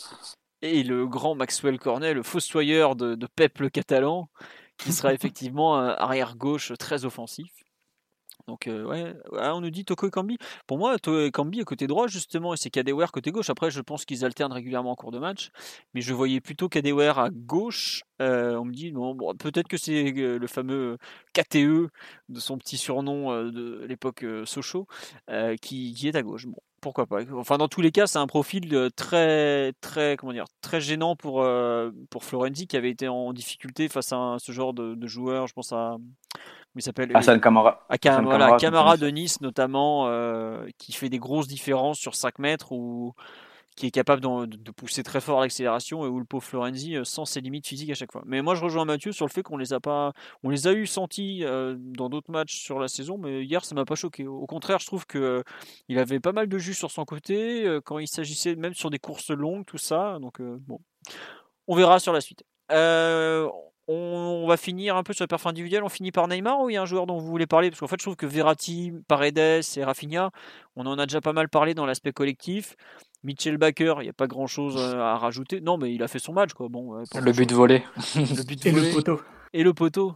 [0.62, 4.28] Et le grand Maxwell Cornet, le fossoyeur de, de Pep le Catalan,
[4.76, 7.65] qui sera effectivement arrière gauche très offensif.
[8.48, 10.38] Donc, ouais, on nous dit Toko et Kambi.
[10.66, 13.50] Pour moi, Toko et Kambi est côté droit, justement, et c'est Kadewere côté gauche.
[13.50, 15.50] Après, je pense qu'ils alternent régulièrement en cours de match.
[15.94, 18.04] Mais je voyais plutôt Kadewere à gauche.
[18.20, 20.96] on me dit, bon, peut-être que c'est le fameux
[21.32, 21.90] KTE
[22.28, 24.86] de son petit surnom de l'époque Sochaux
[25.60, 26.46] qui, qui, est à gauche.
[26.46, 27.22] Bon, pourquoi pas.
[27.34, 31.44] Enfin, dans tous les cas, c'est un profil très, très, comment dire, très gênant pour,
[32.10, 35.48] pour Florenzi qui avait été en difficulté face à ce genre de, de joueur.
[35.48, 35.96] Je pense à
[36.76, 37.84] il s'appelle Hassan Kamara.
[37.88, 43.14] À Camara, de Nice notamment, euh, qui fait des grosses différences sur 5 mètres ou
[43.76, 47.04] qui est capable de, pousser très fort à l'accélération et où le pauvre Florenzi euh,
[47.04, 48.22] sent ses limites physiques à chaque fois.
[48.24, 50.12] Mais moi je rejoins Mathieu sur le fait qu'on les a pas,
[50.42, 53.74] on les a eu sentis euh, dans d'autres matchs sur la saison, mais hier ça
[53.74, 54.26] m'a pas choqué.
[54.26, 55.44] Au contraire, je trouve que
[55.88, 58.98] il avait pas mal de jus sur son côté quand il s'agissait même sur des
[58.98, 60.18] courses longues, tout ça.
[60.20, 60.80] Donc bon,
[61.66, 62.44] on verra sur la suite.
[62.72, 63.48] Euh,
[63.88, 65.84] on, va finir un peu sur la perf individuelle.
[65.84, 67.70] On finit par Neymar ou il y a un joueur dont vous voulez parler?
[67.70, 69.38] Parce qu'en fait, je trouve que Verratti, Paredes
[69.76, 70.30] et Rafinha,
[70.74, 72.76] on en a déjà pas mal parlé dans l'aspect collectif.
[73.22, 75.60] Mitchell Baker, il n'y a pas grand chose euh, à rajouter.
[75.60, 76.52] Non, mais il a fait son match.
[76.52, 76.68] Quoi.
[76.68, 77.82] Bon, le but volé.
[78.14, 79.20] le but et le poteau.
[79.52, 80.14] Et le poteau.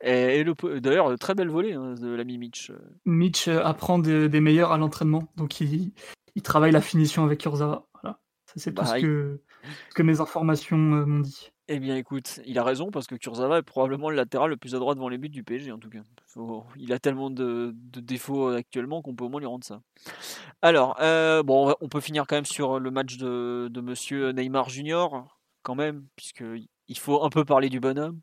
[0.00, 2.70] Et, le, d'ailleurs, très belle volée hein, de l'ami Mitch.
[3.04, 5.24] Mitch euh, apprend des, meilleurs à l'entraînement.
[5.36, 5.92] Donc, il,
[6.42, 7.88] travaille la finition avec Kurzawa.
[8.00, 8.20] Voilà.
[8.46, 9.40] Ça, c'est tout ce que,
[9.94, 11.50] que mes informations euh, m'ont dit.
[11.70, 14.74] Eh bien, écoute, il a raison parce que Kurzawa est probablement le latéral le plus
[14.74, 16.00] à droite devant les buts du PSG en tout cas.
[16.76, 19.82] il a tellement de, défauts actuellement qu'on peut au moins lui rendre ça.
[20.62, 24.70] Alors, euh, bon, on peut finir quand même sur le match de, de Monsieur Neymar
[24.70, 26.42] Junior, quand même, puisque
[26.88, 28.18] il faut un peu parler du bonhomme.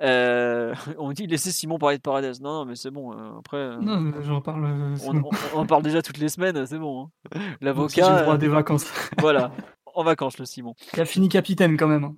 [0.00, 2.40] Euh, on dit laisser Simon parler de Paredes.
[2.40, 3.12] Non, non mais c'est bon.
[3.12, 4.96] Euh, après, non, j'en parle.
[5.04, 7.10] On, en parle déjà toutes les semaines, c'est bon.
[7.34, 7.40] Hein.
[7.60, 8.16] L'avocat.
[8.16, 8.90] J'ai droit des vacances.
[9.18, 9.52] voilà
[9.94, 10.74] en vacances, le Simon.
[10.94, 12.04] Il a fini capitaine quand même.
[12.04, 12.14] Hein,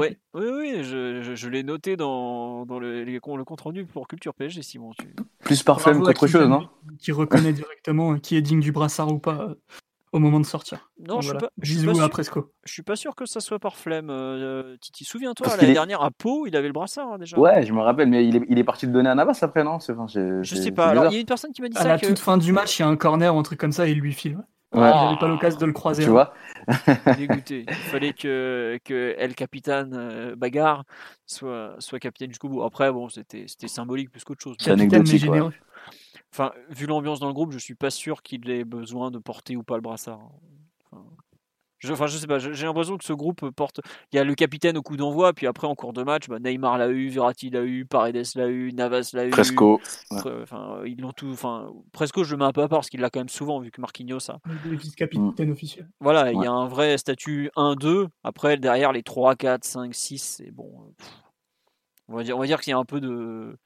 [0.00, 4.92] oui, oui, je, l'ai noté dans, le, le, compte rendu pour Culture PSG, Simon.
[5.40, 6.68] Plus par flemme qu'autre chose, non
[6.98, 9.54] Qui reconnaît directement qui est digne du brassard ou pas euh,
[10.12, 10.90] au moment de sortir.
[11.00, 11.48] Non, je, voilà.
[11.62, 12.52] suis pas, à Presco.
[12.64, 14.10] Je suis pas sûr que ça soit par flemme.
[14.10, 17.38] Euh, Titi, souviens-toi, l'année dernière à Pau, il avait le brassard hein, déjà.
[17.38, 19.64] Ouais, je me rappelle, mais il est, il est parti le donner à Navas après,
[19.64, 19.72] non?
[19.72, 20.86] Enfin, Je sais pas.
[20.86, 21.86] Alors, il y a une personne qui m'a dit à ça.
[21.86, 23.72] À la toute fin du match, il y a un corner ou un truc comme
[23.72, 24.38] ça et il lui file.
[24.74, 24.90] Ouais.
[24.92, 26.02] J'avais pas l'occasion de le croiser.
[26.02, 26.12] Tu hein.
[26.12, 26.34] vois
[27.16, 27.64] Dégoûté.
[27.68, 30.84] Il fallait que, que El Capitan euh, Bagarre
[31.26, 32.62] soit, soit capitaine jusqu'au bout.
[32.62, 34.56] Après, bon, c'était symbolique plus qu'autre chose.
[34.56, 35.52] Capitaine mais généreux.
[36.32, 39.56] Enfin, vu l'ambiance dans le groupe, je suis pas sûr qu'il ait besoin de porter
[39.56, 40.20] ou pas le brassard.
[40.90, 41.04] Enfin,
[41.84, 43.80] je, enfin, je sais pas, j'ai l'impression que ce groupe porte.
[44.12, 46.38] Il y a le capitaine au coup d'envoi, puis après en cours de match, bah,
[46.38, 49.30] Neymar l'a eu, Verratti l'a eu, Paredes l'a eu, Navas l'a eu.
[49.30, 49.80] Presco.
[50.10, 51.30] Enfin, ils l'ont tout.
[51.30, 53.60] Enfin, Presco, je le mets un peu à part parce qu'il l'a quand même souvent,
[53.60, 54.38] vu que Marquinhos a.
[54.66, 55.88] Le vice-capitaine officiel.
[56.00, 58.08] Voilà, il y a un vrai statut 1-2.
[58.22, 60.70] Après, derrière les 3, 4, 5, 6, c'est bon.
[62.08, 63.56] On va dire, on va dire qu'il y a un peu de,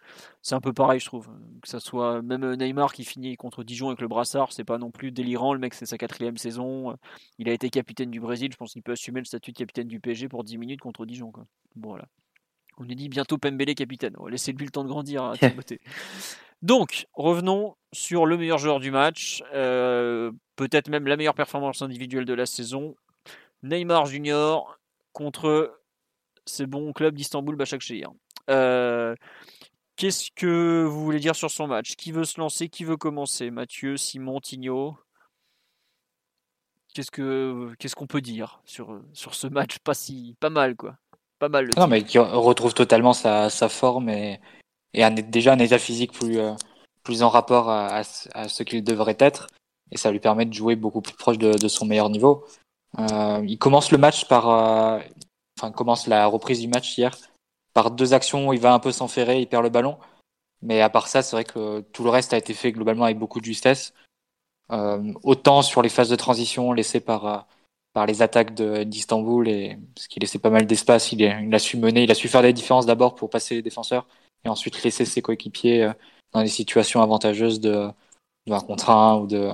[0.43, 1.29] c'est un peu pareil, je trouve.
[1.61, 4.93] Que ça soit même Neymar qui finit contre Dijon avec le brassard, c'est pas non
[4.93, 5.55] plus délirant.
[5.55, 6.97] Le mec, c'est sa quatrième saison.
[7.39, 8.51] Il a été capitaine du Brésil.
[8.53, 11.05] Je pense qu'il peut assumer le statut de capitaine du PSG pour 10 minutes contre
[11.05, 11.33] Dijon.
[11.33, 11.47] Quoi.
[11.75, 12.07] Bon, voilà.
[12.79, 14.15] On lui dit bientôt Pembele capitaine.
[14.19, 15.33] On va laisser lui le temps de grandir à
[16.63, 19.43] Donc, revenons sur le meilleur joueur du match.
[19.53, 22.95] Euh, peut-être même la meilleure performance individuelle de la saison.
[23.65, 24.79] Neymar Junior
[25.13, 25.81] contre
[26.47, 28.09] ces bons clubs d'Istanbul Başakşehir.
[28.49, 29.15] Euh,
[29.97, 31.97] Qu'est-ce que vous voulez dire sur son match?
[31.97, 32.69] Qui veut se lancer?
[32.69, 33.51] Qui veut commencer?
[33.51, 34.97] Mathieu, Simon, Tigno?
[36.95, 39.79] Qu'est-ce que qu'est-ce qu'on peut dire sur, sur ce match?
[39.81, 40.97] Pas si pas mal quoi.
[41.41, 41.69] Pas mal.
[41.77, 44.41] non mais qui retrouve totalement sa, sa forme et,
[44.95, 46.55] et déjà un état physique plus euh,
[47.03, 48.03] plus en rapport à,
[48.35, 49.49] à, ce qu'il devrait être.
[49.91, 52.47] Et ça lui permet de jouer beaucoup plus proche de, de son meilleur niveau.
[53.01, 55.01] Euh, il commence le match par euh,
[55.59, 57.11] enfin commence la reprise du match hier
[57.79, 59.99] par deux actions, il va un peu s'enferrer, il perd le ballon.
[60.63, 63.21] Mais à part ça, c'est vrai que tout le reste a été fait globalement avec
[63.21, 63.95] beaucoup de justesse.
[64.73, 67.39] Euh, autant sur les phases de transition laissées par, euh,
[67.93, 72.03] par les attaques d'Istanbul, et parce qu'il laissait pas mal d'espace, il, a su mener,
[72.03, 74.09] il a su faire des différences d'abord pour passer les défenseurs,
[74.45, 75.93] et ensuite laisser ses coéquipiers euh,
[76.33, 77.91] dans des situations avantageuses de,
[78.49, 79.53] de 1 contre 1 ou de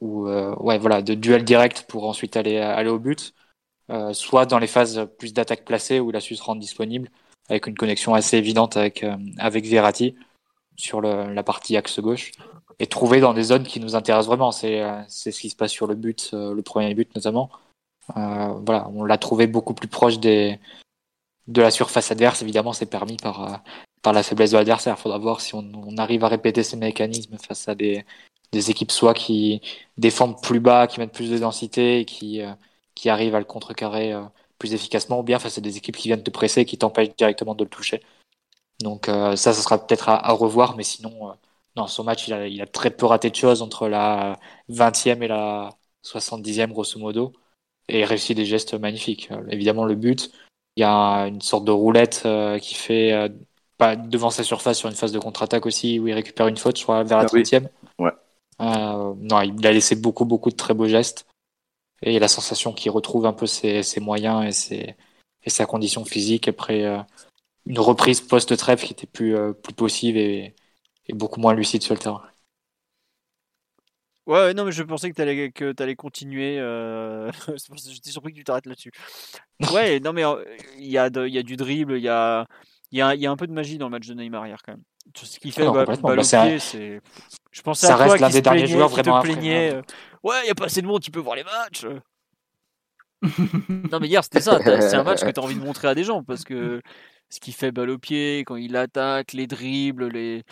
[0.00, 3.34] ou ouais voilà de duel direct pour ensuite aller aller au but,
[4.12, 7.10] soit dans les phases plus d'attaque placée où il a su se rendre disponible,
[7.48, 10.14] avec une connexion assez évidente avec, euh, avec Verratti
[10.76, 12.32] sur le, la partie axe gauche
[12.78, 14.50] et trouver dans des zones qui nous intéressent vraiment.
[14.50, 17.50] C'est euh, ce qui se passe sur le but, euh, le premier but notamment.
[18.14, 20.58] voilà, on l'a trouvé beaucoup plus proche des,
[21.46, 22.42] de la surface adverse.
[22.42, 23.62] Évidemment, c'est permis par,
[24.02, 24.96] par la faiblesse de l'adversaire.
[24.98, 28.04] Il faudra voir si on, on, arrive à répéter ces mécanismes face à des,
[28.52, 29.62] des équipes soit qui
[29.98, 32.42] défendent plus bas, qui mettent plus de densité et qui,
[32.94, 34.14] qui arrivent à le contrecarrer
[34.58, 37.16] plus efficacement, ou bien face à des équipes qui viennent te presser et qui t'empêchent
[37.16, 38.00] directement de le toucher.
[38.80, 41.32] Donc euh, ça, ça sera peut-être à, revoir, mais sinon, euh,
[41.76, 44.38] non, son match, il a, il a, très peu raté de choses entre la
[44.70, 45.70] 20e et la
[46.04, 47.32] 70e, grosso modo,
[47.88, 49.30] et il réussit des gestes magnifiques.
[49.50, 50.30] évidemment, le but,
[50.76, 52.26] il y a une sorte de roulette
[52.60, 53.30] qui fait
[53.78, 56.78] pas devant sa surface sur une phase de contre-attaque aussi, où il récupère une faute,
[56.78, 57.68] je crois, vers la 30e.
[57.98, 59.14] Ah ouais.
[59.20, 61.26] non, il a laissé beaucoup, beaucoup de très beaux gestes.
[62.04, 64.96] Et la sensation qu'il retrouve un peu ses, ses moyens et, ses,
[65.42, 66.98] et, sa condition physique après euh,
[67.64, 70.54] une reprise post-trêve qui était plus, euh, plus possible et,
[71.06, 72.22] et, beaucoup moins lucide sur le terrain.
[74.26, 76.58] Ouais, non, mais je pensais que tu allais, que allais continuer.
[76.58, 77.30] Euh...
[77.56, 78.92] J'étais surpris que tu t'arrêtes là-dessus.
[79.72, 80.24] Ouais, non, mais
[80.78, 82.46] il y, a y a du dribble, il y a,
[82.92, 84.72] y, a, y a un peu de magie dans le match de Neymar hier quand
[84.72, 84.82] même.
[85.14, 87.00] Ce qu'il fait, bah, bah, c'est.
[87.52, 89.80] Je pensais ça à reste l'un des derniers joueurs vraiment te plaignais.
[90.22, 91.86] Ouais, il n'y a pas assez de monde, tu peux voir les matchs.
[93.92, 94.58] non, mais hier, c'était ça.
[94.80, 96.80] C'est un match que tu as envie de montrer à des gens parce que
[97.30, 100.42] ce qu'il fait balle au pied, quand il attaque, les dribbles, les.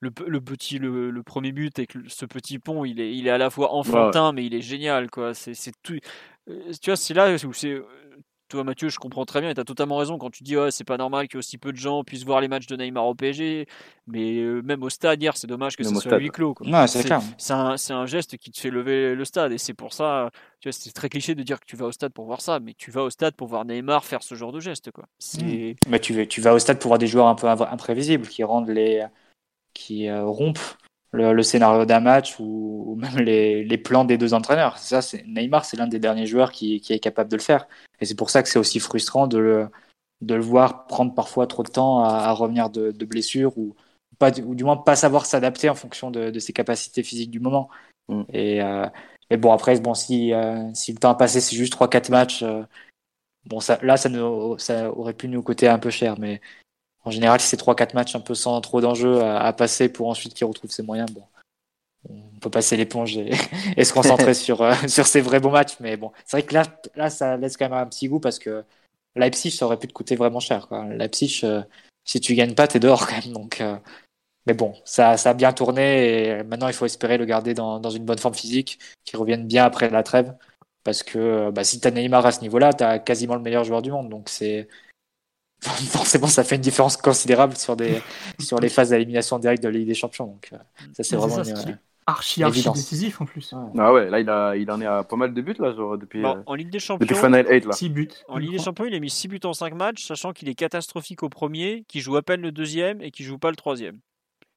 [0.00, 3.38] Le, le petit le, premier but avec ce petit pont il est il est à
[3.38, 5.96] la fois enfantin mais il est génial quoi c'est tout
[6.50, 7.80] euh, tu vois c'est là où c'est
[8.52, 10.70] toi Mathieu, je comprends très bien et tu as totalement raison quand tu dis ouais,
[10.70, 13.14] c'est pas normal que aussi peu de gens puissent voir les matchs de Neymar au
[13.14, 13.66] PSG,
[14.06, 16.54] mais euh, même au stade hier, c'est dommage que ce soit huis clos.
[16.86, 20.30] c'est un, un, geste qui te fait lever le stade et c'est pour ça,
[20.60, 22.60] tu vois, c'est très cliché de dire que tu vas au stade pour voir ça,
[22.60, 24.90] mais tu vas au stade pour voir Neymar faire ce genre de geste.
[24.90, 25.04] Quoi.
[25.40, 25.72] Mmh.
[25.88, 28.68] Mais tu, tu vas au stade pour voir des joueurs un peu imprévisibles qui rendent
[28.68, 29.02] les
[29.72, 30.76] qui euh, rompent
[31.12, 34.78] le, scénario d'un match ou, même les, les, plans des deux entraîneurs.
[34.78, 37.66] Ça, c'est Neymar, c'est l'un des derniers joueurs qui, qui, est capable de le faire.
[38.00, 39.68] Et c'est pour ça que c'est aussi frustrant de le,
[40.22, 43.76] de le voir prendre parfois trop de temps à, à revenir de, de blessures ou,
[44.18, 47.40] pas, ou du moins pas savoir s'adapter en fonction de, de, ses capacités physiques du
[47.40, 47.68] moment.
[48.08, 48.22] Mm.
[48.32, 48.86] Et, euh,
[49.30, 52.42] et, bon, après, bon, si, euh, si le temps a passé, c'est juste 3-4 matchs,
[52.42, 52.62] euh,
[53.46, 56.18] bon, ça, là, ça, ne, ça aurait pu nous coûter un peu cher.
[56.18, 56.40] Mais
[57.04, 60.34] en général, si c'est 3-4 matchs un peu sans trop d'enjeux à, passer pour ensuite
[60.34, 61.24] qu'il retrouve ses moyens, bon,
[62.08, 63.32] on peut passer l'éponge et,
[63.84, 65.76] se concentrer sur, euh, sur ces vrais bons matchs.
[65.80, 66.64] Mais bon, c'est vrai que là,
[66.94, 68.64] là, ça laisse quand même un petit goût parce que
[69.16, 70.68] Leipzig, ça aurait pu te coûter vraiment cher.
[70.68, 70.84] Quoi.
[70.86, 71.62] Leipzig, euh,
[72.04, 73.32] si tu gagnes pas, t'es dehors quand même.
[73.32, 73.76] Donc, euh,
[74.46, 77.80] mais bon, ça, ça a bien tourné et maintenant, il faut espérer le garder dans,
[77.80, 80.34] dans une bonne forme physique, qu'il revienne bien après la trêve.
[80.84, 83.92] Parce que bah, si t'as Neymar à ce niveau-là, t'as quasiment le meilleur joueur du
[83.92, 84.08] monde.
[84.08, 84.68] Donc c'est
[85.90, 88.02] forcément ça fait une différence considérable sur des
[88.38, 90.56] sur les phases d'élimination directe de la Ligue des Champions donc euh,
[90.92, 91.74] ça c'est vraiment une, euh,
[92.06, 93.54] archi archi décisif en plus.
[93.78, 95.96] Ah ouais là il a il en est à pas mal de buts là genre,
[95.96, 97.72] depuis bon, en Ligue des Champions depuis Final 8 là.
[97.72, 98.08] 6 buts.
[98.28, 100.54] en Ligue des Champions il a mis 6 buts en 5 matchs sachant qu'il est
[100.54, 103.98] catastrophique au premier qu'il joue à peine le deuxième et qu'il joue pas le troisième.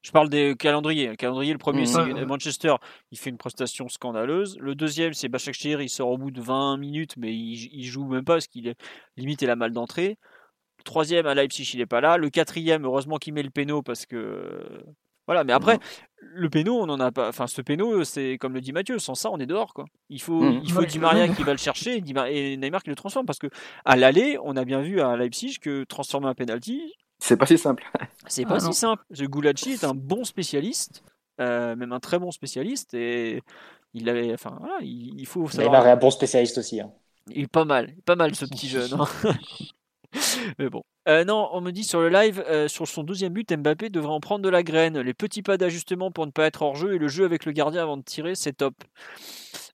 [0.02, 1.08] Je parle des calendriers.
[1.08, 2.76] Le calendrier, le premier, mmh, c'est Manchester.
[3.10, 4.56] Il fait une prestation scandaleuse.
[4.60, 5.82] Le deuxième, c'est Başakşehir.
[5.82, 8.68] Il sort au bout de 20 minutes, mais il, il joue même pas parce qu'il
[8.68, 8.76] est
[9.18, 10.20] limite il a mal d'entrée
[10.86, 12.16] troisième à Leipzig, il n'est pas là.
[12.18, 14.62] Le quatrième, heureusement qu'il met le péno parce que.
[15.28, 15.80] Voilà, mais après,
[16.22, 17.30] le péno, on en a pas.
[17.30, 19.86] Enfin, ce péno, c'est comme le dit Mathieu, sans ça, on est dehors, quoi.
[20.10, 20.62] Il faut, mmh.
[20.64, 23.48] il faut Di Maria qui va le chercher et Neymar qui le transforme parce que
[23.84, 26.94] à l'aller, on a bien vu à Leipzig que transformer un penalty.
[27.20, 27.84] C'est pas si simple.
[28.28, 29.04] C'est pas ah si simple.
[29.12, 31.04] Gulacci est un bon spécialiste,
[31.42, 33.42] euh, même un très bon spécialiste et
[33.94, 35.72] il avait, enfin, voilà, il, faut savoir.
[35.72, 36.82] Neymar est un bon spécialiste aussi.
[36.82, 36.92] Hein.
[37.32, 38.94] Il est pas mal, pas mal ce petit jeune.
[38.94, 39.08] Hein.
[40.60, 40.84] Mais bon.
[41.08, 44.14] Euh, non, on me dit sur le live, euh, sur son deuxième but, Mbappé devrait
[44.14, 45.00] en prendre de la graine.
[45.00, 47.52] Les petits pas d'ajustement pour ne pas être hors jeu et le jeu avec le
[47.52, 48.76] gardien avant de tirer, c'est top.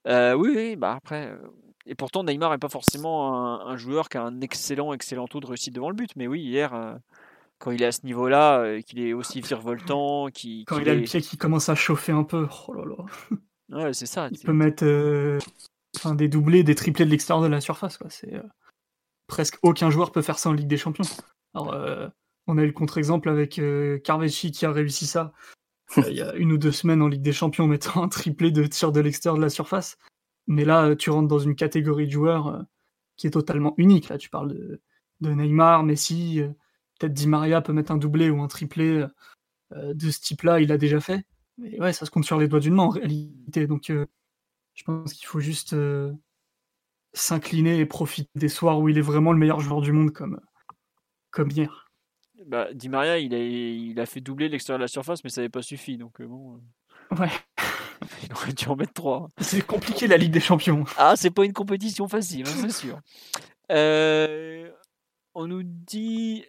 [0.06, 1.32] Euh, oui, oui, bah après.
[1.86, 5.46] Et pourtant, Neymar n'est pas forcément un, joueur qui a un excellent, excellent taux de
[5.46, 6.10] réussite devant le but.
[6.16, 6.98] Mais oui, hier,
[7.58, 11.02] quand il est à ce niveau-là, qu'il est aussi virevoltant, qui quand il a le
[11.02, 13.84] pied qui commence à chauffer un peu, oh là là.
[13.84, 14.28] Ouais, c'est ça.
[14.30, 14.84] Il peut mettre
[15.96, 17.98] enfin, des doublés, des triplés de l'extérieur de la surface.
[17.98, 18.08] Quoi.
[18.10, 18.32] C'est
[19.32, 21.06] presque aucun joueur peut faire ça en Ligue des Champions.
[21.54, 22.06] Alors, euh,
[22.46, 25.32] on a eu le contre-exemple avec euh, qui a réussi ça
[25.96, 28.08] euh, il y a une ou deux semaines en Ligue des Champions en mettant un
[28.08, 29.96] triplé de tir de l'extérieur de la surface.
[30.48, 32.62] Mais là, euh, tu rentres dans une catégorie de joueurs
[33.16, 34.10] qui est totalement unique.
[34.10, 34.52] Là, tu parles
[35.20, 36.42] de, Neymar, Messi,
[36.98, 39.06] peut-être Di Maria peut mettre un doublé ou un triplé
[39.74, 41.24] de ce type-là, il a déjà fait.
[41.56, 43.66] Mais ouais, ça se compte sur les doigts d'une main en réalité.
[43.66, 43.90] Donc,
[44.74, 45.74] je pense qu'il faut juste
[47.14, 50.40] s'incliner et profiter des soirs où il est vraiment le meilleur joueur du monde comme,
[51.30, 51.88] comme hier.
[52.46, 55.40] Bah, Di Maria, il a, il a fait doubler l'extérieur de la surface, mais ça
[55.40, 55.96] n'avait pas suffi.
[55.96, 56.56] Donc euh, bon.
[57.12, 57.16] Euh.
[57.16, 57.30] Ouais.
[58.24, 59.28] il aurait dû en mettre trois.
[59.38, 60.84] C'est compliqué la Ligue des Champions.
[60.96, 62.98] Ah, c'est pas une compétition facile, hein, c'est sûr.
[63.70, 64.70] Euh,
[65.34, 66.44] on nous dit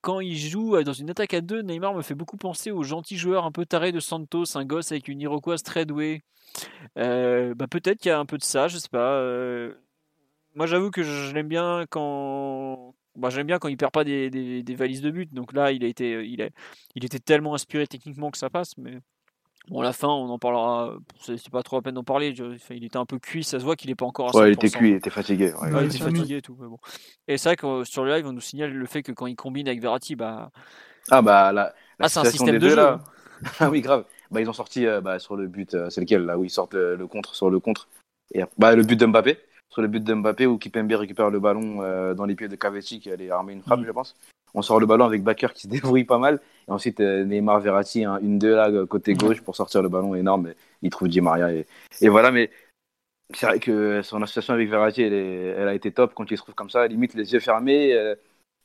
[0.00, 3.16] quand il joue dans une attaque à deux, Neymar me fait beaucoup penser au gentil
[3.16, 6.22] joueur un peu taré de Santos, un gosse avec une iroquoise très douée.
[6.98, 9.18] Euh, bah peut-être qu'il y a un peu de ça, je sais pas.
[9.20, 9.74] Euh.
[10.54, 14.64] moi, j'avoue que je l'aime bien quand bah, j'aime bien quand il perd pas des,
[14.76, 15.32] valises de but.
[15.32, 16.38] Donc là, il a été,
[16.94, 18.76] était tellement inspiré techniquement que ça passe.
[18.78, 18.98] Mais
[19.68, 20.94] bon, la fin, on en parlera.
[21.20, 22.34] C'est pas trop à peine d'en parler.
[22.70, 23.44] il était un peu cuit.
[23.44, 24.34] Ça se voit qu'il est pas encore.
[24.36, 25.52] À ouais, il était cuit, il était fatigué.
[25.54, 26.56] Ouais, il était fatigué et tout.
[26.60, 26.78] Mais bon.
[27.28, 29.36] Et c'est vrai que sur le live, on nous signale le fait que quand il
[29.36, 30.50] combine avec Verratti, bah.
[31.10, 32.76] Ah bah la, ah, c'est un système de jeu.
[32.76, 33.00] Là.
[33.60, 34.04] ah oui, grave.
[34.30, 36.50] Bah, ils ont sorti euh, bah, sur le but, euh, c'est lequel là où ils
[36.50, 37.88] sortent le, contre sur le contre.
[38.32, 39.38] Et, bah, le but de Mbappé
[39.68, 42.56] sur le but de Mbappé où Kipembe récupère le ballon euh, dans les pieds de
[42.56, 43.86] Cavetti qui allait armer une frappe, mm.
[43.86, 44.16] je pense.
[44.54, 46.40] On sort le ballon avec Bakker qui se débrouille pas mal.
[46.68, 49.18] Et ensuite, Neymar Verratti, hein, une deux là, côté mm.
[49.18, 50.52] gauche pour sortir le ballon énorme.
[50.82, 51.52] il trouve Di Maria.
[51.52, 51.66] Et,
[52.00, 52.50] et voilà, mais
[53.34, 56.42] c'est vrai que son association avec Verratti, elle, elle, a été top quand il se
[56.42, 58.14] trouve comme ça, limite les yeux fermés,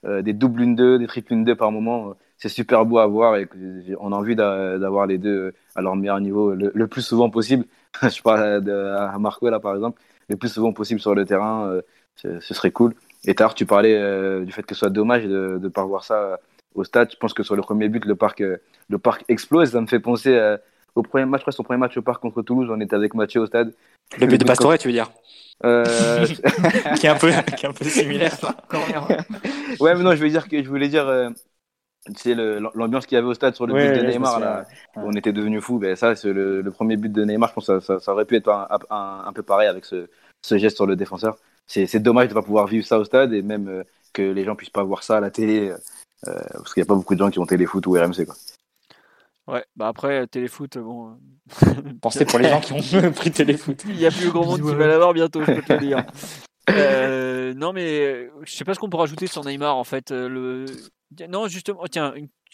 [0.03, 3.47] des doubles 1-2, des triples 1-2 par moment c'est super beau à voir et
[3.99, 7.65] on a envie d'avoir les deux à leur meilleur niveau le, plus souvent possible.
[8.01, 11.81] Je parle à Marco là par exemple, le plus souvent possible sur le terrain, euh,
[12.15, 12.95] ce serait cool.
[13.25, 16.03] Et tard, tu parlais euh, du fait que ce soit dommage de ne pas voir
[16.03, 16.37] ça euh,
[16.75, 17.09] au stade.
[17.11, 19.71] Je pense que sur le premier but, le parc, le parc explose.
[19.71, 20.57] Ça me fait penser
[20.95, 23.13] au premier match, je crois, son premier match au parc contre Toulouse, on était avec
[23.13, 23.73] Mathieu au stade.
[24.19, 25.11] Le but de Pastore, tu veux dire?
[25.63, 28.35] Qui, est un peu, qui est un peu similaire.
[29.79, 31.31] ouais, mais non, je veux dire que je voulais dire
[32.15, 34.65] c'est l'ambiance qu'il y avait au stade sur le but de Neymar, là,
[34.95, 35.77] on était devenu fou.
[35.77, 37.49] Ben, ça, c'est le, premier but de Neymar.
[37.49, 38.49] Je pense que ça, ça, aurait pu être
[38.89, 40.09] un, peu pareil avec ce,
[40.41, 41.37] ce, geste sur le défenseur.
[41.67, 43.83] C'est dommage de ne pas pouvoir vivre ça au stade et même euh,
[44.13, 45.77] que les gens puissent pas voir ça à la télé, euh,
[46.53, 48.25] parce qu'il n'y a pas beaucoup de gens qui ont téléfoot ou RMC.
[48.25, 48.35] Quoi.
[49.47, 51.17] Ouais, bah après, téléfoot, bon.
[52.01, 53.81] Pensez pour les gens qui ont pris téléfoot.
[53.87, 56.05] Il n'y a plus grand monde qui va l'avoir bientôt, je peux te le dire.
[56.69, 60.11] Euh, non, mais je sais pas ce qu'on peut rajouter sur Neymar en fait.
[60.11, 60.65] Le...
[61.27, 62.13] Non, justement, tiens,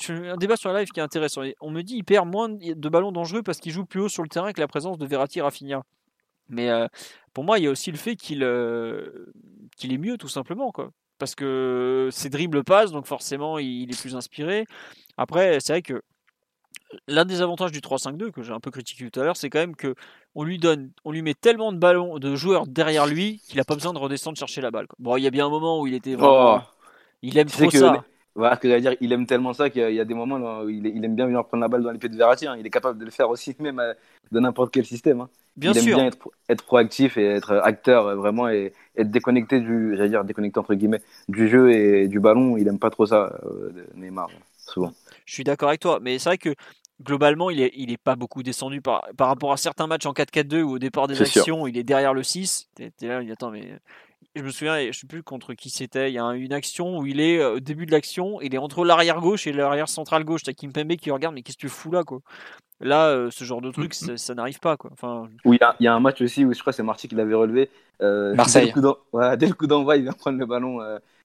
[0.09, 1.41] un débat sur la live qui est intéressant.
[1.61, 4.23] On me dit qu'il perd moins de ballons dangereux parce qu'il joue plus haut sur
[4.23, 5.83] le terrain avec la présence de Verratti et Rafinha.
[6.49, 6.87] Mais euh,
[7.37, 9.31] pour moi, il y a aussi le fait qu'il euh,
[9.75, 10.71] qu'il est mieux, tout simplement.
[10.71, 10.89] Quoi.
[11.19, 14.65] Parce que ses dribbles passent, donc forcément, il est plus inspiré.
[15.17, 16.01] Après, c'est vrai que
[17.07, 19.59] l'un des avantages du 3-5-2 que j'ai un peu critiqué tout à l'heure, c'est quand
[19.59, 19.93] même que
[20.33, 23.65] on lui donne, on lui met tellement de ballons, de joueurs derrière lui qu'il n'a
[23.65, 24.87] pas besoin de redescendre chercher la balle.
[24.97, 26.61] Bon, il y a bien un moment où il était vraiment, oh.
[27.21, 28.03] il aime trop ça.
[28.37, 28.95] Voilà ce que j'allais dire.
[29.01, 31.61] Il aime tellement ça qu'il y a des moments où il, aime bien venir prendre
[31.61, 32.45] la balle dans les pieds de Verratti.
[32.45, 32.55] Hein.
[32.59, 33.93] Il est capable de le faire aussi, même euh,
[34.31, 35.21] de n'importe quel système.
[35.21, 35.29] Hein.
[35.55, 36.11] Bien il aime bien
[36.49, 40.75] être, proactif et être acteur euh, vraiment et être déconnecté du, j'allais dire déconnecté entre
[40.75, 42.57] guillemets, du jeu et du ballon.
[42.57, 44.93] Il aime pas trop ça, euh, Neymar, souvent.
[45.25, 46.53] Je suis d'accord avec toi, mais c'est vrai que
[47.01, 50.13] globalement, il est, il est pas beaucoup descendu par, par rapport à certains matchs en
[50.13, 52.69] 4-4-2 où au départ des actions, il est derrière le 6.
[52.75, 53.79] T'es là, il attend, mais
[54.37, 56.11] je me souviens, je sais plus contre qui c'était.
[56.11, 58.57] Il y a une action où il est euh, au début de l'action, il est
[58.57, 60.43] entre l'arrière gauche et l'arrière central gauche.
[60.43, 62.19] T'as Kimpembe qui regarde, mais qu'est-ce que tu fous là, quoi?
[62.79, 64.17] Là, euh, ce genre de truc, mm-hmm.
[64.17, 64.91] ça, n'arrive pas, quoi.
[64.93, 65.27] Enfin.
[65.45, 67.33] Oui, il y, a un match aussi où je crois que c'est Marty qui l'avait
[67.33, 67.69] relevé.
[68.01, 68.71] Euh, Marseille.
[69.37, 70.79] Dès le coup d'envoi, il vient prendre le ballon.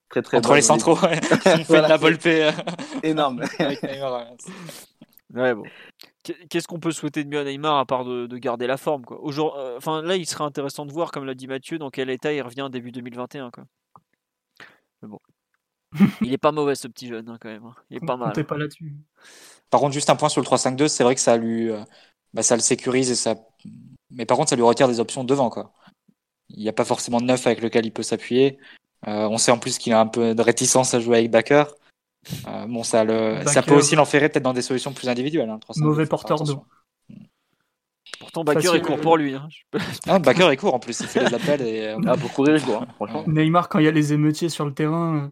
[0.08, 0.98] très, très Entre les centraux,
[1.56, 2.26] il fait de la volpe.
[3.02, 3.42] énorme.
[5.34, 5.64] ouais, bon.
[6.22, 9.20] Qu'est-ce qu'on peut souhaiter de mieux à Neymar à part de, garder la forme quoi?
[9.24, 12.32] Euh, enfin, Là, il serait intéressant de voir, comme l'a dit Mathieu, dans quel état
[12.32, 13.50] il revient début 2021.
[13.50, 13.64] Quoi.
[15.02, 15.18] Mais bon.
[16.22, 17.64] il est pas mauvais ce petit jeune hein, quand même.
[17.64, 17.74] Hein.
[17.90, 18.32] Il est pas mal.
[18.46, 18.94] pas là-dessus.
[19.68, 21.82] Par contre, juste un point sur le 3-5-2, c'est vrai que ça lui, euh,
[22.32, 23.34] bah, ça le sécurise et ça.
[24.10, 25.72] Mais par contre, ça lui retire des options devant quoi.
[26.50, 28.58] Il n'y a pas forcément de neuf avec lequel il peut s'appuyer.
[29.08, 31.74] Euh, on sait en plus qu'il a un peu de réticence à jouer avec Backer.
[32.46, 35.50] Euh, bon, ça, le, ça peut aussi l'enferrer peut-être dans des solutions plus individuelles.
[35.50, 36.64] Hein, Mauvais porteur d'eau.
[38.20, 39.34] Pourtant, Baker est court pour lui.
[39.34, 39.48] Hein.
[40.06, 41.62] Ah, Baker est court en plus, il fait les appels.
[41.62, 41.88] Et...
[41.88, 44.72] Euh, ah, pour courir, je hein, Neymar, quand il y a les émeutiers sur le
[44.72, 45.30] terrain,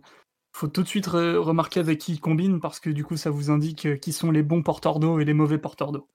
[0.53, 3.51] faut tout de suite remarquer avec qui il combine parce que du coup, ça vous
[3.51, 6.09] indique euh, qui sont les bons porteurs d'eau et les mauvais porteurs d'eau.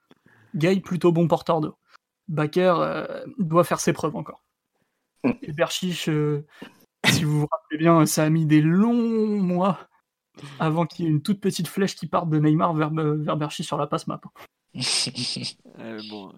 [0.56, 1.76] Gay, plutôt bon porteur d'eau.
[2.28, 3.06] Baker
[3.38, 4.44] doit faire ses preuves encore.
[5.24, 5.32] Mm.
[5.44, 6.10] Et Berchiche,
[7.06, 9.88] si vous vous rappelez bien, ça a mis des longs mois
[10.60, 13.38] avant qu'il y ait une toute petite flèche qui parte de Neymar vers, euh, vers
[13.38, 14.20] Berchi sur la passe map.
[15.80, 16.32] euh, bon,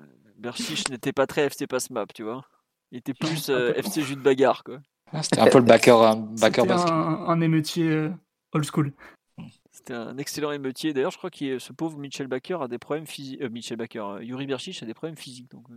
[0.90, 2.44] n'était pas très FC passe map, tu vois.
[2.92, 4.80] Il était plus euh, FC jus de bagarre, quoi.
[5.12, 8.10] Ah, c'était un peu le backer, un backer Un, un émeutier euh,
[8.54, 8.94] old school.
[9.72, 10.92] C'était un excellent émeutier.
[10.92, 13.40] D'ailleurs, je crois que ce pauvre Mitchell Baker a des problèmes physiques.
[13.42, 15.52] Mitchell Baker, Yuri Berchich a des problèmes physiques.
[15.52, 15.68] Donc,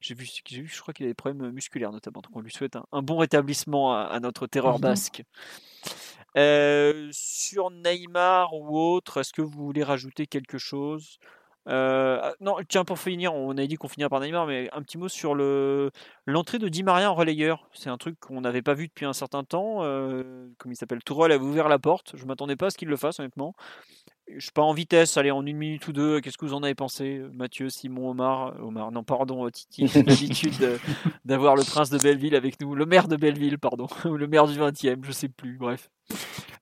[0.00, 2.22] j'ai vu, vu, je crois qu'il a des problèmes musculaires notamment.
[2.22, 5.22] Donc, on lui souhaite un, bon rétablissement à, notre terreur basque.
[6.36, 11.18] Euh, sur Neymar ou autre, est-ce que vous voulez rajouter quelque chose?
[11.68, 14.82] Euh, ah, non, tiens, pour finir, on a dit qu'on finirait par Neymar, mais un
[14.82, 15.90] petit mot sur le
[16.26, 17.68] l'entrée de Di Maria en relayeur.
[17.72, 19.78] C'est un truc qu'on n'avait pas vu depuis un certain temps.
[19.82, 22.12] Euh, comme il s'appelle, Tourelle avait ouvert la porte.
[22.16, 23.54] Je m'attendais pas à ce qu'il le fasse, honnêtement.
[24.28, 26.62] Je suis pas en vitesse, allez, en une minute ou deux, qu'est-ce que vous en
[26.62, 30.78] avez pensé Mathieu, Simon, Omar Omar, non, pardon, Titi, l'habitude
[31.24, 34.46] d'avoir le prince de Belleville avec nous, le maire de Belleville, pardon, ou le maire
[34.46, 35.90] du 20 e je sais plus, bref.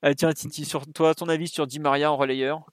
[0.05, 2.65] Euh, tiens, Titi, sur toi, ton avis sur Di Maria en relayeur?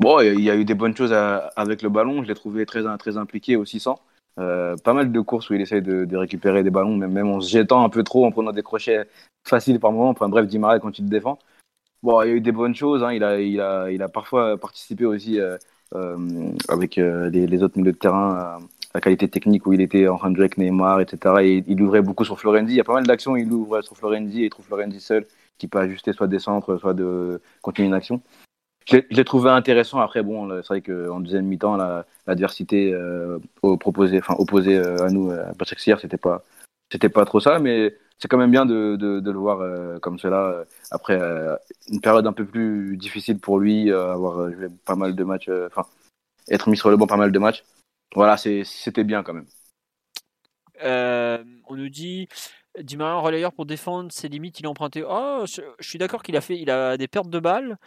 [0.00, 2.22] Bon, il y a eu des bonnes choses avec le ballon.
[2.22, 4.00] Je l'ai trouvé très, très impliqué aussi sans.
[4.38, 7.40] Euh, pas mal de courses où il essaye de, récupérer des ballons, même, même en
[7.40, 9.06] se jetant un peu trop, en prenant des crochets
[9.46, 10.08] faciles par moment.
[10.08, 11.38] Enfin bref, Di Maria quand il te défend.
[12.02, 13.02] Bon, il y a eu des bonnes choses.
[13.04, 13.12] hein.
[13.12, 15.56] Il, a, il, a, il a parfois participé aussi euh,
[15.94, 18.58] euh, avec euh, les, autres milieux de terrain à
[18.94, 21.36] la qualité technique où il était en train avec Neymar, etc.
[21.42, 22.74] Et il ouvrait beaucoup sur Florenzi.
[22.74, 25.26] Il y a pas mal d'actions, il ouvre sur Florenzi et il trouve Florenzi seul
[25.58, 28.20] qui peut ajuster soit des centres, soit de continuer une action.
[28.86, 30.00] Je l'ai- trouvé intéressant.
[30.00, 35.10] Après, bon, c'est vrai qu'en deuxième mi-temps, la- l'adversité euh, proposée, enfin opposée euh, à
[35.10, 36.42] nous, euh, à Başakşehir, c'était pas,
[37.14, 41.18] pas trop ça, mais c'est quand même bien de, le voir euh, comme cela après
[41.88, 45.86] une période un peu plus difficile pour lui, avoir joué pas mal de matchs, enfin
[46.48, 47.64] être mis sur le banc pas mal de matchs.
[48.14, 49.46] Voilà, c'était bien quand même.
[50.80, 52.28] On nous dit
[52.80, 55.04] Di Maria relayeur pour défendre ses limites, il a emprunté.
[55.06, 57.78] Oh, je, je suis d'accord qu'il a fait, il a des pertes de balles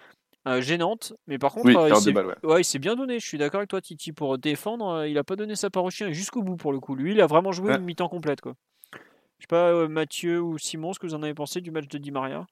[0.47, 2.35] euh, gênantes, mais par contre, Oui, euh, il s'est- ouais.
[2.43, 3.19] ouais, il s'est bien donné.
[3.19, 5.83] Je suis d'accord avec toi, Titi, pour défendre, euh, il a pas donné sa part
[5.83, 6.95] au chien jusqu'au bout pour le coup.
[6.95, 7.77] Lui, il a vraiment joué Ouais.
[7.77, 8.53] une mi-temps complète, quoi.
[8.93, 11.87] Je sais pas, euh, Mathieu ou Simon, ce que vous en avez pensé du match
[11.87, 12.45] de Di Maria?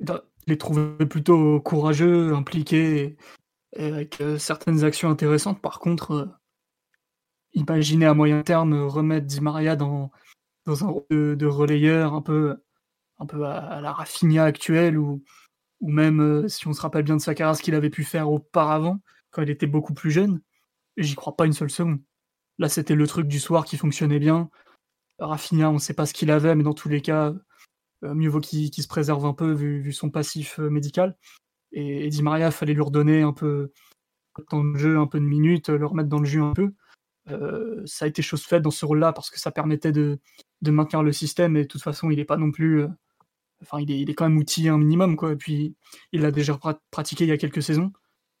[0.00, 0.12] Je
[0.48, 3.16] l'ai trouvé plutôt courageux, impliqué,
[3.76, 5.62] et avec euh, certaines actions intéressantes.
[5.62, 6.26] Par contre, euh,
[7.54, 10.10] imaginez à moyen terme remettre Di Maria dans,
[10.66, 12.56] dans un rôle de, de relayeur un peu,
[13.18, 15.22] un peu à, à la Rafinha actuelle, ou,
[15.84, 18.04] ou même, euh, si on se rappelle bien de sa carrière, ce qu'il avait pu
[18.04, 19.00] faire auparavant,
[19.30, 20.40] quand il était beaucoup plus jeune,
[20.96, 22.00] j'y crois pas une seule seconde.
[22.58, 24.48] Là, c'était le truc du soir qui fonctionnait bien.
[25.18, 27.34] Rafinha, on ne sait pas ce qu'il avait, mais dans tous les cas,
[28.02, 31.18] euh, mieux vaut qu'il se préserve un peu vu, son passif euh, médical.
[31.72, 33.70] Et, et Di Maria, fallait lui redonner un peu
[34.38, 36.72] de temps de jeu, un peu de minutes, le remettre dans le jeu un peu.
[37.84, 40.18] Ça a été chose faite dans ce rôle-là parce que ça permettait de
[40.62, 42.86] maintenir le système et de toute façon, il n'est pas non plus.
[43.64, 45.32] Euh, Enfin, il est, il est quand même outillé un minimum, quoi.
[45.32, 45.74] Et puis,
[46.12, 47.92] il l'a déjà pra- pratiqué il y a quelques saisons.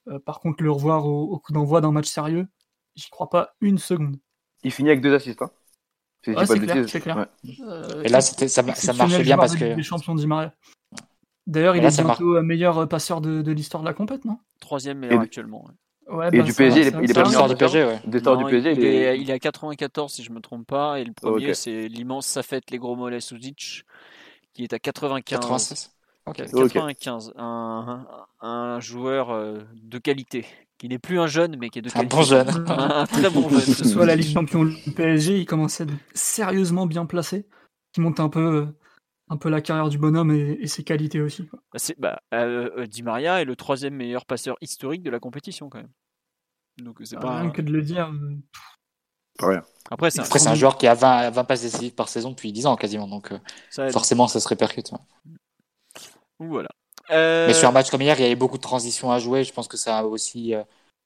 [0.08, 2.46] Euh, par contre, le revoir au, au coup d'envoi d'un match sérieux,
[2.94, 4.16] j'y crois pas une seconde.
[4.62, 5.42] Il finit avec deux assists.
[5.42, 5.50] Hein.
[6.26, 6.46] Ouais, pas
[6.86, 7.16] c'est clair.
[7.18, 7.26] Ouais.
[7.68, 8.62] Euh, Et là, ça, ça
[8.94, 9.74] marchait bien parce que.
[9.74, 10.54] Des champions Di Maria.
[11.46, 12.18] D'ailleurs, il là, est ça marche.
[12.18, 14.38] bientôt euh, meilleur passeur de, de l'histoire de la compète, non?
[14.60, 15.64] Troisième meilleur actuellement.
[15.66, 16.14] ouais.
[16.14, 18.00] Ouais, Et bah, du PSG, il est- il est pas meilleur du PSG, ouais.
[18.06, 18.94] Des stars Non, du PSG, il, il est.
[19.14, 22.26] est, il est à 94 si je me trompe pas, et le premier c'est l'immense
[22.26, 23.84] Safet les gros mollets Suzic
[24.54, 25.40] qui est à 95.
[25.40, 25.90] 96.
[26.26, 26.40] Ok.
[26.54, 26.72] Ok.
[26.72, 28.06] 95, un,
[28.40, 30.46] un- un joueur euh, de qualité,
[30.78, 32.16] qui n'est plus un jeune, mais qui est de Un qualité.
[32.16, 32.48] bon jeune.
[32.68, 33.60] un très bon jeune.
[33.60, 37.46] que ce soit la Ligue Champion du PSG, il commence à être sérieusement bien placé,
[37.92, 38.66] qui monte un peu, euh,
[39.28, 41.46] un peu la carrière du bonhomme et, et ses qualités aussi.
[41.46, 41.58] quoi.
[41.72, 45.18] Bah, c'est- bah, euh, euh, Di Maria est le troisième meilleur passeur historique de la
[45.20, 45.90] compétition quand même.
[46.78, 47.40] Donc c'est pas.
[47.40, 48.10] Rien que de le dire.
[49.90, 52.30] Après c'est un- Après, c'est un joueur qui a 20, 20 passes décisives par saison
[52.30, 53.06] depuis 10 ans quasiment.
[53.06, 53.38] Donc, euh,
[53.70, 54.90] ça forcément, ça se répercute.
[56.38, 56.68] Voilà.
[57.10, 59.44] Euh, Mais sur un match comme hier, il y avait beaucoup de transitions à jouer.
[59.44, 60.62] Je pense que ça a aussi euh,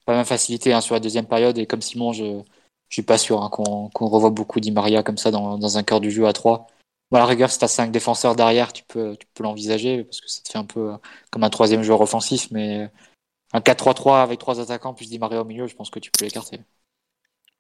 [0.06, 1.58] pas mal facilité hein, sur la deuxième période.
[1.58, 2.40] Et comme Simon, je
[2.88, 5.76] je suis pas sûr hein, qu'on qu'on revoit beaucoup Di Maria comme ça dans, dans
[5.76, 6.66] un cœur du jeu à 3.
[7.10, 10.04] Bon, à la rigueur, si tu as 5 défenseurs derrière, tu peux, tu peux l'envisager
[10.04, 10.96] parce que ça te fait un peu euh,
[11.30, 12.48] comme un troisième joueur offensif.
[12.50, 12.90] Mais
[13.52, 16.24] un 4-3-3 avec trois attaquants plus Di Maria au milieu, je pense que tu peux
[16.24, 16.60] l'écarter.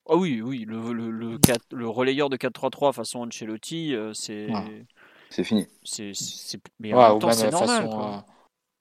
[0.08, 4.50] Ah oui, oui, le, le, le, quatre- le relayeur de 4-3-3 façon Ancelotti, euh, c'est.
[4.50, 4.86] Ouais.
[5.30, 5.66] C'est fini.
[5.84, 7.84] c'est c'est- Mais Ouais, en même temps, c'est euh, normal.
[7.84, 7.96] façon.
[7.96, 8.06] quoi.
[8.08, 8.20] euh,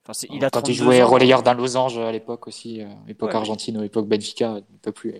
[0.05, 1.07] Enfin, c'est- il a quand il 32 jouait ans.
[1.09, 3.35] relayeur d'un losange à l'époque aussi, euh, époque Ouais.
[3.35, 5.13] Argentine ou époque Benfica, il ne peut plus.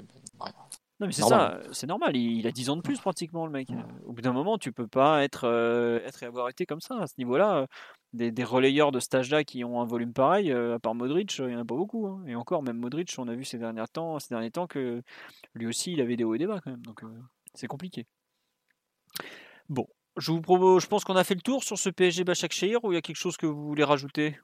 [1.00, 2.16] Non, mais c'est ça, c'est normal.
[2.16, 3.70] Il, il a 10 ans de plus pratiquement, le mec.
[4.06, 6.96] Au bout d'un moment, tu peux pas être, euh, être et avoir été comme ça.
[7.00, 7.68] À ce niveau-là,
[8.14, 11.40] des, des relayeurs de stage là qui ont un volume pareil, euh, à part Modric,
[11.40, 12.08] euh, il n'y en a pas beaucoup.
[12.08, 12.24] hein.
[12.26, 15.04] Et encore, même Modric, on a vu ces derniers temps, ces derniers temps que
[15.54, 16.82] lui aussi, il avait des hauts et des bas quand même.
[16.82, 17.08] Donc, euh,
[17.54, 18.06] c'est compliqué.
[19.70, 19.88] Bon,
[20.18, 22.92] je vous propose, je pense qu'on a fait le tour sur ce PSG Başakşehir ou
[22.92, 24.40] il y a quelque chose que vous voulez rajouter?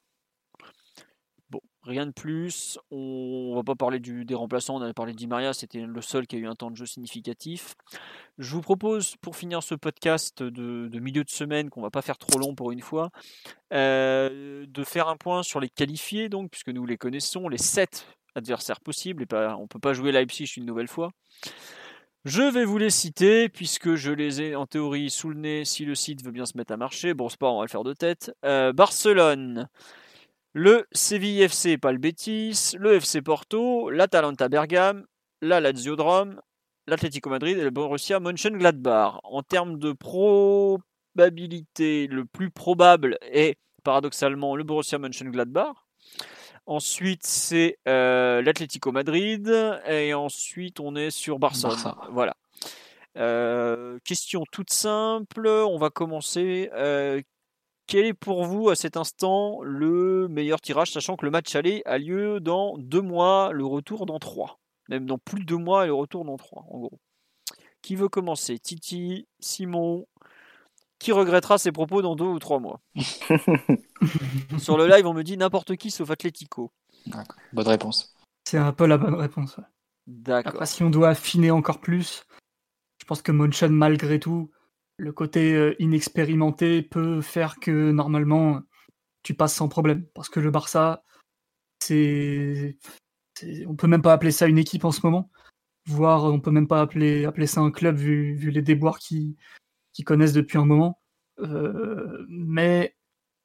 [1.83, 2.79] Rien de plus.
[2.91, 4.75] On, va pas parler du, des remplaçants.
[4.75, 6.75] On avait parlé de Di Maria, c'était le seul qui a eu un temps de
[6.75, 7.75] jeu significatif.
[8.37, 12.17] Je vous propose, pour finir ce podcast de, milieu de semaine, qu'on va pas faire
[12.17, 13.09] trop long pour une fois,
[13.73, 18.07] euh, de faire un point sur les qualifiés, donc, puisque nous les connaissons, les 7
[18.35, 19.23] adversaires possibles.
[19.23, 21.11] Et pas, on peut pas jouer Leipzig une nouvelle fois.
[22.25, 25.83] Je vais vous les citer, puisque je les ai en théorie sous le nez, si
[25.83, 27.13] le site veut bien se mettre à marcher.
[27.13, 28.31] Bon, c'est pas, on va le faire de tête.
[28.45, 29.67] Euh, Barcelone,
[30.53, 35.05] le Séville FC, pas le Betis, le FC Porto, l'Atalanta Bergame,
[35.41, 36.41] la Lazio de Rome,
[36.87, 39.19] l'Atlético Madrid et le Borussia Mönchengladbach.
[39.23, 45.73] En termes de probabilité, le plus probable est paradoxalement le Borussia Mönchengladbach.
[46.65, 49.51] Ensuite, c'est euh, l'Atlético Madrid.
[49.87, 51.39] Et ensuite, on est sur.
[51.39, 51.69] Barça.
[52.11, 52.35] Voilà.
[53.17, 55.47] Euh, question toute simple.
[55.47, 56.69] On va commencer.
[56.73, 57.21] Euh,
[57.87, 61.81] quel est pour vous à cet instant le meilleur tirage, sachant que le match aller
[61.85, 65.83] a lieu dans deux mois, le retour dans trois, même dans plus de deux mois
[65.83, 66.99] et le retour dans trois, en gros.
[67.81, 68.59] Qui veut commencer?
[68.59, 70.07] Titi, Simon,
[70.99, 72.79] qui regrettera ses propos dans deux ou trois mois?
[74.57, 76.71] Sur le live, on me dit n'importe qui sauf Atletico.
[77.51, 78.15] Bonne réponse.
[78.45, 79.57] C'est un peu la bonne réponse.
[79.57, 79.63] ouais.
[80.07, 80.53] D'accord.
[80.53, 82.25] Après, si on doit affiner encore plus,
[82.99, 84.51] je pense que Monchen, malgré tout,
[84.97, 88.61] le côté euh, inexpérimenté peut faire que normalement
[89.23, 90.05] tu passes sans problème.
[90.13, 91.03] Parce que le Barça,
[91.79, 92.77] c'est.
[93.67, 95.29] On peut même pas appeler ça une équipe en ce moment.
[95.85, 99.35] Voire on peut même pas appeler, appeler ça un club vu, les déboires qu'ils
[100.05, 101.01] connaissent depuis un moment.
[101.39, 102.95] Euh, mais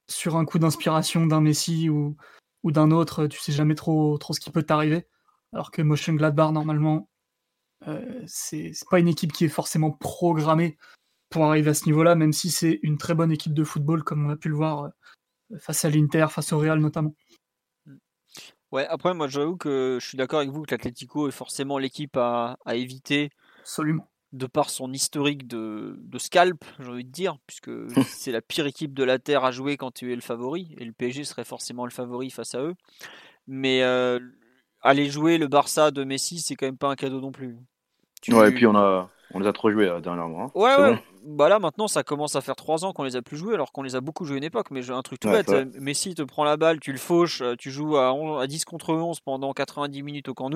[0.08, 2.16] sur un coup d'inspiration d'un Messi ou,
[2.64, 5.06] d'un autre, tu sais jamais trop, trop ce qui peut t'arriver.
[5.52, 7.08] Alors que Mönchengladbach, normalement,
[7.86, 10.76] euh, c'est pas une équipe qui est forcément programmée
[11.30, 14.26] pour arriver à ce niveau-là, même si c'est une très bonne équipe de football, comme
[14.26, 14.84] on a pu le voir
[15.52, 17.14] euh, face à l'Inter, face au Real notamment.
[18.70, 22.16] Ouais, après, moi, j'avoue que je suis d'accord avec vous que l'Atlético est forcément l'équipe
[22.16, 23.30] à, à éviter
[23.60, 24.08] Absolument.
[24.32, 27.70] de par son historique de, de scalp, j'ai envie de dire, puisque
[28.18, 30.84] c'est la pire équipe de la Terre à jouer quand tu es le favori, et
[30.84, 32.74] le PSG serait forcément le favori face à eux.
[33.46, 34.20] Mais euh,
[34.82, 37.56] aller jouer le Barça de Messi, c'est quand même pas un cadeau non plus.
[38.22, 40.44] Tu- Ouais, et puis on, a, on les a trop joués là, dernièrement.
[40.44, 40.52] hein.
[40.54, 40.94] Ouais, ouais.
[40.94, 40.98] bon.
[41.28, 43.70] Bah là, maintenant, ça commence à faire 3 ans qu'on les a plus joués, alors
[43.70, 44.70] qu'on les a beaucoup joués à une époque.
[44.70, 45.50] Mais un truc tout Ouais, bête.
[45.50, 48.46] euh, Messi te prend la balle, tu le fauches, euh, tu joues à, 11 à
[48.46, 50.50] 10 contre 11 pendant 90 minutes au Camp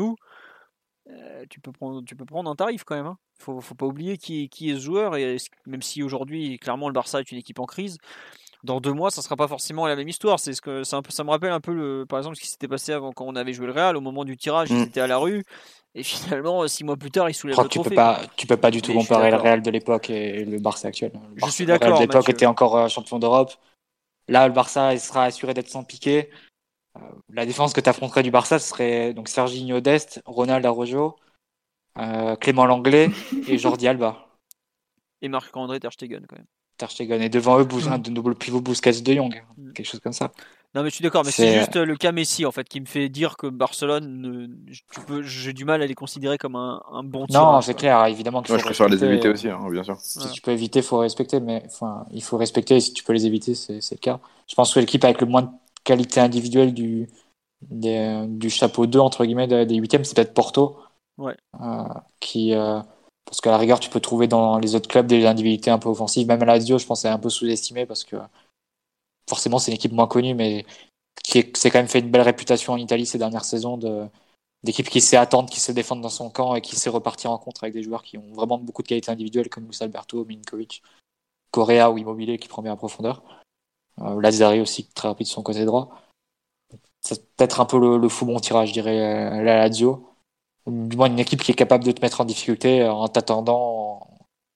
[1.10, 3.06] euh, tu, peux prendre, tu peux prendre un tarif quand même.
[3.06, 3.18] Hein.
[3.38, 5.16] Faut, faut pas oublier qui, est- qui est ce joueur.
[5.16, 5.36] Et
[5.66, 7.98] même si aujourd'hui, clairement, le Barça est une équipe en crise,
[8.62, 10.38] dans deux mois, ça sera pas forcément la même histoire.
[10.38, 12.68] C'est ce que peu, ça me rappelle un peu, le, par exemple, ce qui s'était
[12.68, 13.96] passé avant quand on avait joué le Real.
[13.96, 14.82] Au moment du tirage, ils Mm.
[14.82, 15.44] étaient à la rue.
[15.94, 17.96] Et finalement, six mois plus tard, ils Je soulèvent crois le tu peux trophée.
[17.96, 19.36] pas, tu peux pas du tout Mais je suis comparer le.
[19.36, 21.10] Real de l'époque et le Barça actuel.
[21.12, 23.52] Le Je Barça- suis Le Real d'accord, de l'époque était encore euh, champion d'Europe.
[24.28, 26.30] Là, le Barça il sera assuré d'être sans piqué.
[26.96, 31.16] Euh, la défense que tu affronterais du Barça, ce serait donc Serginho Dest, Ronald Arrojo,
[31.98, 33.10] euh, Clément Langlais
[33.48, 34.28] et Jordi Alba.
[35.20, 36.46] Et Marc-André Ter Stegen quand même.
[36.78, 37.20] Ter Stegen.
[37.22, 39.42] Et devant eux, Bous- un de nouveau pivot Busquets de Jong.
[39.56, 39.72] Mm.
[39.72, 40.32] Quelque chose comme ça.
[40.74, 42.80] Non mais je suis d'accord, mais c'est juste euh, le cas Messi en fait qui
[42.80, 44.56] me fait dire que Barcelone,
[45.22, 47.42] j'ai du mal à les considérer comme un, un bon tirage.
[47.44, 49.82] Non, c'est clair, évidemment qu'il Ouais, faut je préfère les respecter, éviter aussi, hein, bien
[49.82, 49.98] sûr.
[50.00, 53.04] Si tu peux éviter, il faut respecter, mais enfin, il faut respecter et si tu
[53.04, 54.18] peux les éviter, c'est le cas.
[54.48, 55.48] Je pense que l'équipe avec le moins de
[55.84, 57.08] qualité individuelle du,
[57.60, 60.78] des- du chapeau 2, entre guillemets, de- des huitièmes, c'est peut-être Porto.
[61.18, 61.36] Ouais.
[61.60, 61.84] Euh,
[62.20, 62.80] qui, euh,
[63.24, 65.88] parce qu'à la rigueur, tu peux trouver dans les autres clubs des individualités un peu
[65.88, 66.26] offensives.
[66.26, 68.16] Même la Lazio, je pense, est un peu sous-estimé parce que
[69.28, 70.66] forcément, c'est une équipe moins connue, mais
[71.22, 73.78] qui est- s'est quand même fait une belle réputation en Italie ces dernières saisons
[74.64, 77.38] d'équipe qui sait attendre, qui sait défendre dans son camp et qui sait repartir en
[77.38, 80.82] contre avec des joueurs qui ont vraiment beaucoup de qualité individuelle comme Luis Alberto, Minkovic,
[81.50, 83.22] Correa ou Immobilier qui prend bien en profondeur.
[84.00, 85.90] Euh, Lazzari aussi très rapide de son côté droit.
[87.00, 90.11] C'est peut-être un peu le, le fou bon tirage, je dirais, la Lazio.
[90.66, 94.06] Du moins une équipe qui est capable de te mettre en difficulté euh, en t'attendant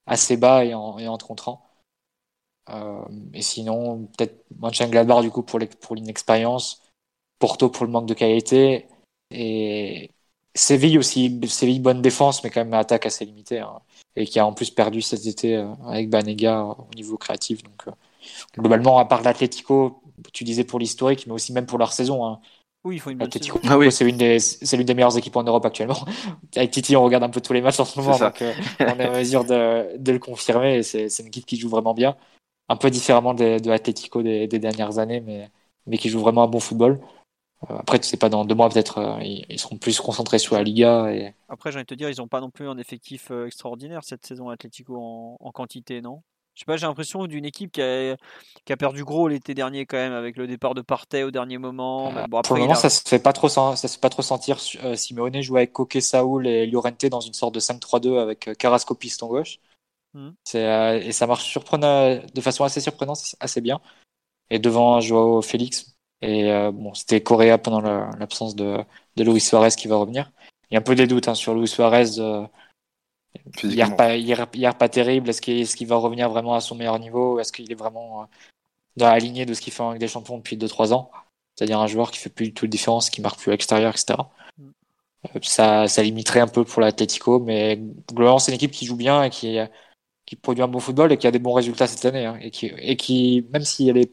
[0.07, 1.63] assez bas et en, et en te contrant.
[2.71, 3.05] Euh,
[3.35, 5.59] et sinon, peut-être Mönchengladbach du coup pour
[5.95, 6.83] l'inexpérience,
[7.39, 8.87] Porto pour le manque de qualité
[9.31, 10.11] et
[10.55, 11.41] Séville aussi.
[11.49, 13.81] Séville bonne défense mais quand même attaque assez limitée hein,
[14.17, 17.63] et qui a en plus perdu cet été euh, avec Banega au niveau créatif.
[17.63, 17.89] Donc
[18.59, 20.03] globalement, à part l'Atlético,
[20.33, 22.27] tu disais pour l'historique, mais aussi même pour leur saison.
[22.27, 22.41] Hein,
[22.87, 23.59] Oui, il faut une bonne saison.
[23.69, 23.91] Ah oui.
[23.91, 25.99] c'est une des c'est l'une des meilleures équipes en Europe actuellement.
[26.57, 28.85] Avec Titi, on regarde un peu tous les matchs en ce moment, donc euh, on
[29.01, 30.85] est en mesure de, de le confirmer.
[30.85, 32.17] C'est une équipe qui joue vraiment bien,
[32.69, 35.51] un peu différemment de, de l'Atlético des, des dernières années, mais
[35.87, 37.01] mais qui joue vraiment un bon football.
[37.71, 40.39] Euh, après, tu sais pas, dans deux mois peut-être, euh, ils, ils seront plus concentrés
[40.39, 42.69] sur la Liga et Après, j'ai envie de te dire, ils n'ont pas non plus
[42.69, 46.23] un effectif extraordinaire cette saison Atlético en, en quantité, non?
[46.57, 48.17] Je sais pas, j'ai l'impression d'une équipe qui a,
[48.65, 51.59] qui a perdu gros l'été dernier quand même avec le départ de Partey au dernier
[51.59, 52.11] moment.
[52.11, 54.01] Bon, Euh, pour après, le moment, a- ça se fait pas trop, ça se fait
[54.01, 54.57] pas trop sentir.
[54.83, 58.55] Euh, Simeone joue avec Coque, Saoul et Llorente dans une sorte de 5-3-2 avec euh,
[58.55, 59.59] Carrasco piston gauche.
[60.45, 63.81] C'est euh, et ça marche surprenant, de façon assez surprenante, assez bien.
[64.51, 65.97] Et devant Joao Félix.
[66.23, 68.79] Et euh, bon, c'était Correa pendant la- l'absence de,
[69.17, 70.31] de Luis Suarez qui va revenir.
[70.71, 72.19] Il y a un peu des doutes hein, sur Luis Suarez.
[73.65, 75.29] Euh, hier pas, hier, hier pas terrible.
[75.31, 77.39] Est-ce qu'il est-ce qu'il va revenir vraiment à son meilleur niveau?
[77.39, 78.27] Est-ce qu'il est vraiment euh,
[78.97, 81.11] dans la lignée de ce qu'il fait en Ligue des Champions depuis 2-3 ans?
[81.55, 83.91] C'est-à-dire un joueur qui fait plus du tout de différence, qui marque plus à l'extérieur,
[83.93, 84.31] etc.
[84.59, 84.71] Mm.
[85.37, 88.97] Euh, Ça, ça limiterait un peu pour l'Atlético, mais globalement, c'est une équipe qui joue
[88.97, 89.59] bien et qui,
[90.27, 92.27] qui produit un bon football et qui a des bons résultats cette année.
[92.27, 94.13] hein, et, qui, et qui, même si elle est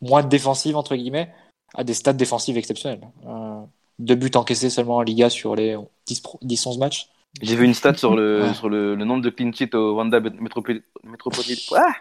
[0.00, 1.32] moins défensive, entre guillemets,
[1.74, 3.00] a des stats défensives exceptionnels.
[3.26, 3.62] Euh,
[3.98, 5.76] deux buts encaissés seulement en Liga sur les
[6.06, 7.08] 10-11 matchs.
[7.42, 8.54] J'ai vu une stat sur le, Ouais.
[8.54, 10.84] sur le, le nombre de clean sheets au Wanda Metropolitan.
[11.04, 11.76] Metropolitan.
[11.76, 11.92] Ah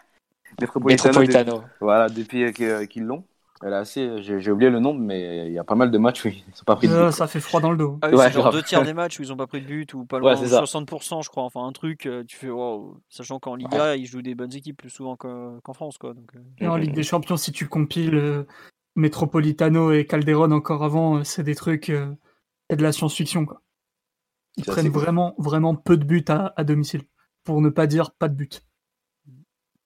[0.59, 1.63] Metropolitano.
[1.81, 3.23] Voilà, depuis qu'ils l'ont.
[3.63, 6.25] Elle a assez, j'ai oublié le nombre, mais il y a pas mal de matchs
[6.25, 7.11] où ils n'ont pas pris de but.
[7.11, 7.97] ça fait froid dans le dos.
[8.01, 10.05] Ah c'est genre deux tiers des matchs où ils n'ont pas pris de but ou
[10.05, 11.43] pas loin, de 60% je crois.
[11.43, 12.99] Enfin un truc, tu fais wow.
[13.09, 16.13] Sachant qu'en Liga, ils jouent des bonnes équipes plus souvent qu'en France quoi.
[16.13, 18.45] Donc, Et en Ligue des Champions, si tu compiles
[18.95, 21.91] Metropolitano et Calderon encore avant, c'est des trucs,
[22.69, 23.61] c'est de la science-fiction quoi.
[24.57, 27.03] Ils prennent vraiment, vraiment peu de buts à, domicile,
[27.43, 28.49] pour ne pas dire pas de buts.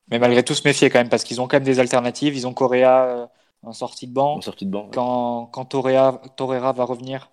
[0.10, 2.36] Mais malgré tout, se méfier quand même, parce qu'ils ont quand même des alternatives.
[2.36, 3.28] Ils ont Correa euh,
[3.64, 4.38] en sortie de banc.
[4.38, 4.90] En sortie de banc.
[4.91, 7.32] Quand, quand Torreira, va revenir,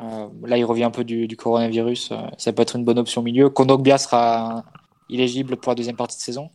[0.00, 3.20] euh, là il revient un peu du, coronavirus, euh, ça peut être une bonne option
[3.20, 3.50] au milieu.
[3.50, 4.64] Kondogbia sera
[5.08, 6.50] illégible pour la deuxième partie de saison.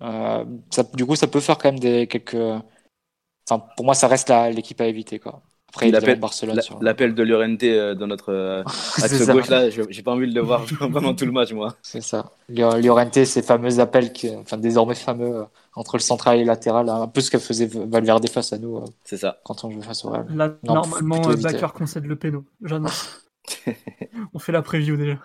[0.00, 2.34] Ça, du coup, ça peut faire quand même des quelques.
[2.34, 5.18] Enfin, pour moi, ça reste l'équipe à éviter.
[5.18, 5.42] Quoi.
[5.70, 6.60] Après, Barcelone.
[6.80, 8.62] L'appel de Llorente euh, dans notre euh,
[9.02, 11.76] axe gauche, là, j'ai pas envie de le voir vraiment tout le match, moi.
[11.82, 12.32] C'est ça.
[12.48, 15.44] Llorente, ces fameux appels, qui, enfin désormais fameux, euh,
[15.74, 18.84] entre le central et le latéral, un peu ce que faisait Valverde face à nous.
[19.04, 19.38] C'est ça.
[19.44, 20.26] Quand on joue face au Real.
[20.34, 22.44] Là, normalement, Bakker concède le péno.
[22.62, 23.24] J'annonce.
[24.34, 25.18] on fait la preview déjà.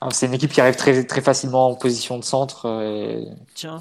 [0.00, 3.26] Ah, c'est une équipe qui arrive très, très facilement en position de centre et,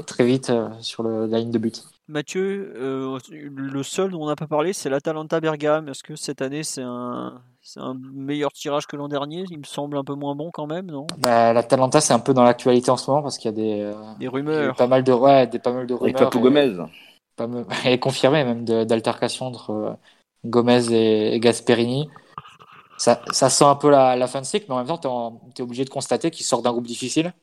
[0.06, 1.86] très vite sur le, la ligne de but.
[2.10, 5.90] Mathieu, euh, le seul dont on n'a pas parlé, c'est l'Atalanta Bergame.
[5.90, 7.40] Est-ce que cette année, c'est un,
[7.76, 9.46] un, meilleur tirage que l'an dernier?
[9.52, 11.06] Il me semble un peu moins bon quand même, non?
[11.20, 13.82] Bah, L'Atalanta, c'est un peu dans l'actualité en ce moment parce qu'il y a des,
[13.82, 14.76] euh, des rumeurs.
[14.76, 16.36] Pas mal de, ouais, des, pas mal de rumeurs.
[16.36, 16.78] Et Gomez.
[17.36, 17.48] Pas
[17.86, 19.94] et confirmé même d'altercation entre euh,
[20.46, 22.10] Gomez et, Gasperini.
[22.98, 25.62] Ça, ça, sent un peu la, la, fin de cycle, mais en même temps, tu
[25.62, 27.34] es, obligé de constater qu'il sort d'un groupe difficile.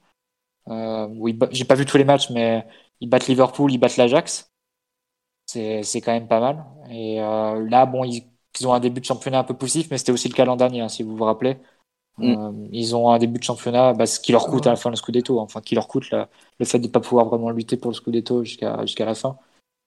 [0.69, 2.67] Euh, oui, j'ai pas vu tous les matchs, mais
[3.01, 4.51] ils battent Liverpool, ils battent l'Ajax
[5.83, 6.65] c'est quand même pas mal.
[6.91, 8.25] Et euh, là, bon, ils,
[8.67, 10.81] ont un début de championnat un peu poussif, mais c'était aussi le cas l'an dernier,
[10.81, 11.59] hein, si vous vous rappelez.
[12.19, 12.35] Mm.
[12.37, 14.91] Euh, ils ont un début de championnat, bah, ce qui leur coûte à la fin
[14.91, 15.45] le Scudetto, hein.
[15.45, 18.45] enfin qui leur coûte le fait de ne pas pouvoir vraiment lutter pour le Scudetto
[18.45, 19.37] jusqu'à jusqu'à la fin.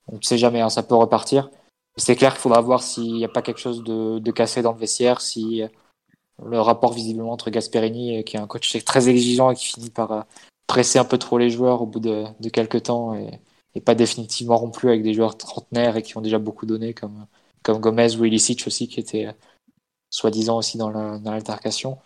[0.07, 1.49] On ne sait jamais, hein, ça peut repartir.
[1.97, 4.73] C'est clair qu'il faudra voir s'il n'y a pas quelque chose de, de, cassé dans
[4.73, 5.63] le vestiaire, si
[6.45, 10.11] le rapport visiblement entre Gasperini, qui est un coach très exigeant et qui finit par
[10.11, 10.21] euh,
[10.67, 13.39] presser un peu trop les joueurs au bout de, de quelques temps et,
[13.79, 17.25] pas définitivement rompu avec des joueurs trentenaires et qui ont déjà beaucoup donné comme,
[17.63, 19.33] comme Gomez ou Ilicic aussi qui était euh,
[20.09, 21.99] soi-disant aussi dans l'altercation.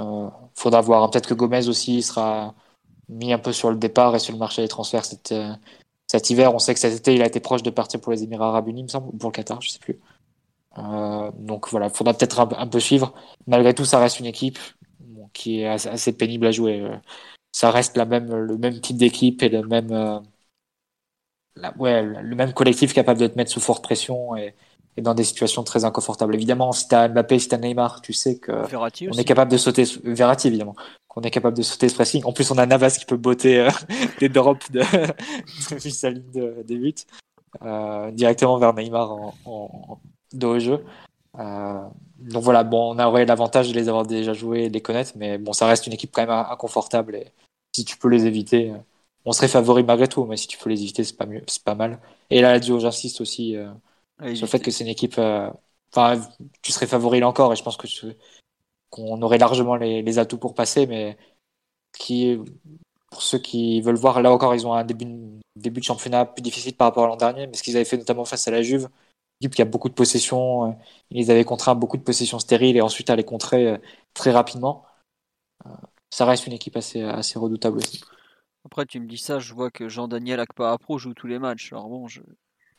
[0.00, 1.02] Euh, faudra voir.
[1.02, 1.08] Hein.
[1.08, 2.54] Peut-être que Gomez aussi sera
[3.08, 5.52] mis un peu sur le départ et sur le marché des transferts cet, euh,
[6.06, 6.54] cet hiver.
[6.54, 8.68] On sait que cet été, il a été proche de partir pour les Émirats Arabes
[8.68, 10.00] Unis, il me semble, ou pour le Qatar, je sais plus.
[10.76, 13.12] Donc voilà, faudra peut-être un, peu suivre.
[13.48, 14.58] Malgré tout, ça reste une équipe
[15.32, 16.88] qui est assez, pénible à jouer.
[17.50, 18.04] Ça reste le
[18.56, 20.22] même type d'équipe et le même
[21.78, 24.54] ouais, le même collectif capable de te mettre sous forte pression et,
[24.98, 26.34] dans des situations très inconfortables.
[26.34, 29.84] Évidemment, si t'as Mbappé, si t'as Neymar, tu sais que on est capable de sauter
[30.02, 30.74] Verratti évidemment,
[31.06, 32.24] qu'on est capable de sauter ce pressing.
[32.24, 33.70] En plus, on a Navas qui peut botter euh,
[34.20, 34.82] des drops de
[35.90, 36.94] sa ligne de, des buts
[37.62, 39.98] euh, directement vers Neymar en, en,
[40.32, 40.84] de jeu.
[41.38, 41.80] Euh,
[42.18, 45.12] donc voilà, bon, on aurait l'avantage de les avoir déjà joués et de les connaître,
[45.16, 47.32] mais bon, ça reste une équipe quand même inconfortable et
[47.72, 48.78] si tu peux les éviter, euh,
[49.28, 51.62] on serait favori malgré tout, mais si tu peux les éviter, c'est pas mieux, c'est
[51.62, 52.00] pas mal.
[52.30, 53.70] Et là, j'insiste aussi euh,
[54.34, 55.18] sur le fait que c'est une équipe.
[55.18, 55.50] Euh,
[55.92, 56.20] enfin,
[56.62, 57.86] tu serais favori là encore, et je pense que
[58.90, 61.18] qu'on aurait largement les, atouts pour passer, mais
[61.98, 62.38] qui,
[63.10, 65.06] pour ceux qui veulent voir, là encore, ils ont un début,
[65.56, 67.98] début de championnat plus difficile par rapport à l'an dernier, mais ce qu'ils avaient fait
[67.98, 68.88] notamment face à la Juve,
[69.40, 70.74] équipe qui a beaucoup de possessions, euh,
[71.10, 73.78] ils avaient contraint beaucoup de possessions stériles et ensuite à les contrer
[74.14, 74.84] très rapidement.
[76.10, 78.00] ça reste une équipe assez, assez redoutable aussi.
[78.70, 81.72] Après, tu me dis ça, je vois que Jean-Daniel Akpa-Pro joue tous les matchs.
[81.72, 82.20] Alors bon, je...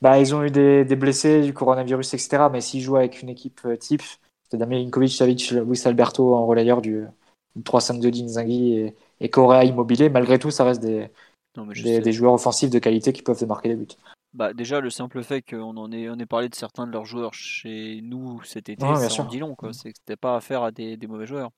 [0.01, 2.43] bah, ils ont eu des, des, blessés, du coronavirus, etc.
[2.51, 4.03] Mais s'ils jouent avec une équipe euh, type,
[4.49, 7.05] c'est Damien Linkovic, Savic, Luis Alberto en relayeur du
[7.57, 11.09] 3-5-2 d'Inzaghi et, et Correa immobilier, malgré tout, ça reste des,
[11.55, 13.95] des, joueurs offensifs de qualité qui peuvent te marquer des buts.
[14.33, 17.05] Bah déjà le simple fait qu'on en ait, on ait parlé de certains de leurs
[17.05, 19.73] joueurs chez nous cet été, ouais, ça en dit long quoi.
[19.73, 21.49] C'est que c'était pas affaire à des, des mauvais joueurs.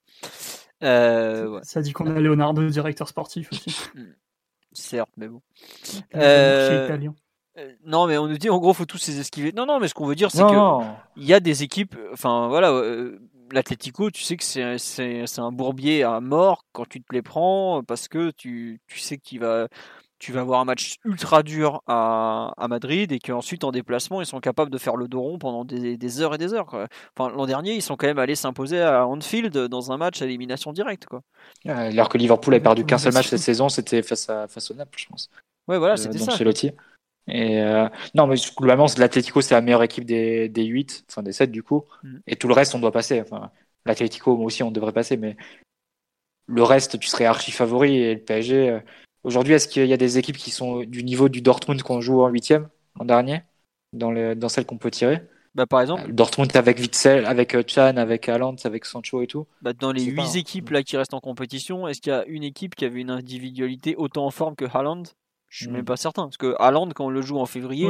[0.84, 3.76] Euh, ça dit qu'on a Leonardo, directeur sportif aussi.
[3.96, 4.14] Hmm.
[4.74, 5.42] Certes, mais bon.
[6.16, 6.88] Euh,
[7.58, 9.52] euh, non, mais on nous dit en gros, faut tous les esquiver.
[9.52, 10.84] Non, non, mais ce qu'on veut dire, c'est que
[11.18, 11.98] il y a des équipes.
[12.14, 12.72] Enfin, voilà,
[13.52, 14.44] l'Atlético, tu sais que
[14.78, 19.18] c'est un bourbier à mort quand tu te les prends parce que tu, tu sais
[19.18, 19.68] qu'il va
[20.22, 24.28] tu vas avoir un match ultra dur à, à Madrid et qu'ensuite en déplacement ils
[24.28, 26.68] sont capables de faire le dos rond pendant des, des heures et des heures.
[26.68, 26.86] Quoi.
[27.18, 30.26] Enfin, l'an dernier ils sont quand même allés s'imposer à Anfield dans un match à
[30.26, 31.08] élimination directe.
[31.08, 31.24] Quoi.
[31.66, 34.76] alors que Liverpool a perdu qu'un seul match cette saison, c'était face, à, face au
[34.76, 35.32] Naples, je pense.
[35.68, 36.38] Ouais, voilà, euh, c'était ça.
[36.38, 36.74] Chez
[37.28, 41.34] Et euh, non, mais globalement, l'Atlético c'est la meilleure équipe des, des 8, enfin des
[41.34, 41.86] 7 du coup.
[42.04, 42.18] Mm.
[42.28, 43.22] Et tout le reste on doit passer.
[43.22, 43.50] Enfin,
[43.88, 45.36] L'Atlético, moi aussi, on devrait passer, mais
[46.46, 48.80] le reste, tu serais archi favori et le PSG,
[49.24, 52.22] Aujourd'hui, est-ce qu'il y a des équipes qui sont du niveau du Dortmund qu'on joue
[52.22, 52.70] en huitième
[53.00, 53.44] en dernier,
[53.94, 55.22] dans, le, dans celles qu'on peut tirer?
[55.54, 59.28] Bah, par exemple, Euh, Dortmund avec Witzel, avec euh, Chan, avec Haaland, avec Sancho et
[59.28, 59.48] tout.
[59.62, 60.32] bah, dans les huit hein.
[60.36, 63.12] équipes là qui restent en compétition, est-ce qu'il y a une équipe qui avait une
[63.12, 65.04] individualité autant en forme que Haaland?
[65.50, 65.74] Je suis Hmm.
[65.74, 66.24] même pas certain.
[66.24, 67.88] Parce que Haaland, quand on le joue en février.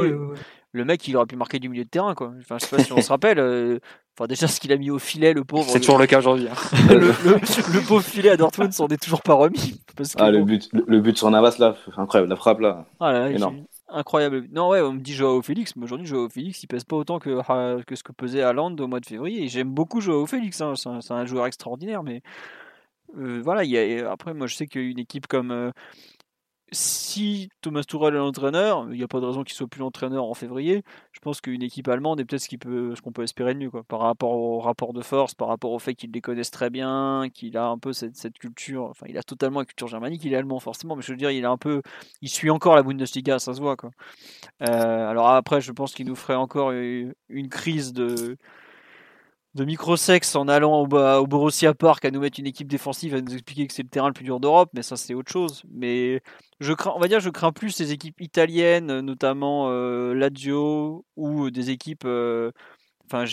[0.72, 2.32] Le mec il aurait pu marquer du milieu de terrain quoi.
[2.40, 3.38] Enfin, je sais pas si on se rappelle.
[3.38, 3.78] euh,
[4.18, 5.70] Enfin, déjà ce qu'il a mis au filet, le pauvre.
[5.70, 6.46] C'est toujours le cas aujourd'hui.
[6.46, 6.54] hein.
[6.90, 9.80] le, le- le pauvre filet à Dortmund s'en est toujours pas remis.
[9.96, 12.28] Parce que, Ah, le bon, but, le, but sur Navas, là, incroyable.
[12.28, 12.84] La frappe, là.
[13.00, 13.64] ah là là, énorme.
[13.88, 14.48] Incroyable.
[14.52, 17.18] Non, ouais, on me dit Joao Félix, mais aujourd'hui, Joao Félix, il pèse pas autant
[17.20, 19.44] que, ah, que ce que pesait Haaland au mois de février.
[19.44, 22.20] Et j'aime beaucoup Joao Félix, hein, c'est un, c'est un joueur extraordinaire, mais
[23.18, 25.50] euh, voilà, il y a, après, moi, je sais qu'une équipe comme.
[25.50, 25.70] euh,
[26.72, 30.24] si Thomas Tuchel est l'entraîneur, il n'y a pas de raison qu'il soit plus l'entraîneur
[30.24, 30.82] en février.
[31.12, 34.00] Je pense qu'une équipe allemande est peut-être ce qu'on peut espérer de mieux, quoi, par
[34.00, 37.56] rapport au rapport de force, par rapport au fait qu'ils les connaissent très bien, qu'il
[37.56, 38.84] a un peu cette, culture.
[38.84, 41.30] Enfin, il a totalement la culture germanique, il est allemand forcément, mais je veux dire,
[41.30, 41.82] il a un peu,
[42.22, 43.90] il suit encore la Bundesliga, ça se voit, quoi.
[44.62, 48.38] Euh, alors après, je pense qu'il nous ferait encore une crise de
[49.54, 50.86] de microsexe en allant au,
[51.26, 54.08] Borussia Park à nous mettre une équipe défensive à nous expliquer que c'est le terrain
[54.08, 55.62] le plus dur d'Europe, mais ça c'est autre chose.
[55.70, 56.22] Mais
[56.60, 61.50] je crains, on va dire, je crains plus ces équipes italiennes, notamment euh, Lazio ou
[61.50, 62.04] des équipes.
[62.06, 62.50] euh,
[63.06, 63.24] Enfin,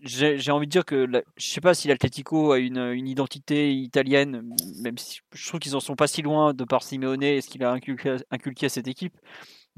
[0.00, 4.42] j'ai envie de dire que la- je sais pas si l'Atletico a une, identité italienne,
[4.82, 7.48] même si je trouve qu'ils en sont pas si loin de par Simeone et ce
[7.48, 9.14] qu'il a inculqué à cette équipe.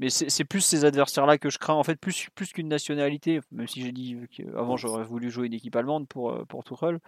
[0.01, 3.67] Mais c'est plus ces adversaires-là que je crains, en fait, plus, plus qu'une nationalité, même
[3.67, 6.99] si j'ai dit qu'avant j'aurais voulu jouer une équipe allemande pour, euh, pour Tuchel.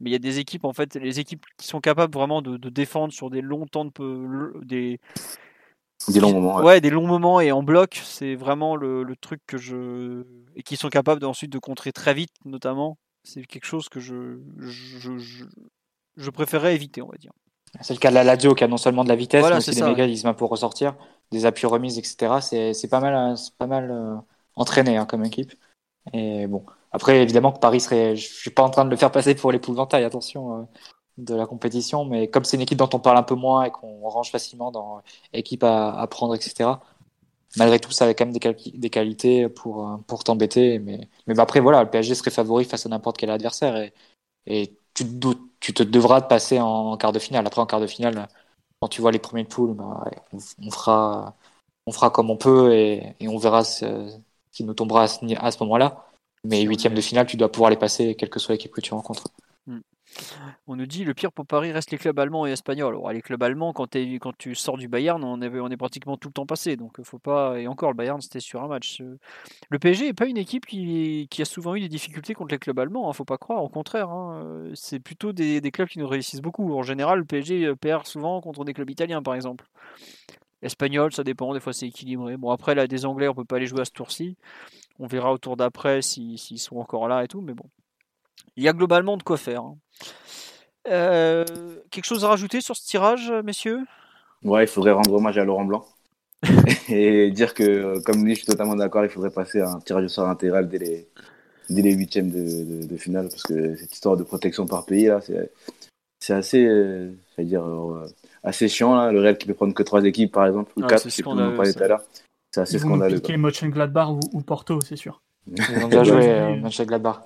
[0.00, 2.58] Mais il y a des équipes, en fait, les équipes qui sont capables vraiment de,
[2.58, 5.00] de défendre sur des longs temps de des,
[6.08, 6.56] Des longs moments.
[6.58, 6.64] ouais.
[6.64, 6.80] ouais.
[6.82, 10.24] des longs moments et en bloc, c'est vraiment le, le truc que je.
[10.54, 12.98] Et qui sont capables ensuite de contrer très vite, notamment.
[13.24, 15.44] C'est quelque chose que je, je, je,
[16.16, 17.32] je préférerais éviter, on va dire.
[17.82, 19.60] C'est le cas de la Lazio qui a non seulement de la vitesse, Voilà, mais
[19.60, 19.90] aussi des ouais.
[19.90, 20.94] mécanismes pour ressortir,
[21.30, 22.40] des appuis remises, etc.
[22.40, 24.16] C'est pas mal, c'est pas mal euh,
[24.54, 25.52] entraîné hein, comme équipe.
[26.12, 29.12] Et bon, après évidemment que Paris serait, je suis pas en train de le faire
[29.12, 30.64] passer pour l'épouvantail, attention, euh,
[31.18, 33.70] de la compétition, mais comme c'est une équipe dont on parle un peu moins et
[33.72, 36.82] qu'on range facilement dans équipe à, à prendre, etc.
[37.56, 40.78] Malgré tout, ça avait quand même des, quali- des qualités pour, euh, pour t'embêter.
[40.78, 43.76] Mais, mais bah, après, voilà, le PSG serait favori face à n'importe quel adversaire.
[43.76, 43.94] Et,
[44.46, 47.46] et tu, te doutes- tu te devras de passer en quart de finale.
[47.46, 48.28] Après, en quart de finale,
[48.80, 51.36] quand tu vois les premiers de poule, bah, on, on fera,
[51.86, 54.16] on fera comme on peut et, et on verra ce,
[54.52, 56.06] qui nous tombera à ce, à ce moment-là.
[56.44, 58.94] Mais huitième de finale, tu dois pouvoir les passer, quelle que soit l'équipe que tu
[58.94, 59.24] rencontres.
[60.66, 62.94] On nous dit le pire pour Paris reste les clubs allemands et espagnols.
[62.94, 66.28] Alors, les clubs allemands, quand, quand tu sors du Bayern, on, est, est pratiquement tout
[66.28, 66.76] le temps passé.
[66.76, 67.58] Donc, faut pas.
[67.58, 69.00] Et encore, le Bayern, c'était sur un match.
[69.00, 69.18] Euh,
[69.70, 72.78] Le PSG n'est pas une équipe qui, a souvent eu des difficultés contre les clubs
[72.78, 73.08] allemands.
[73.08, 73.62] Hein, faut pas croire.
[73.62, 76.74] Au contraire, hein, euh, c'est plutôt des, clubs qui nous réussissent beaucoup.
[76.74, 79.66] En général, le PSG perd souvent contre des clubs italiens, par exemple.
[80.62, 81.52] Espagnol, ça dépend.
[81.54, 82.36] Des fois, c'est équilibré.
[82.36, 84.36] Bon, après, là, des Anglais, on peut pas les jouer à ce tour-ci.
[84.98, 87.42] On verra au tour d'après s'ils s'ils sont encore là et tout.
[87.42, 87.68] Mais bon,
[88.56, 89.62] il y a globalement de quoi faire.
[89.62, 89.76] hein.
[90.88, 91.44] Euh,
[91.90, 93.80] quelque chose à rajouter sur ce tirage, messieurs?
[94.44, 95.84] Ouais, il faudrait rendre hommage à Laurent Blanc.
[96.88, 99.80] et dire que, euh, comme lui, je suis totalement d'accord, il faudrait passer à un
[99.80, 101.08] tirage au sort intégral dès les,
[101.70, 105.06] dès les huitièmes de, de, de finale, parce que cette histoire de protection par pays,
[105.06, 105.52] là, c'est,
[106.20, 108.06] c'est assez, euh, dire, euh,
[108.42, 109.12] assez chiant, là.
[109.12, 111.16] Le Real qui peut prendre que trois équipes, par exemple, ou Ah, quatre, c'est je
[111.16, 111.78] sais plus, on scandaleux, en parlait ça.
[111.80, 112.02] tout à l'heure.
[112.52, 113.16] C'est assez Ils scandaleux.
[113.16, 115.22] piquer Mönchengladbach ou, ou Porto, c'est sûr.
[115.46, 117.20] Ils ont déjà Ouais, joué Mönchengladbach.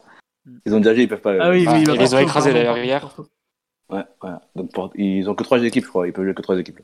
[0.67, 1.37] Ils ont déjà joué, ils peuvent pas.
[1.41, 1.81] Ah oui, Ah, oui.
[1.83, 3.17] ils bah, les ont pardon, d'ailleurs, hier.
[3.91, 4.41] Ouais, voilà.
[4.55, 6.07] Donc, pour- ils ont que trois équipes, je crois.
[6.07, 6.81] Ils peuvent jouer que trois équipes.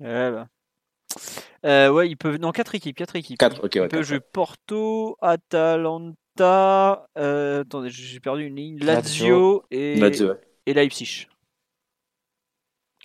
[0.00, 0.48] Ouais, bah.
[1.64, 2.36] Euh, ouais, ils peuvent.
[2.38, 2.96] Non, 4 équipes.
[2.96, 3.38] 4 équipes.
[3.38, 3.88] Quatre, ok, Ils ouais.
[3.88, 7.08] peuvent quatre, jouer Porto, Atalanta.
[7.16, 8.78] euh, attendez, j'ai perdu une ligne.
[8.78, 10.40] Lazio, et, ouais.
[10.66, 11.26] Leipzig.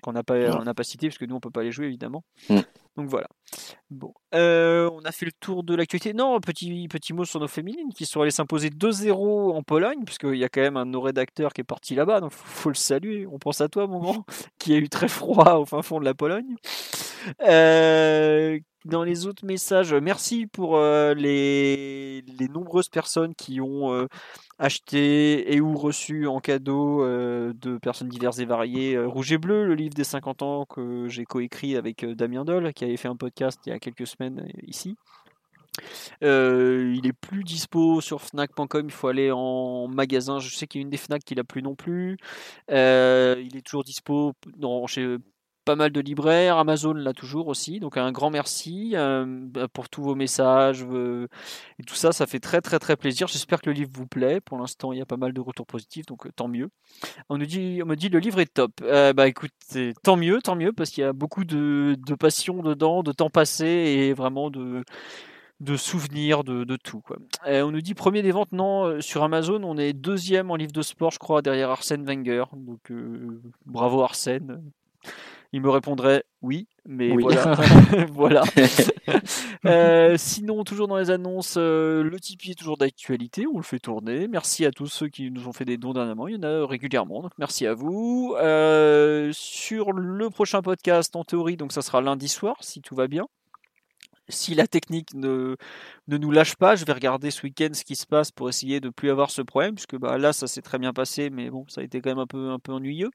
[0.01, 0.49] Qu'on n'a pas, Ouais.
[0.49, 2.23] on n'a pas cité parce que nous on peut pas les jouer évidemment.
[2.97, 3.27] Donc voilà.
[3.89, 6.13] Bon, Euh, on a fait le tour de l'actualité.
[6.13, 10.35] Non, petit petit mot sur nos féminines qui sont allées s'imposer 2-0 en Pologne, puisqu'il
[10.35, 12.69] y a quand même un de nos rédacteurs qui est parti là-bas, donc faut, faut
[12.69, 13.25] le saluer.
[13.27, 14.25] On pense à toi, mon grand,
[14.59, 16.55] qui a eu très froid au fin fond de la Pologne.
[17.41, 24.07] Euh, dans les autres messages, merci pour euh, les, les nombreuses personnes qui ont
[24.57, 29.75] acheté et ou reçu en cadeau de personnes diverses et variées Rouge et Bleu, le
[29.75, 33.59] livre des 50 ans que j'ai coécrit avec Damien Doll, qui avait fait un podcast
[33.65, 34.95] il y a quelques semaines euh, ici.
[36.23, 40.39] Euh, il est plus dispo sur Fnac.com, il faut aller en magasin.
[40.39, 42.17] Je sais qu'il y a une des Fnac qui l'a plus non plus.
[42.71, 45.17] Euh, il est toujours dispo dans, chez
[45.69, 50.01] pas mal de libraires, Amazon là toujours aussi, donc un grand merci bah, pour tous
[50.01, 53.27] vos messages et tout ça, ça fait très très très plaisir.
[53.27, 54.41] J'espère que le livre vous plaît.
[54.41, 56.71] Pour l'instant, il y a pas mal de retours positifs, donc tant mieux.
[57.29, 58.71] On nous dit, on me dit le livre est top.
[58.81, 59.51] bah écoute,
[60.01, 63.67] tant mieux, tant mieux, parce qu'il y a beaucoup de, passion dedans, de temps passé
[63.67, 64.83] et vraiment de
[65.59, 67.03] de souvenirs, de, de tout.
[67.45, 70.71] On nous dit premier des ventes, non, euh, sur Amazon, on est deuxième en livre
[70.71, 72.45] de sport, je crois, derrière Arsène Wenger.
[72.53, 74.63] Donc euh, bravo Arsène.
[75.51, 77.55] Il me répondrait oui, mais voilà.
[78.11, 78.43] voilà.
[79.65, 84.29] Euh, sinon, toujours dans les annonces, le Tipeee est toujours d'actualité, on le fait tourner.
[84.29, 86.65] Merci à tous ceux qui nous ont fait des dons dernièrement, il y en a
[86.65, 88.35] régulièrement, donc merci à vous.
[89.33, 93.25] sur le prochain podcast, en théorie, donc ça sera lundi soir, si tout va bien
[94.29, 95.55] si la technique ne,
[96.07, 98.79] ne nous lâche pas, je vais regarder ce week-end ce qui se passe pour essayer
[98.79, 101.49] de ne plus avoir ce problème, puisque bah, là, ça s'est très bien passé, mais
[101.49, 103.09] bon, ça a été quand même un peu, un peu ennuyeux.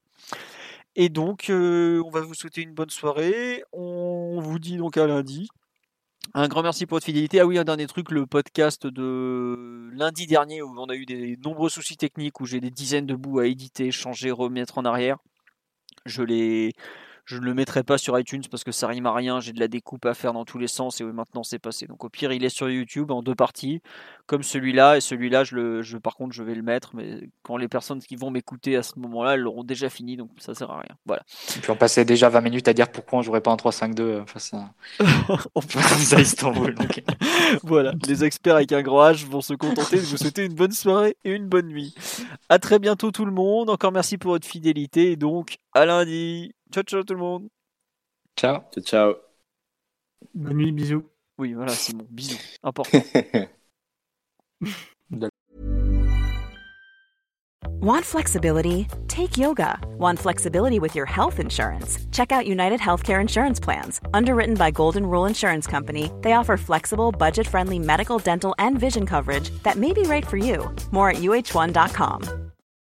[0.95, 3.63] Et donc, euh, on va vous souhaiter une bonne soirée.
[3.73, 5.49] On vous dit donc à lundi.
[6.33, 7.39] Un grand merci pour votre fidélité.
[7.39, 11.37] Ah oui, un dernier truc, le podcast de lundi dernier où on a eu des
[11.43, 15.17] nombreux soucis techniques, où j'ai des dizaines de bouts à éditer, changer, remettre en arrière.
[16.05, 16.73] Je l'ai
[17.25, 19.39] je ne le mettrai pas sur iTunes parce que ça rime à rien.
[19.39, 21.87] J'ai de la découpe à faire dans tous les sens et maintenant c'est passé.
[21.87, 23.81] Donc au pire, il est sur YouTube en deux parties,
[24.27, 24.97] comme celui-là.
[24.97, 26.91] Et celui-là, je le, je, par contre, je vais le mettre.
[26.95, 30.17] Mais quand les personnes qui vont m'écouter à ce moment-là, elles l'auront déjà fini.
[30.17, 30.95] Donc ça sert à rien.
[31.07, 31.23] Voilà.
[31.57, 34.01] Et puis on passait déjà 20 minutes à dire pourquoi on jouerait pas en 3-5-2
[34.01, 34.71] euh, face à,
[36.15, 36.75] à Istanbul.
[37.63, 37.93] voilà.
[38.07, 41.17] Les experts avec un grand H vont se contenter de vous souhaiter une bonne soirée
[41.23, 41.95] et une bonne nuit.
[42.49, 43.71] À très bientôt tout le monde.
[43.71, 45.11] Encore merci pour votre fidélité.
[45.11, 46.53] Et donc, à lundi.
[46.75, 47.47] Ciao, ciao tout le monde.
[48.35, 48.65] Ciao.
[48.71, 49.15] Ciao, ciao.
[50.33, 51.03] Bonne nuit, bisous.
[51.37, 52.05] Oui, voilà, c'est bon.
[52.09, 52.37] Bisous.
[52.63, 53.01] Important.
[57.81, 58.87] Want flexibility?
[59.07, 59.79] Take yoga.
[59.97, 61.97] Want flexibility with your health insurance?
[62.11, 64.01] Check out United Healthcare Insurance Plans.
[64.13, 69.05] Underwritten by Golden Rule Insurance Company, they offer flexible, budget friendly medical, dental, and vision
[69.05, 70.69] coverage that may be right for you.
[70.91, 72.44] More at uh1.com.